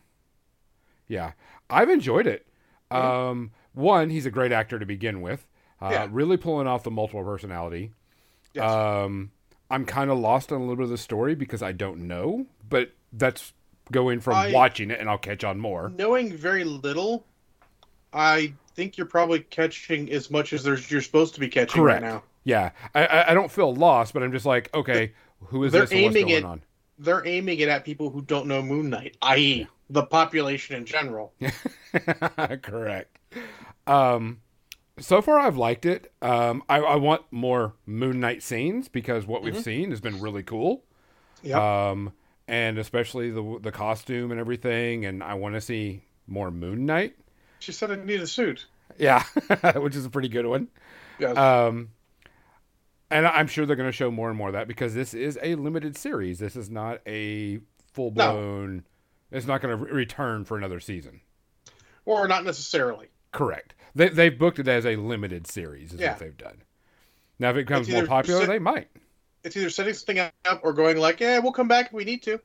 [1.09, 1.33] Yeah,
[1.71, 2.47] I've enjoyed it.
[2.91, 5.47] Um, one, he's a great actor to begin with.
[5.81, 6.09] Uh, Yeah.
[6.11, 7.93] Really pulling off the multiple personality.
[8.55, 8.71] Yes.
[8.71, 9.31] Um,
[9.71, 12.47] I'm kind of lost on a little bit of the story because I don't know,
[12.69, 13.53] but that's
[13.93, 15.91] going from I- watching it, and I'll catch on more.
[15.91, 17.25] Knowing very little,
[18.13, 22.03] I think you're probably catching as much as there's you're supposed to be catching Correct.
[22.03, 22.23] right now.
[22.45, 25.13] Yeah, I, I, I don't feel lost, but I'm just like, okay,
[25.47, 25.93] who is They're this?
[25.93, 26.63] and what's aiming going it- on?
[26.99, 31.33] They're aiming it at people who don't know Moon Knight, i.e., the population in general.
[32.63, 33.19] Correct.
[33.87, 34.41] Um,
[34.99, 36.13] so far, I've liked it.
[36.23, 39.63] Um, I, I want more Moon Knight scenes because what we've Mhm.
[39.65, 40.83] seen has been really cool.
[41.43, 41.91] Yeah.
[41.91, 42.13] Um,
[42.49, 47.17] and especially the the costume and everything, and I want to see more Moon Knight.
[47.59, 48.67] She said I need a suit.
[48.99, 49.23] Yeah,
[49.77, 50.69] which is a pretty good one.
[51.19, 51.37] Yes.
[51.37, 51.91] Um,
[53.11, 55.39] and I'm sure they're going to show more and more of that because this is
[55.43, 56.39] a limited series.
[56.39, 57.61] This is not a
[57.93, 58.77] full blown.
[58.77, 58.83] No.
[59.39, 61.21] It's not going to re- return for another season.
[62.05, 63.09] or not necessarily.
[63.33, 63.75] Correct.
[63.95, 65.93] They they've booked it as a limited series.
[65.93, 66.11] Is Yeah.
[66.13, 66.63] what they've done.
[67.39, 68.89] Now, if it becomes more popular, sit- they might.
[69.45, 72.23] It's either setting something up or going like, "Yeah, we'll come back if we need
[72.25, 72.41] to."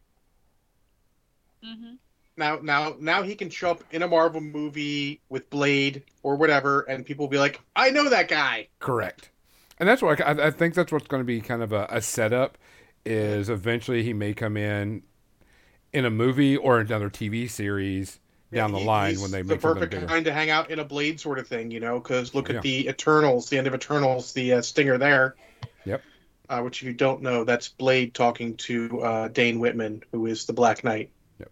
[1.66, 1.94] Mm-hmm.
[2.38, 6.82] Now, now, now he can show up in a Marvel movie with Blade or whatever,
[6.82, 9.31] and people will be like, "I know that guy." Correct.
[9.82, 12.02] And that's what I, I think that's what's going to be kind of a, a
[12.04, 12.60] setup.
[13.04, 15.02] Is eventually he may come in
[15.92, 18.20] in a movie or another TV series
[18.54, 20.78] down the He- line when they the make the perfect kind to hang out in
[20.78, 22.00] a Blade sort of thing, you know.
[22.00, 22.58] Because look Yeah.
[22.58, 25.36] at the Eternals, the end of Eternals, the uh, stinger there.
[25.86, 26.04] Yep.
[26.48, 30.46] Uh, which, if you don't know, that's Blade talking to uh, Dane Whitman, who is
[30.46, 31.10] the Black Knight.
[31.40, 31.50] Yep.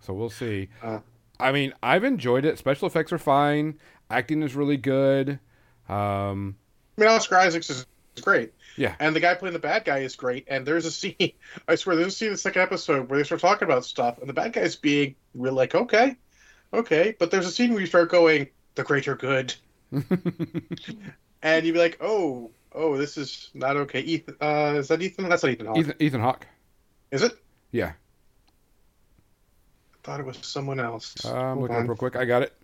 [0.00, 0.70] So we'll see.
[0.82, 1.00] Uh,
[1.38, 2.56] I mean, I've enjoyed it.
[2.56, 3.78] Special effects are fine.
[4.08, 5.40] Acting is really good.
[5.90, 6.56] Um,
[6.96, 7.86] mean, Oscar Isaacs is,
[8.22, 8.52] great.
[8.76, 8.94] Yeah.
[8.98, 10.46] And the guy playing the bad guy is great.
[10.48, 11.32] And there's a scene,
[11.68, 14.18] I swear, there's a scene in the second episode where they start talking about stuff,
[14.18, 16.16] and the bad guy's being real like, okay,
[16.72, 17.14] okay.
[17.18, 19.54] But there's a scene where you start going, the greater good.
[19.92, 24.00] and you'd be like, oh, oh, this is not okay.
[24.00, 25.28] Ethan, uh, is that Ethan?
[25.28, 25.78] That's not Ethan Hawke.
[25.78, 26.46] Ethan, Ethan Hawke.
[27.10, 27.32] Is it?
[27.70, 27.92] Yeah.
[29.94, 31.24] I thought it was someone else.
[31.24, 31.86] Um, Hold look up on.
[31.88, 32.16] real quick.
[32.16, 32.54] I got it.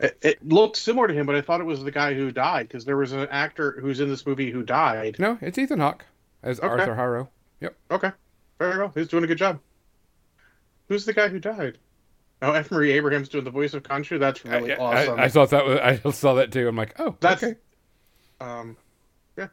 [0.00, 2.68] It, it looked similar to him, but I thought it was the guy who died
[2.68, 5.16] because there was an actor who's in this movie who died.
[5.18, 6.04] No, it's Ethan Hawke
[6.42, 6.68] as Okay.
[6.68, 7.30] Arthur Harrow.
[7.60, 7.76] Yep.
[7.90, 8.10] Okay,
[8.58, 8.92] very well.
[8.94, 9.58] He's doing a good job.
[10.88, 11.78] Who's the guy who died?
[12.42, 12.70] Oh, F.
[12.70, 14.20] Murray Abraham's doing the voice of Khonshu.
[14.20, 15.18] That's really I, awesome.
[15.18, 16.68] I, I thought that was, I saw that too.
[16.68, 17.58] I'm like, oh, That's- okay.
[18.42, 18.76] um,
[19.38, 19.48] yeah.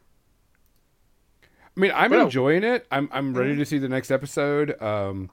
[1.44, 2.24] I mean, I'm But no.
[2.26, 2.86] enjoying it.
[2.91, 3.60] I'm I'm ready Mhm.
[3.60, 4.80] to see the next episode.
[4.82, 5.30] Um,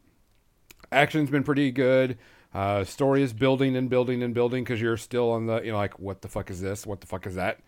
[0.92, 2.16] action's been pretty good.
[2.52, 5.76] Uh, story is building and building and building because you're still on the you know
[5.78, 6.86] like what the fuck is this?
[6.86, 7.60] What the fuck is that?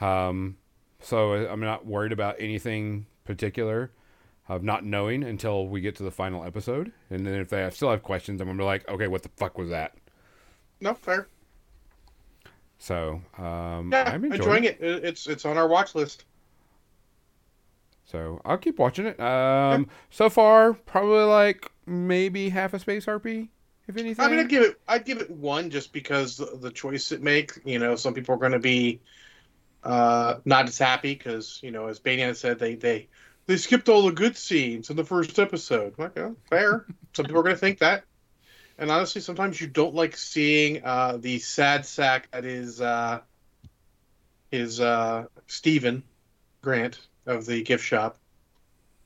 [0.00, 0.56] Um,
[1.00, 3.92] so uh, I'm not worried about anything particular
[4.48, 6.92] of not knowing until we get to the final episode.
[7.10, 9.56] And then if they still have questions, I'm gonna be like, okay, what the fuck
[9.58, 9.94] was that?
[10.80, 11.28] no, fair.
[12.78, 14.78] So um, Yeah, I'm enjoying, enjoying it.
[14.80, 14.96] it.
[14.96, 16.24] It- It's it's on our watch list.
[18.04, 19.18] So I'll keep watching it.
[19.18, 23.48] Um, so far probably like maybe half a space RP,
[23.88, 24.24] if anything.
[24.24, 27.58] I mean, I'd give it I'd give it one just because the, choice it makes.
[27.64, 29.00] You know, some people are going to be
[29.82, 33.08] uh, not as happy because you know, as Banyan said, they they
[33.46, 35.94] they skipped all the good scenes in the first episode.
[35.98, 36.84] Like, oh, fair.
[37.14, 38.04] some people are going to think that.
[38.78, 43.20] And honestly, sometimes you don't like seeing uh, the sad sack that is uh,
[44.52, 46.02] is uh, Stephen
[46.60, 48.18] Grant of the gift shop.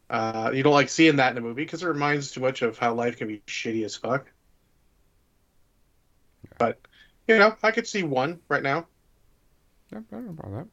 [0.09, 2.79] Uh, you don't like seeing that in a movie because it reminds too much of
[2.79, 4.27] how life can be shitty as fuck.
[6.61, 6.79] But
[7.27, 8.87] you know, I could see one right now.
[9.93, 10.67] Yeah, I don't know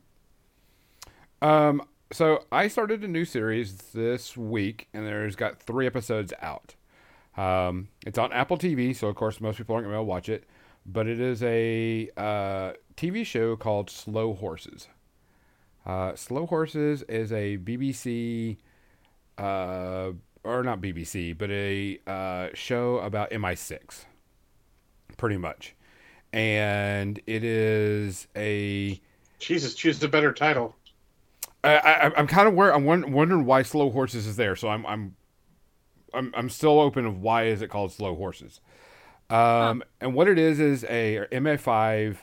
[1.41, 1.47] that.
[1.47, 1.81] Um,
[2.11, 6.75] so I started a new series this week, and there's got three episodes out.
[7.37, 10.45] Um, it's on Apple TV, so of course most people aren't able to watch it,
[10.85, 14.87] but it is a uh, TV show called Slow Horses.
[15.85, 18.57] Uh, Slow Horses is a BBC,
[19.37, 20.11] uh,
[20.43, 24.05] or not BBC, but a uh, show about MI6,
[25.15, 25.75] pretty much,
[26.33, 28.99] and it is a
[29.39, 30.75] Jesus, choose a better title.
[31.63, 34.55] I, I, I'm kind of where I'm wondering why Slow Horses is there.
[34.55, 35.15] So I'm I'm
[36.13, 38.59] I'm I'm still open of why is it called Slow Horses.
[39.29, 42.17] Um, and what it is is a MI5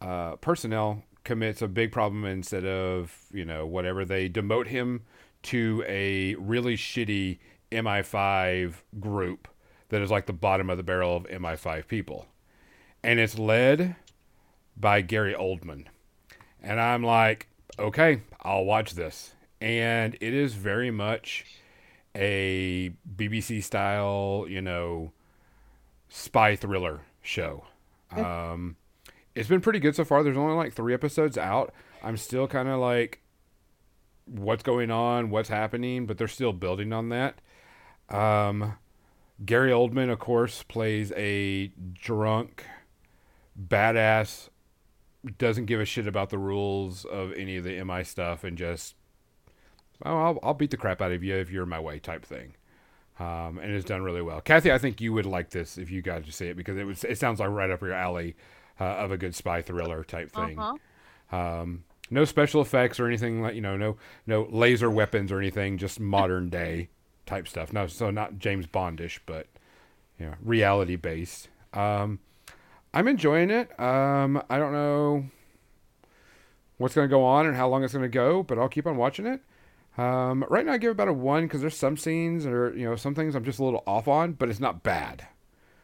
[0.00, 5.02] uh, personnel commits a big problem instead of you know whatever they demote him
[5.42, 7.38] to a really shitty
[7.70, 9.48] MI5 group
[9.88, 12.26] that is like the bottom of the barrel of MI5 people,
[13.02, 13.96] and it's led
[14.76, 15.86] by Gary Oldman,
[16.62, 17.48] and I'm like,
[17.78, 21.44] okay, I'll watch this, and it is very much
[22.14, 25.12] a BBC style, you know,
[26.08, 27.64] spy thriller show.
[28.10, 28.76] Um,
[29.34, 30.22] it's been pretty good so far.
[30.22, 31.72] There's only like three episodes out.
[32.02, 33.20] I'm still kind of like,
[34.26, 35.30] what's going on?
[35.30, 36.06] What's happening?
[36.06, 37.40] But they're still building on that.
[38.10, 38.74] Um,
[39.44, 42.66] Gary Oldman, of course, plays a drunk,
[43.60, 44.48] badass,
[45.38, 48.94] doesn't give a shit about the rules of any of the MI stuff and just,
[50.04, 52.24] oh, I'll, I'll beat the crap out of you if you're in my way type
[52.24, 52.54] thing
[53.22, 54.40] um, and it's done really well.
[54.40, 56.84] Kathy, I think you would like this if you got to see it because it
[56.84, 58.36] was it sounds like right up your alley
[58.80, 60.58] uh, of a good spy thriller type thing.
[60.58, 61.36] Uh-huh.
[61.36, 63.96] Um, no special effects or anything like you know, no
[64.26, 66.88] no laser weapons or anything, just modern day
[67.26, 67.72] type stuff.
[67.72, 69.46] No, so not James Bondish, but
[70.18, 71.48] you know, reality based.
[71.74, 72.18] Um,
[72.94, 73.78] I'm enjoying it.
[73.80, 75.24] Um, I don't know
[76.78, 78.86] what's going to go on and how long it's going to go, but I'll keep
[78.86, 79.40] on watching it.
[79.98, 82.84] Um, right now, I give it about a one because there's some scenes or you
[82.88, 85.26] know some things I'm just a little off on, but it's not bad.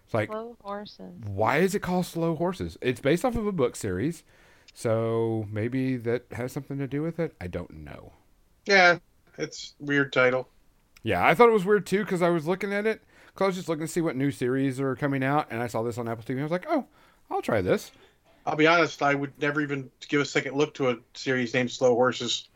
[0.05, 1.24] It's like Slow horses.
[1.26, 2.78] why is it called Slow Horses?
[2.80, 4.24] It's based off of a book series,
[4.72, 7.35] so maybe that has something to do with it.
[7.40, 8.12] I don't know.
[8.66, 8.98] Yeah,
[9.36, 10.48] it's weird title.
[11.02, 13.02] Yeah, I thought it was weird too because I was looking at it
[13.39, 15.69] because I was just looking to see what new series are coming out, and I
[15.69, 16.40] saw this on Apple TV.
[16.40, 16.86] I was like, oh,
[17.31, 17.93] I'll try this.
[18.44, 21.70] I'll be honest, I would never even give a second look to a series named
[21.70, 22.48] Slow Horses.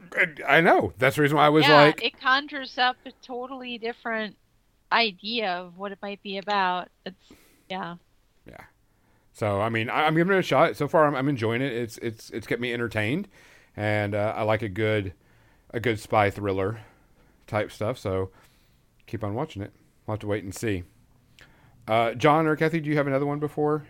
[0.49, 3.79] I know that's the reason why I was yeah, like, it conjures up a totally
[3.79, 4.37] different
[4.91, 6.89] idea of what it might be about.
[7.07, 7.33] It's
[7.71, 7.95] yeah.
[8.45, 8.65] Yeah.
[9.35, 10.77] So I mean, I, I'm giving it a shot.
[10.77, 11.73] So far, I'm, I'm enjoying it.
[11.73, 13.29] It's it's it's kept me entertained,
[13.77, 15.13] and uh, I like a good
[15.71, 16.81] a good spy thriller
[17.47, 17.99] type stuff.
[17.99, 18.31] So
[19.07, 19.73] keep on watching it.
[20.07, 20.85] I'll have to wait and see.
[21.87, 23.85] Uh, John or Kathy, do you have another one before?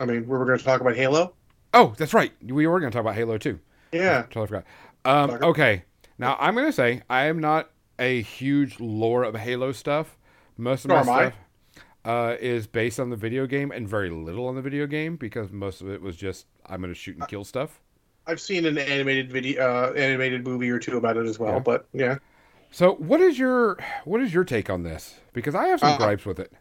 [0.00, 1.34] I mean, we were going to talk about Halo.
[1.74, 2.32] Oh, that's right.
[2.42, 3.58] We were going to talk about Halo too.
[3.92, 4.22] Yeah.
[4.22, 4.64] Totally forgot.
[5.04, 5.84] Um, okay,
[6.18, 10.16] now I'm going to say I am not a huge lore of Halo stuff.
[10.56, 11.18] Most of my Nor I.
[11.28, 11.34] stuff
[12.04, 15.50] uh, is based on the video game and very little on the video game because
[15.52, 17.80] most of it was just I'm going to shoot and kill stuff.
[18.26, 21.54] I've seen an animated video, uh, animated movie or two about it as well.
[21.54, 21.58] Yeah.
[21.58, 22.18] But yeah.
[22.72, 25.20] So, what is your what is your take on this?
[25.32, 26.52] Because I have some Uh, gripes with it.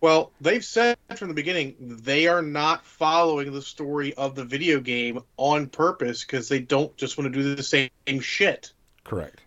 [0.00, 4.78] Well, they've said from the beginning they are not following the story of the video
[4.80, 7.90] game on purpose because they don't just want to do the same
[8.20, 8.72] shit.
[9.04, 9.40] Correct.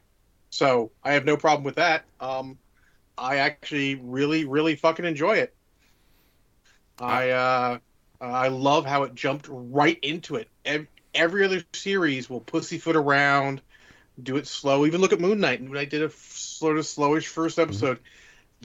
[0.49, 2.03] So I have no problem with that.
[2.19, 2.57] Um,
[3.17, 5.53] I actually really, really fucking enjoy it.
[6.99, 7.77] I uh,
[8.19, 10.49] I love how it jumped right into it.
[10.65, 13.61] Every, every other series will pussyfoot around,
[14.23, 14.85] do it slow.
[14.85, 15.61] Even look at Moon Knight.
[15.61, 17.99] Moon Knight did a f- sort of slowish first episode.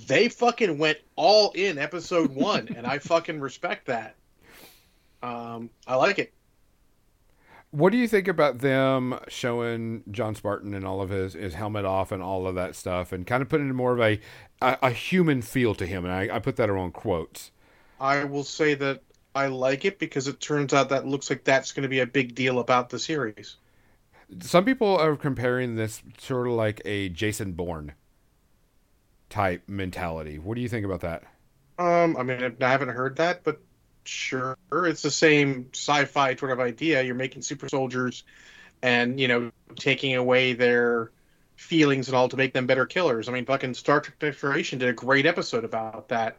[0.07, 4.17] They fucking went all in episode one, and I fucking respect that.
[5.23, 6.33] Um, I like it.
[7.71, 11.85] What do you think about them showing John Spartan and all of his, his helmet
[11.85, 14.21] off and all of that stuff and kind of putting in more of a,
[14.63, 16.05] a, a human feel to him?
[16.05, 17.51] And I, I put that around quotes.
[17.99, 19.03] I will say that
[19.35, 22.07] I like it because it turns out that looks like that's going to be a
[22.07, 23.57] big deal about the series.
[24.41, 27.93] Some people are comparing this sort of like a Jason Bourne
[29.31, 30.39] type mentality.
[30.39, 31.25] What do you think about that?
[31.79, 33.61] Um, I mean, I haven't heard that, but
[34.05, 37.03] sure, it's the same sci-fi sort of idea.
[37.03, 38.25] You're making super soldiers,
[38.83, 41.11] and you know, taking away their
[41.57, 43.29] feelings and all to make them better killers.
[43.29, 46.39] I mean, fucking Star Trek Next Generation did a great episode about that.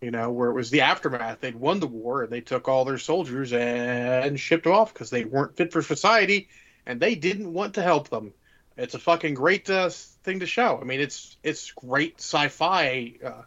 [0.00, 1.40] You know, where it was the aftermath.
[1.40, 5.10] They'd won the war, and they took all their soldiers and shipped them off because
[5.10, 6.48] they weren't fit for society,
[6.88, 8.32] and they didn't want to help them.
[8.76, 10.78] It's a fucking great uh, thing to show.
[10.80, 13.14] I mean, it's it's great sci-fi.
[13.24, 13.42] Uh,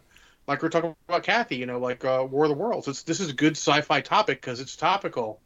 [0.46, 2.88] like we're talking about Kathy, you know, like uh, War of the Worlds.
[2.88, 5.40] It's this is a good sci-fi topic because it's topical.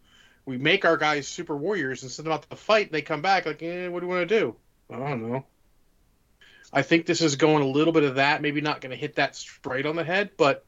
[0.44, 3.22] We make our guys super warriors and send them out to fight, and they come
[3.22, 4.56] back like, eh, what do you want to do?
[4.90, 5.44] I don't know.
[6.72, 8.42] I think this is going a little bit of that.
[8.42, 10.64] Maybe not going to hit that straight on the head, but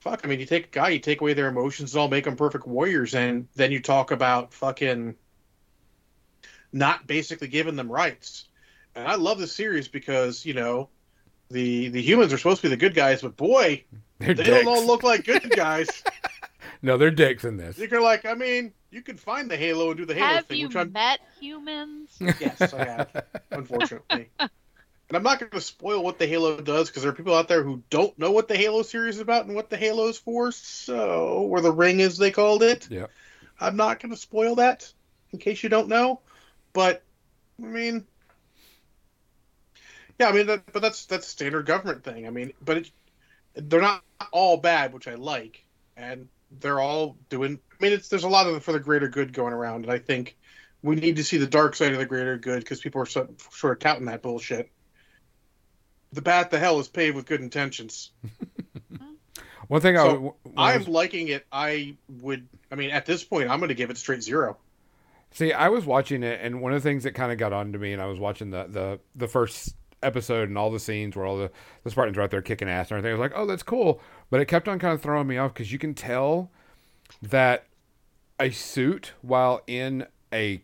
[0.00, 0.22] fuck.
[0.24, 2.36] I mean, you take a guy, you take away their emotions, and all make them
[2.36, 5.14] perfect warriors, and then you talk about fucking
[6.76, 8.44] not basically giving them rights.
[8.94, 10.88] And I love this series because you know
[11.50, 13.84] the the humans are supposed to be the good guys, but boy,
[14.18, 14.64] They're they dicks.
[14.64, 15.88] don't all look like good guys.
[16.82, 17.78] no, they're dicks in this.
[17.78, 20.58] You're like, I mean, you could find the Halo and do the Halo Have thing,
[20.58, 22.10] you which I'm met humans?
[22.20, 24.30] yes, I have, unfortunately.
[25.08, 27.46] And I'm not going to spoil what the Halo does because there are people out
[27.46, 30.18] there who don't know what the Halo series is about and what the Halo is
[30.18, 30.50] for.
[30.50, 32.88] So, or the ring, as they called it.
[32.90, 33.06] Yeah.
[33.60, 34.92] I'm not going to spoil that
[35.32, 36.22] in case you don't know.
[36.76, 37.02] But
[37.58, 38.04] I mean,
[40.20, 42.26] yeah, I mean, that, but that's that's a standard government thing.
[42.26, 42.90] I mean, but it,
[43.54, 45.64] they're not all bad, which I like,
[45.96, 46.28] and
[46.60, 47.58] they're all doing.
[47.72, 49.98] I mean, it's there's a lot of for the greater good going around, and I
[49.98, 50.36] think
[50.82, 53.26] we need to see the dark side of the greater good because people are so,
[53.52, 54.70] sort of touting that bullshit.
[56.12, 58.10] The path to hell is paved with good intentions.
[59.68, 61.46] One thing so I, I'm liking it.
[61.50, 62.46] I would.
[62.70, 64.58] I mean, at this point, I'm going to give it straight zero.
[65.36, 67.78] See, I was watching it, and one of the things that kind of got onto
[67.78, 71.26] me, and I was watching the, the, the first episode and all the scenes where
[71.26, 71.50] all the,
[71.84, 73.10] the Spartans are out there kicking ass and everything.
[73.10, 74.00] I was like, oh, that's cool.
[74.30, 76.50] But it kept on kind of throwing me off because you can tell
[77.20, 77.66] that
[78.40, 80.62] a suit, while in a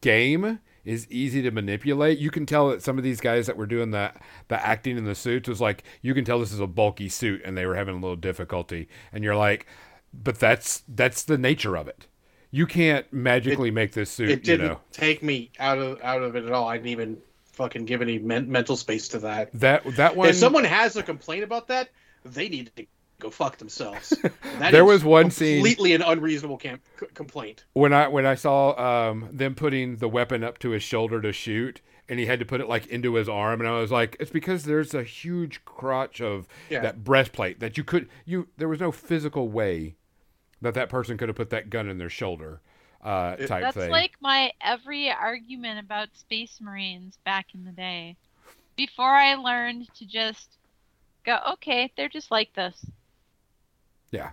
[0.00, 2.20] game, is easy to manipulate.
[2.20, 4.12] You can tell that some of these guys that were doing the,
[4.46, 7.42] the acting in the suits was like, you can tell this is a bulky suit
[7.44, 8.86] and they were having a little difficulty.
[9.12, 9.66] And you're like,
[10.12, 12.06] but that's that's the nature of it.
[12.54, 14.80] You can't magically make this suit, it didn't know.
[14.92, 16.68] take me out of out of it at all.
[16.68, 17.18] I didn't even
[17.52, 19.50] fucking give any men- mental space to that.
[19.54, 21.88] That that one if someone has a complaint about that,
[22.24, 22.86] they need to
[23.18, 24.14] go fuck themselves.
[24.60, 27.64] That There is was one scene- completely an unreasonable cam- c- complaint.
[27.72, 31.32] when I when I saw um, them putting the weapon up to his shoulder to
[31.32, 34.16] shoot, and he had to put it like into his arm, and I was like,
[34.20, 36.82] it's because there's a huge crotch of Yeah.
[36.82, 39.96] that breastplate that you could you there was no physical way
[40.64, 42.60] that that person could have put that gun in their shoulder
[43.02, 43.90] uh, It- type That's thing.
[43.90, 48.16] like my every argument about space marines back in the day.
[48.76, 50.58] Before I learned to just
[51.24, 52.84] go, okay, they're just like this.
[54.10, 54.30] Yeah.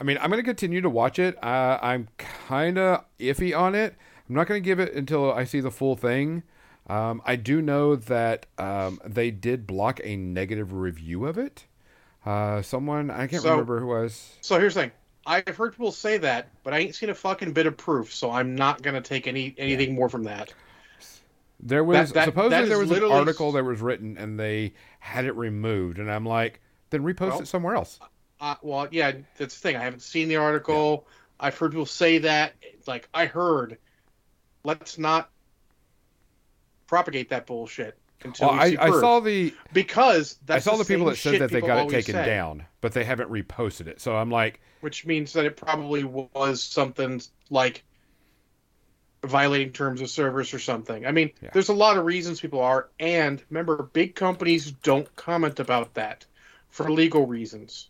[0.00, 1.42] I mean, I'm going to continue to watch it.
[1.42, 3.96] Uh, I'm kind of iffy on it.
[4.28, 6.44] I'm not going to give it until I see the full thing.
[6.86, 11.66] Um, I do know that um, they did block a negative review of it.
[12.24, 14.36] Uh, someone, I can't So- remember who was.
[14.40, 14.92] So here's the thing.
[15.26, 18.30] I've heard people say that, but I ain't seen a fucking bit of proof, so
[18.30, 20.54] I'm not gonna take any anything more from that.
[21.60, 24.38] There was that- that supposedly is there was an literally- article that was written and
[24.40, 28.00] they had it removed, and I'm like, then repost Well, it somewhere else.
[28.40, 29.76] uh, well, yeah, that's the thing.
[29.76, 31.06] I haven't seen the article.
[31.40, 32.54] I've heard people say that.
[32.86, 33.78] Like, I heard,
[34.64, 35.30] let's not
[36.86, 41.06] propagate that bullshit until Well, we I, I saw the because I saw the people
[41.06, 44.00] that said that they got it taken say, down, but they haven't reposted it.
[44.00, 47.20] So I'm like, which means that it probably was something
[47.50, 47.84] like
[49.24, 51.06] violating terms of service or something.
[51.06, 51.50] I mean, Yeah.
[51.52, 56.24] there's a lot of reasons people are, and remember, big companies don't comment about that
[56.70, 57.88] for legal reasons.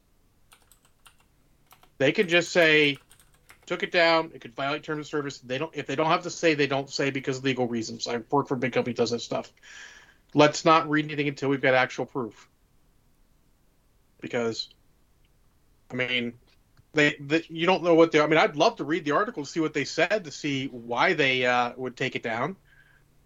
[1.98, 2.96] They can just say,
[3.66, 4.30] took it down.
[4.34, 5.38] It could violate terms of service.
[5.38, 5.74] They don't.
[5.74, 8.06] If they don't have to say, they don't say because of legal reasons.
[8.06, 9.52] I work for a big company that does that stuff.
[10.34, 12.48] Let's not read anything until we've got actual proof.
[14.20, 14.68] Because,
[15.90, 16.34] I mean,
[16.92, 18.20] they, they you don't know what they.
[18.20, 20.66] I mean, I'd love to read the article to see what they said to see
[20.66, 22.56] why they uh, would take it down.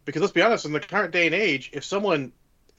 [0.05, 2.33] Because let's be honest, in the current day and age, if someone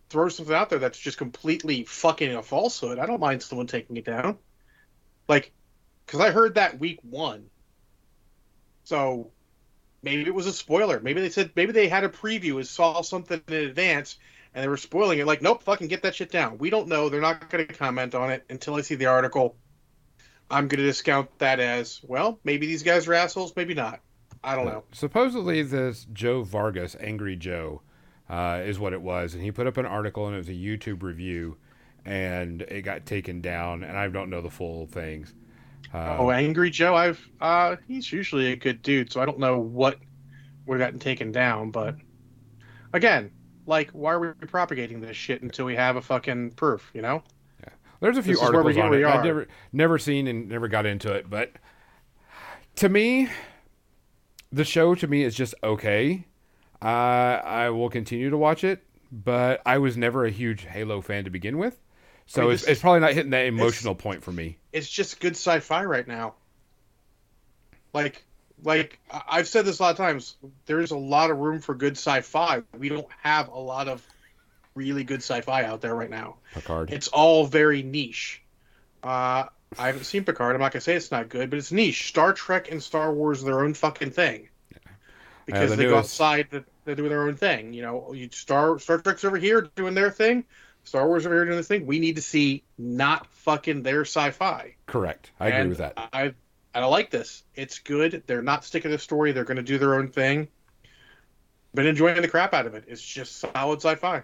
[0.09, 3.97] throws something out there that's just completely fucking a falsehood, I don't mind someone taking
[3.97, 4.37] it down.
[5.27, 5.51] Like,
[6.05, 7.45] because I heard that week one.
[8.83, 9.31] So
[10.03, 10.99] maybe it was a spoiler.
[10.99, 14.17] Maybe they said maybe they had a preview and saw something in advance
[14.53, 15.25] and they were spoiling it.
[15.25, 16.57] Like, nope, fucking get that shit down.
[16.57, 17.09] We don't know.
[17.09, 19.55] They're not going to comment on it until I see the article.
[20.51, 22.39] I'm going to discount that as well.
[22.43, 23.55] Maybe these guys are assholes.
[23.55, 24.01] Maybe not.
[24.43, 24.83] I don't know.
[24.91, 27.81] supposedly this Joe Vargas, Angry Joe,
[28.29, 30.53] uh, is what it was, and he put up an article and it was a
[30.53, 31.57] YouTube review,
[32.03, 35.33] and it got taken down, and I don't know the full things.
[35.93, 36.95] Uh, Oh, Angry Joe.
[36.95, 39.97] I've uh, he's usually a good dude, so I don't know what
[40.65, 41.71] would have gotten taken down.
[41.71, 41.95] But
[42.93, 43.31] again,
[43.65, 46.89] like, why are we propagating this shit until we have a fucking proof?
[46.93, 47.23] You know?
[47.63, 47.69] Yeah.
[47.99, 49.03] There's a few This articles we- on it.
[49.05, 51.51] I've never never seen and never got into it, but
[52.75, 53.29] to me,
[54.51, 56.25] the show to me is just okay.
[56.81, 56.85] Uh,
[57.45, 61.29] I will continue to watch it, but I was never a huge Halo fan to
[61.29, 61.79] begin with,
[62.25, 64.57] so I mean, it's, this- it's probably not hitting that emotional point for me.
[64.71, 66.33] It's just good sci-fi right now.
[67.93, 68.23] Like,
[68.63, 70.35] like I've said this a lot of times.
[70.65, 72.63] There's a lot of room for good sci-fi.
[72.77, 74.05] We don't have a lot of
[74.75, 76.37] really good sci-fi out there right now.
[76.53, 76.91] Picard.
[76.91, 78.41] It's all very niche.
[79.03, 79.45] Uh,
[79.77, 80.55] I haven't seen Picard.
[80.55, 82.07] I'm not gonna say it's not good, but it's niche.
[82.07, 84.49] Star Trek and Star Wars are their own fucking thing.
[85.45, 87.73] Because the they go newest- outside, to, they do their own thing.
[87.73, 90.45] You know, you Star Star Trek's over here doing their thing.
[90.83, 91.85] Star Wars are here doing this thing.
[91.85, 94.75] We need to see not fucking their sci-fi.
[94.85, 95.31] Correct.
[95.39, 95.93] I agree with that.
[96.13, 96.33] I
[96.75, 97.43] I like this.
[97.55, 98.23] It's good.
[98.25, 99.31] They're not sticking to the story.
[99.31, 100.47] They're going to do their own thing.
[101.73, 102.85] Been enjoying the crap out of it.
[102.87, 104.23] It's just solid sci-fi.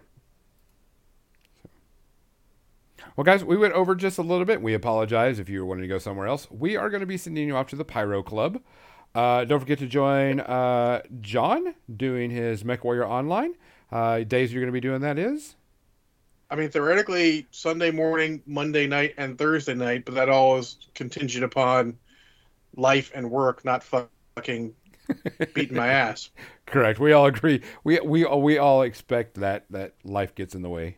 [3.16, 4.62] Well, guys, we went over just a little bit.
[4.62, 6.50] We apologize if you were wanting to go somewhere else.
[6.52, 8.62] We are going to be sending you off to the Pyro Club.
[9.16, 13.56] Uh, don't forget to join uh, John doing his Mech Warrior Online.
[13.92, 15.56] Uh, days you're going to be doing that is?
[16.52, 21.44] I mean, theoretically, Sunday morning, Monday night, and Thursday night, but that all is contingent
[21.44, 21.98] upon
[22.76, 24.74] life and work, not fucking
[25.54, 26.32] beating my ass.
[26.66, 27.00] Correct.
[27.00, 27.62] We all agree.
[27.84, 30.98] We we we all expect that that life gets in the way.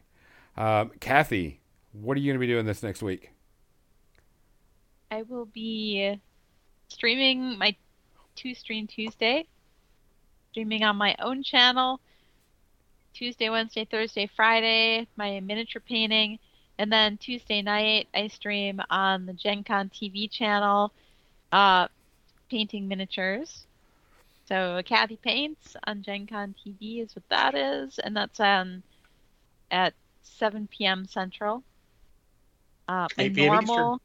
[0.57, 1.61] Um, Kathy,
[1.91, 3.31] what are you going to be doing this next week?
[5.09, 6.19] I will be
[6.87, 7.75] streaming my
[8.35, 9.45] two stream Tuesday,
[10.51, 11.99] streaming on my own channel.
[13.13, 16.39] Tuesday, Wednesday, Thursday, Friday, my miniature painting,
[16.77, 20.91] and then Tuesday night I stream on the Gen Con TV channel,
[21.51, 21.87] uh,
[22.49, 23.65] painting miniatures.
[24.47, 28.83] So Kathy Paints on Gen Con TV is what that is, and that's on
[29.71, 29.93] at
[30.23, 31.05] 7 p.m.
[31.05, 31.63] Central.
[32.87, 33.59] Uh, my 8 p.m.
[33.61, 33.91] Eastern.
[33.91, 34.01] normal.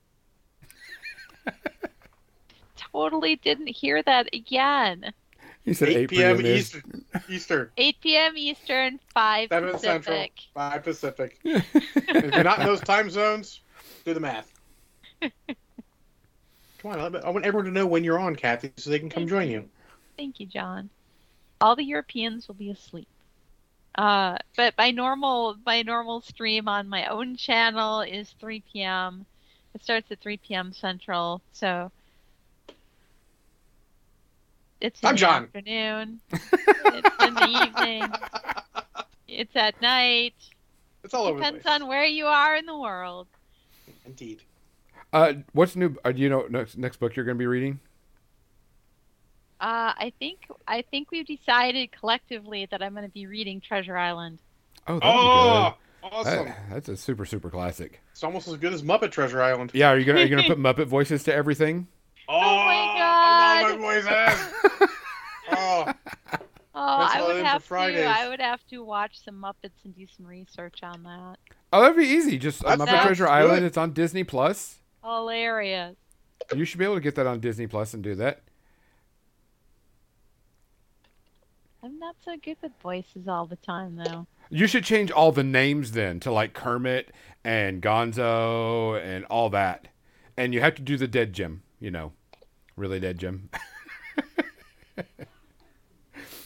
[2.77, 5.13] totally didn't hear that again.
[5.67, 6.37] You said 8 8 p.m.
[6.39, 6.47] p.m.
[6.47, 7.05] Eastern.
[7.29, 7.71] Eastern.
[7.77, 8.37] 8 p.m.
[8.37, 10.05] Eastern, 5 7 Pacific.
[10.05, 10.27] Central.
[10.55, 11.41] 5 Pacific.
[11.45, 13.61] if you're not in those time zones,
[14.05, 14.53] do the math.
[15.21, 15.33] Come
[16.85, 19.11] on, I want I want everyone to know when you're on, Kathy, so they can
[19.11, 19.69] come join you.
[20.17, 20.89] Thank you, John.
[21.61, 23.09] All the Europeans will be asleep.
[23.97, 29.27] Uh, but my normal my normal stream on my own channel is 3 p.m.
[29.75, 30.73] It starts at 3 p.m.
[30.73, 31.91] Central, so
[34.87, 35.43] it's in I'm the John.
[35.45, 36.21] afternoon.
[36.33, 38.11] it's in the evening.
[39.29, 40.35] It's at night.
[41.05, 41.81] It's all over the Depends place.
[41.83, 43.27] on where you are in the world.
[44.05, 44.43] Indeed.
[45.13, 45.97] Uh, what's new?
[46.05, 47.79] Uh, do you know next next book you're going to be reading?
[49.61, 53.97] Uh, I think I think we've decided collectively that I'm going to be reading Treasure
[53.97, 54.39] Island.
[54.87, 56.15] Oh, that'd Oh, be good.
[56.17, 56.45] awesome.
[56.47, 58.01] That- that's a super super classic.
[58.13, 59.71] It's almost as good as Muppet Treasure Island.
[59.75, 61.87] Yeah, are you gonna are you gonna put Muppet voices to everything?
[62.29, 63.71] Oh, my I God.
[63.71, 64.53] love my voice ass.
[65.53, 65.93] oh,
[66.79, 68.05] Oh, That's I would for have to.
[68.05, 71.37] I would have to watch some Muppets and do some research on that.
[71.73, 72.37] Oh, that'd be easy.
[72.39, 73.31] Just uh, That's- Muppet that's Treasure good.
[73.31, 73.65] Island.
[73.65, 74.79] It's on Disney Plus.
[75.03, 75.97] Hilarious.
[76.55, 78.43] You should be able to get that on Disney Plus and do that.
[81.83, 84.27] I'm not so good with voices all the time, though.
[84.51, 87.13] You should change all the names then to like Kermit
[87.45, 89.89] and Gonzo and all that.
[90.37, 92.13] And you have to do the dead Jim, you know.
[92.77, 93.49] Really dead Jim.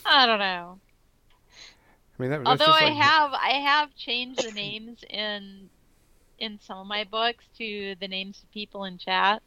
[0.05, 0.79] I don't know.
[2.19, 5.69] I mean, that, Although I like- have, I have changed the names in
[6.37, 9.43] in some of my books to the names of people in chat.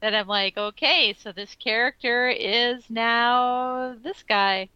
[0.00, 4.68] That I'm like, okay, so this character is now this guy.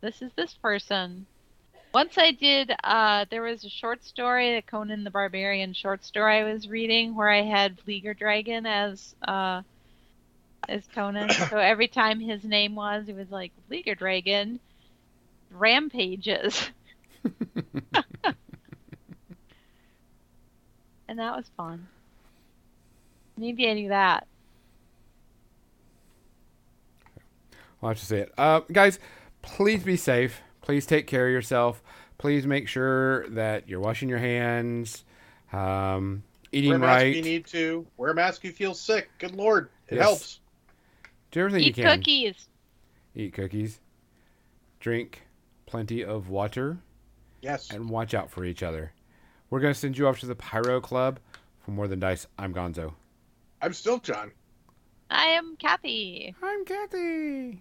[0.00, 1.26] This is this person.
[1.94, 6.38] Once I did, uh, there was a short story, the Conan the Barbarian short story
[6.38, 9.60] I was reading, where I had Vlieger Dragon as uh,
[10.68, 11.30] as Conan.
[11.50, 14.58] so every time his name was, it was like Vlieger Dragon
[15.50, 16.70] rampages.
[21.08, 21.86] and that was fun.
[23.36, 24.26] Maybe I do that.
[27.82, 28.32] I'll have to say it.
[28.38, 28.98] Uh, guys,
[29.42, 30.40] please be safe.
[30.62, 31.81] Please take care of yourself.
[32.22, 35.04] Please make sure that you're washing your hands,
[35.52, 36.22] um,
[36.52, 37.16] eating Wear a mask if right.
[37.16, 37.84] you need to.
[37.96, 39.10] Wear a mask if you feel sick.
[39.18, 40.04] Good lord, it Yes.
[40.04, 40.40] helps.
[41.32, 41.86] Do everything Eat you can.
[41.86, 42.48] Eat cookies.
[43.16, 43.80] Eat cookies.
[44.78, 45.22] Drink
[45.66, 46.78] plenty of water.
[47.40, 47.72] Yes.
[47.72, 48.92] and watch out for each other.
[49.50, 51.18] We're going to send you off to the Pyro Club
[51.64, 52.28] for More Than Dice.
[52.38, 52.94] I'm Gonzo.
[53.60, 54.30] I'm still John.
[55.10, 56.36] I am Kathy.
[56.40, 57.60] I'm Kathy.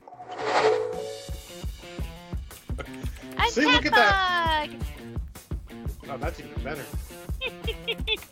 [3.37, 4.67] I'm See, look at that.
[6.09, 6.83] Oh, that's even better.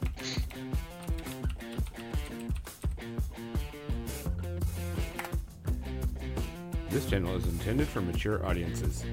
[6.90, 9.06] This channel is intended for mature audiences.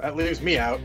[0.00, 0.80] That leaves me out.